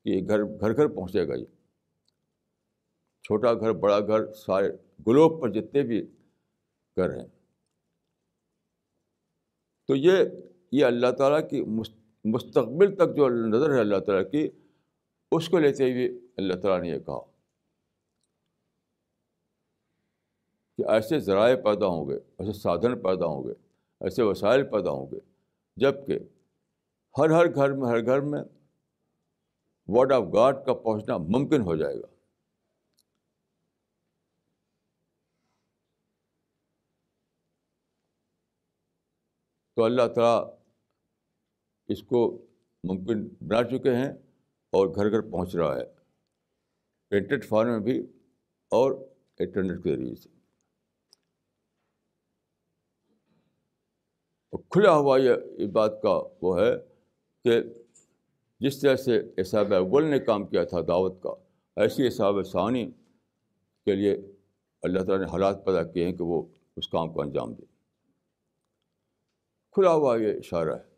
کہ 0.04 0.08
یہ 0.08 0.28
گھر 0.28 0.44
گھر 0.44 0.76
گھر 0.76 0.88
پہنچے 0.88 1.28
گا 1.28 1.34
یہ۔ 1.34 1.44
چھوٹا 3.22 3.54
گھر، 3.54 3.72
بڑا 3.72 4.00
گھر، 4.00 4.32
سارے 4.32 4.68
گلوب 5.06 5.42
پر 5.42 5.50
جتنے 5.50 5.82
بھی 5.82 6.06
گھر 6.96 7.16
ہیں۔ 7.16 7.26
تو 9.86 9.96
یہ 9.96 10.12
یہ 10.72 10.84
اللہ 10.84 11.12
تعالیٰ 11.12 11.48
کی 11.50 11.62
مستقبل 12.24 12.96
تک 12.96 13.16
جو 13.16 13.28
نظر 13.28 13.74
ہے 13.74 13.80
اللہ 13.80 13.96
تعالیٰ 13.96 14.30
کی، 14.30 14.48
اس 15.32 15.48
کو 15.48 15.58
لیتے 15.58 15.92
ہوئے 15.92 16.08
اللہ 16.36 16.54
تعالیٰ 16.54 16.80
نے 16.80 16.88
یہ 16.88 16.98
کہا 16.98 17.20
کہ 20.76 20.90
ایسے 20.90 21.18
ذرائع 21.18 21.56
پیدا 21.56 21.86
ہوں 21.86 22.08
گے، 22.08 22.14
ایسے 22.38 22.52
سادھن 22.52 23.02
پیدا 23.02 23.26
ہوں 23.26 23.44
گے 23.44 23.67
ایسے 24.00 24.22
وسائل 24.22 24.62
پیدا 24.70 24.90
ہوں 24.90 25.06
گے۔ 25.10 25.18
جبکہ 25.76 26.18
ہر 27.18 27.30
ہر 27.30 27.54
گھر 27.54 27.72
میں، 27.72 27.88
ہر 27.88 28.06
گھر 28.06 28.20
میں 28.20 28.42
ورڈ 29.86 30.12
آف 30.12 30.22
گاڈ 30.34 30.66
کا 30.66 30.74
پہنچنا 30.74 31.16
ممکن 31.16 31.60
ہو 31.60 31.76
جائے 31.76 31.96
گا۔ 31.96 32.06
تو 39.74 39.84
اللہ 39.84 40.02
تعالیٰ 40.14 40.58
اس 41.88 42.02
کو 42.02 42.46
ممکن 42.84 43.28
بنا 43.28 43.62
چکے 43.62 43.96
ہیں 43.96 44.12
اور 44.70 44.86
گھر 44.94 45.10
گھر 45.10 45.20
پہنچ 45.20 45.56
رہا 45.56 45.76
ہے۔ 45.76 45.84
پرنٹڈ 47.08 47.44
فارم 47.44 47.68
میں 47.68 47.80
بھی 47.80 48.00
اور 48.68 48.92
انٹرنیٹ 49.38 49.84
کے 49.84 49.96
ذریعے 49.96 50.14
سے۔ 50.14 50.37
کھلا 54.52 54.94
ہوا 54.94 55.18
یہ 55.18 55.30
اس 55.58 55.70
بات 55.70 56.02
کا 56.02 56.20
وہ 56.42 56.60
ہے 56.60 56.70
کہ 57.44 57.62
جس 58.60 58.80
طرح 58.80 58.96
سے 58.96 59.18
احساب 59.38 59.74
اول 59.74 60.04
نے 60.04 60.18
کام 60.18 60.46
کیا 60.46 60.64
تھا 60.64 60.80
دعوت 60.80 61.22
کا، 61.22 61.30
ایسی 61.76 62.04
احساب 62.04 62.34
ثانی 62.46 62.90
کے 63.84 63.94
لیے 63.96 64.14
اللہ 64.82 64.98
تعالیٰ 64.98 65.18
نے 65.18 65.32
حالات 65.32 65.64
پیدا 65.64 65.82
کیے 65.82 66.04
ہیں 66.04 66.12
کہ 66.12 66.24
وہ 66.24 66.46
اس 66.76 66.88
کام 66.88 67.12
کو 67.12 67.22
انجام 67.22 67.54
دے۔ 67.54 67.62
کھلا 69.72 69.92
ہوا 69.92 70.16
یہ 70.16 70.26
اشارہ 70.26 70.72
ہے۔ 70.72 70.88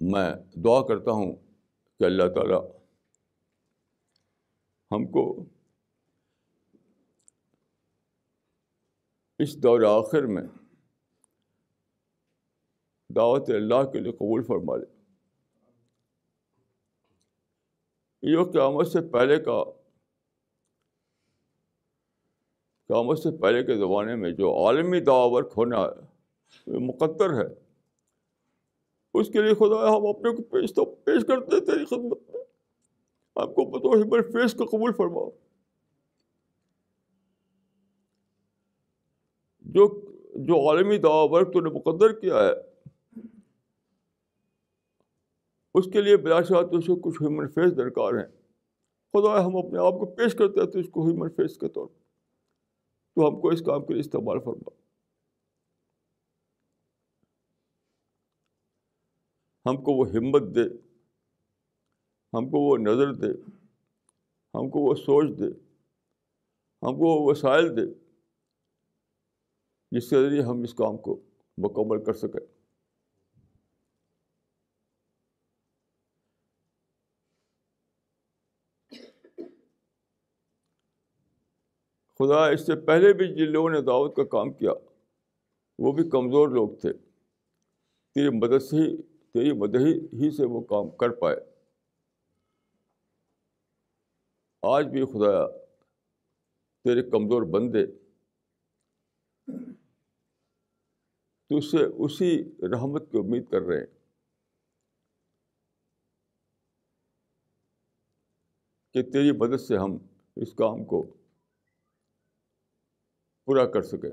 میں 0.00 0.30
دعا 0.52 0.86
کرتا 0.86 1.10
ہوں 1.10 1.36
کہ 1.98 2.04
اللہ 2.04 2.28
تعالیٰ 2.34 2.70
ہم 4.92 5.06
کو 5.06 5.44
اس 9.44 9.62
دور 9.62 9.80
آخر 9.80 10.22
میں 10.22 10.42
دعوت 13.16 13.50
اللہ 13.50 13.90
کے 13.90 14.00
لیے 14.00 14.12
قبول 14.12 14.42
فرما 14.42 14.76
لے۔ 14.76 14.86
یہ 18.22 18.44
قیامت 18.52 18.86
سے 18.86 19.00
پہلے 19.12 19.36
کا 19.40 19.64
قیامت 22.88 23.18
سے 23.18 23.30
پہلے 23.40 23.64
کے 23.64 23.76
زمانے 23.76 24.16
میں 24.16 24.30
جو 24.30 24.66
عالمی 24.66 25.00
دعا 25.00 25.26
ورک 25.26 25.52
ہونا 25.56 25.76
ہے 25.76 26.00
وہ 26.66 26.80
مقدر 26.80 27.30
ہے، 27.30 27.54
اس 29.14 29.28
کے 29.28 29.42
لیے 29.42 29.54
خدا 29.54 29.96
ہم 29.96 30.06
اپنے 30.06 30.36
کو 30.36 30.42
پیش 30.42 30.74
تو 30.74 30.84
پیش 30.84 31.26
کرتے 31.26 31.60
تیری 31.60 31.84
خدمت 31.84 32.30
میں۔ 32.30 32.44
آپ 33.34 33.48
کو 33.48 33.70
بتاؤ 33.70 34.02
ہمر 34.02 34.22
فیس 34.22 34.52
کا 34.52 34.64
قبول 34.64 34.92
فرماؤ۔ 34.92 35.30
جو 39.74 40.00
جو 40.34 40.70
عالمی 40.70 40.98
دعا 40.98 41.22
ورک 41.22 41.52
تو 41.52 41.60
نے 41.60 41.70
مقدر 41.70 42.20
کیا 42.20 42.34
ہے۔ 42.34 42.74
اس 45.74 45.84
کے 45.92 46.02
لیے 46.02 46.16
بلا 46.16 46.42
شاہ 46.42 46.62
تو 46.62 46.76
اسے 46.76 46.92
کچھ 47.02 47.22
ہیومن 47.22 47.48
فیس 47.48 47.76
درکار 47.76 48.14
ہیں۔ 48.14 48.42
خدا 49.12 49.46
ہم 49.46 49.56
اپنے 49.56 49.78
آپ 49.78 49.92
کو 49.92 50.14
پیش 50.14 50.34
کرتے 50.34 50.60
ہیں 50.60 50.66
تو 50.66 50.78
اس 50.78 50.86
کو 50.90 51.06
ہیومن 51.06 51.28
فیس 51.28 51.58
کے 51.58 51.68
طور 51.68 51.86
پر۔ 51.86 51.98
تو 53.14 53.28
ہم 53.28 53.40
کو 53.40 53.48
اس 53.48 53.62
کام 53.66 53.86
کے 53.86 53.92
لیے 53.92 54.00
استعمال 54.00 54.38
فرما۔ 54.40 54.70
ہم 59.70 59.76
کو 59.76 59.92
وہ 59.92 60.08
ہمت 60.08 60.42
دے۔ 60.54 60.64
ہم 62.32 62.50
کو 62.50 62.60
وہ 62.60 62.76
نظر 62.76 63.14
دے۔ 63.14 63.50
ہم 64.54 64.70
کو 64.70 64.78
وہ 64.78 64.94
سوچ 64.94 65.38
دے۔ 65.38 65.46
ہم 66.82 66.94
کو 66.94 67.04
وہ 67.04 67.30
وسائل 67.30 67.76
دے۔ 67.76 68.03
جس 69.94 70.10
کے 70.10 70.16
ذریعے 70.16 70.42
ہم 70.42 70.62
اس 70.62 70.74
کام 70.74 70.96
کو 70.96 71.20
مکمل 71.58 72.04
کر 72.04 72.12
سکیں۔ 72.12 72.64
خدا 82.18 82.48
اس 82.48 82.66
سے 82.66 82.86
پہلے 82.86 83.12
بھی 83.12 83.34
جن 83.34 83.52
لوگوں 83.52 83.70
نے 83.70 83.80
دعوت 83.80 84.16
کا 84.16 84.24
کام 84.24 84.52
کیا، 84.52 84.70
وہ 85.78 85.92
بھی 85.92 86.10
کمزور 86.10 86.48
لوگ 86.48 86.68
تھے۔ 86.80 86.92
تیری 88.14 88.38
مدد 88.38 88.62
سے 88.62 88.76
ہی 88.76 89.02
تیری 89.02 89.52
مدد 89.52 89.80
ہی 90.12 90.30
سے 90.30 90.44
وہ 90.44 90.60
کام 90.60 90.96
کر 90.96 91.10
پائے۔ 91.10 91.36
آج 94.62 94.86
بھی 94.86 95.04
خدا 95.04 95.46
تیرے 96.84 97.02
کمزور 97.02 97.42
بندے 97.42 98.03
تو 101.54 101.58
اس 101.58 101.70
سے 101.70 101.76
اسی 101.76 102.44
رحمت 102.62 103.12
کی 103.12 103.18
امید 103.18 103.50
کر 103.50 103.60
رہے 103.60 103.78
ہیں۔ 103.78 103.86
کہ 108.92 109.02
تیری 109.02 109.32
مدد 109.32 109.60
سے 109.60 109.76
ہم 109.76 109.96
اس 110.36 110.54
کام 110.54 110.84
کو 110.84 111.14
پورا 113.44 113.72
کر 113.72 113.82
سکیں۔ 113.82 114.10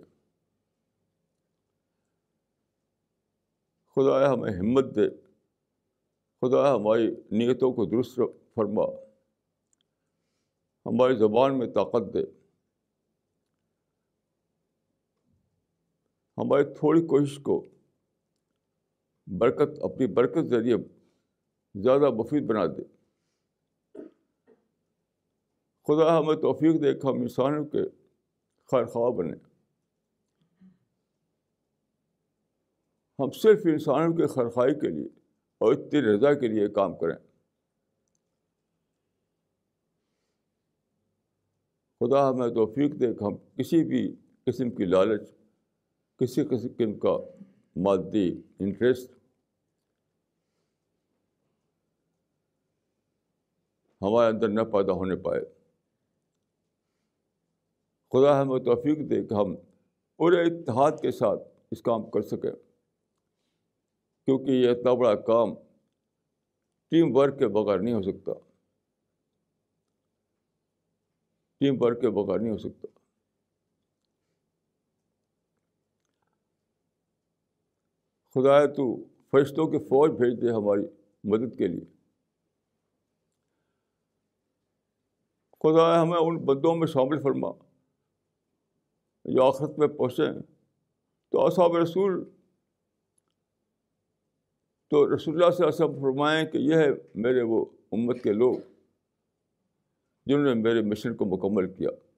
خدا 3.95 4.33
ہمیں 4.33 4.51
ہمت 4.51 4.85
دے۔ 4.95 5.09
خدا 6.41 6.75
ہماری 6.75 7.07
نیتوں 7.31 7.73
کو 7.73 7.85
درست 7.85 8.19
فرما۔ 8.55 8.83
ہماری 10.85 11.15
زبان 11.15 11.59
میں 11.59 11.67
طاقت 11.67 12.13
دے۔ 12.13 12.40
ہماری 16.41 16.63
تھوڑی 16.63 17.01
کوشش 17.01 17.39
کو 17.39 17.65
برکت، 19.39 19.83
اپنی 19.83 20.07
برکت 20.07 20.45
ذریعے 20.49 20.75
زیادہ 21.83 22.09
مفید 22.09 22.43
بنا 22.43 22.65
دے۔ 22.65 22.83
خدا 25.83 26.19
ہمیں 26.19 26.35
توفیق 26.35 26.83
دے 26.83 26.93
کہ 26.93 27.07
ہم 27.07 27.13
انسانوں 27.13 27.65
کے 27.65 27.89
خیر 28.71 28.85
خواہ 28.85 29.11
بنے 29.11 29.33
ہم 33.19 33.31
صرف 33.31 33.59
انسانوں 33.65 34.15
کے 34.17 34.27
خرخائی 34.27 34.73
کے 34.73 34.89
لیے 34.89 35.07
اور 35.57 35.73
اتنی 35.73 36.01
رضا 36.01 36.33
کے 36.33 36.47
لیے 36.47 36.67
کام 36.67 36.97
کریں۔ 36.97 37.15
خدا 41.99 42.29
ہمیں 42.29 42.49
توفیق 42.49 42.99
دے 42.99 43.13
کہ 43.13 43.23
ہم 43.23 43.37
کسی 43.37 43.83
بھی 43.83 44.15
قسم 44.45 44.71
کی 44.71 44.85
لالچ 44.85 45.40
کسی 46.21 46.43
قسم 46.43 46.99
کا 46.99 47.17
مادی 47.75 48.41
انٹرسٹ 48.59 49.11
ہمارے 54.01 54.35
اندر 54.35 54.47
نہ 54.47 54.61
پیدا 54.61 54.93
ہونے 54.93 55.15
پائے۔ 55.15 55.41
خدا 58.09 58.41
ہمیں 58.41 58.59
توفیق 58.59 59.09
دے 59.09 59.27
کہ 59.27 59.33
ہم 59.33 59.55
پورے 60.17 60.41
اتحاد 60.41 60.91
کے 61.01 61.11
ساتھ 61.11 61.41
اس 61.71 61.81
کام 61.81 62.09
کر 62.09 62.21
سکیں۔ 62.21 62.51
کیونکہ 64.25 64.51
یہ 64.51 64.69
اتنا 64.69 64.93
بڑا 64.93 65.15
کام 65.15 65.55
ٹیم 66.89 67.15
ورک 67.15 67.39
کے 67.39 67.47
بغیر 67.47 67.79
نہیں 67.79 67.93
ہو 67.93 68.01
سکتا۔ 68.01 68.31
ٹیم 71.59 71.75
ورک 71.79 72.01
کے 72.01 72.09
بغیر 72.09 72.39
نہیں 72.39 72.51
ہو 72.51 72.57
سکتا۔ 72.57 73.00
خدا 78.33 78.65
تو 78.65 79.03
فرشتوں 79.31 79.67
کی 79.67 79.77
فوج 79.77 80.11
بھیج 80.11 80.41
دے 80.41 80.51
ہماری 80.51 80.85
مدد 81.23 81.57
کے 81.57 81.67
لیے۔ 81.67 81.85
خدا 85.63 86.01
ہمیں 86.01 86.17
ان 86.17 86.37
بدوں 86.37 86.75
میں 86.75 86.87
شامل 86.87 87.21
فرما۔ 87.21 87.51
جو 89.25 89.43
آخرت 89.43 89.79
میں 89.79 89.87
پہنچے۔ 89.87 90.23
تو 91.29 91.45
اصحاب 91.45 91.75
رسول 91.75 92.29
تو 94.89 95.15
رسول 95.15 95.35
اللہ 95.35 95.55
سے 95.55 95.65
ایسا 95.65 95.87
فرمائیں 95.87 96.45
کہ 96.45 96.57
یہ 96.57 96.75
ہے 96.75 96.87
میرے 97.15 97.41
وہ 97.41 97.65
امت 97.91 98.23
کے 98.23 98.33
لوگ 98.33 98.55
جنہوں 100.25 100.43
نے 100.43 100.53
میرے 100.53 100.81
مشن 100.81 101.15
کو 101.15 101.25
مکمل 101.25 101.73
کیا۔ 101.73 102.10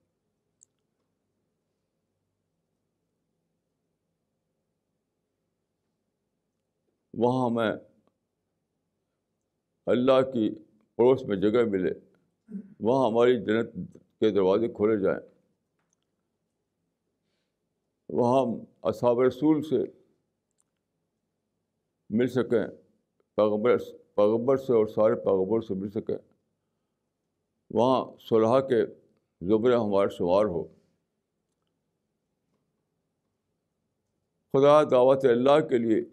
وہاں 7.14 7.49
ہمیں 7.49 7.72
اللہ 9.86 10.22
کی 10.22 10.55
پڑوس 10.95 11.24
میں 11.24 11.38
جگہ 11.38 11.64
ملے۔ 11.70 11.91
وہاں 12.80 13.09
ہماری 13.09 13.45
جنت 13.45 13.74
کے 14.20 14.30
دروازے 14.30 14.68
کھولے 14.68 15.03
جائیں۔ 15.03 15.20
وہاں 18.09 18.45
اصحاب 18.84 19.20
رسول 19.20 19.61
سے 19.61 19.78
مل 22.09 22.28
سکیں 22.28 22.68
پیغبر 23.36 23.78
پیغبر 24.16 24.57
سے 24.57 24.74
اور 24.74 24.88
سارے 24.88 25.16
پیغبر 25.16 25.61
سے 25.61 25.74
مل 25.74 25.89
سکیں۔ 25.89 26.18
وہاں 27.70 28.18
صلاح 28.20 28.59
کے 28.59 28.86
زبرے 29.41 29.76
ہمارے 29.76 30.09
شمار 30.09 30.45
ہو۔ 30.45 30.64
خدا 34.53 34.84
دعوت 34.84 35.26
اللہ 35.26 35.68
کے 35.68 35.78
لیے 35.78 36.12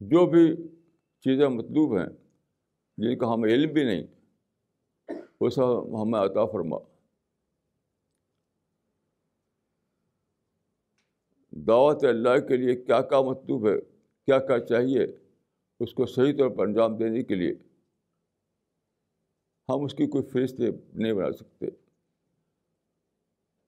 جو 0.00 0.26
بھی 0.26 0.56
چیزیں 1.20 1.48
مطلوب 1.48 1.98
ہیں، 1.98 2.06
جن 2.98 3.18
کا 3.18 3.34
ہمیں 3.34 3.48
علم 3.48 3.72
بھی 3.72 3.84
نہیں، 3.84 4.06
وہ 5.40 5.50
سب 5.50 6.02
ہمیں 6.02 6.20
عطا 6.20 6.46
فرما۔ 6.46 6.76
دعوت 11.50 12.04
اللہ 12.04 12.46
کے 12.48 12.56
لیے 12.56 12.76
کیا 12.76 13.02
کیا 13.02 13.20
مطلوب 13.20 13.68
ہے، 13.68 13.80
کیا 14.26 14.38
کیا 14.38 14.58
چاہیے، 14.58 15.04
اس 15.80 15.94
کو 15.94 16.06
صحیح 16.06 16.32
طور 16.32 16.50
پر 16.50 16.66
انجام 16.66 16.96
دینے 16.96 17.22
کے 17.22 17.34
لیے۔ 17.34 17.54
ہم 19.68 19.84
اس 19.84 19.94
کی 19.94 20.06
کوئی 20.06 20.24
فہرست 20.24 20.60
نہیں 20.94 21.12
بنا 21.12 21.32
سکتے۔ 21.32 21.66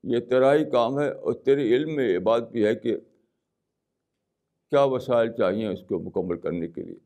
یہ 0.02 0.20
تیرا 0.20 0.54
ہی 0.54 0.70
کام 0.70 1.00
ہے 1.00 1.10
اور 1.10 1.32
تیرے 1.32 1.62
علم 1.62 1.96
میں 1.96 2.08
یہ 2.08 2.18
بات 2.18 2.50
بھی 2.50 2.66
ہے 2.66 2.74
کہ 2.74 2.96
کیا 4.70 4.84
وسائل 4.84 5.32
چاہیے 5.32 5.66
اس 5.66 5.80
کو 5.88 5.98
مکمل 5.98 6.40
کرنے 6.40 6.68
کے 6.68 6.82
لیے؟ 6.82 6.98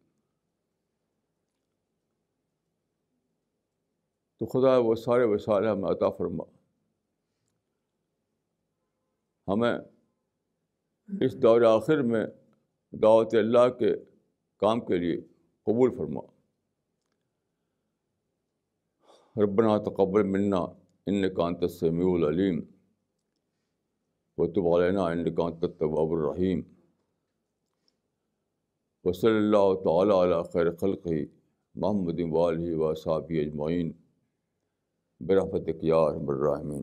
تو 4.38 4.46
خدا 4.46 4.78
وہ 4.78 4.94
سارے 4.94 5.24
وسائل 5.24 5.66
ہمیں 5.66 5.90
عطا 5.90 6.10
فرما۔ 6.10 6.44
ہمیں 9.48 9.78
اس 11.20 11.42
دور 11.42 11.62
آخر 11.62 12.02
میں 12.02 12.26
دعوت 12.90 13.34
اللہ 13.34 13.68
کے 13.78 13.94
کام 14.56 14.80
کے 14.80 14.96
لیے 14.96 15.20
قبول 15.62 15.90
فرما۔ 15.96 16.20
ربنا 19.44 19.78
تقبل 19.78 20.22
منا 20.22 20.58
ان 21.06 21.34
کانت 21.34 21.70
سمیع 21.70 22.06
العلیم۔ 22.14 22.60
و 24.38 24.46
تب 24.46 24.82
علینا 24.82 25.06
ان 25.06 25.34
کانت 25.34 25.60
طباب 25.60 26.12
الرحیم۔ 26.12 26.73
وصلی 29.04 29.30
اللہ 29.30 29.74
تعالیٰ 29.84 30.22
علیہ 30.22 30.42
خیر 30.52 30.70
خلقی 30.70 31.26
محمد 31.74 32.20
والی 32.30 32.74
و 32.74 32.94
صابی 32.94 33.40
اجمعین۔ 33.40 33.92
برحمت 35.20 35.68
یا 35.82 36.10
رحم 36.10 36.28
الرحمین 36.28 36.82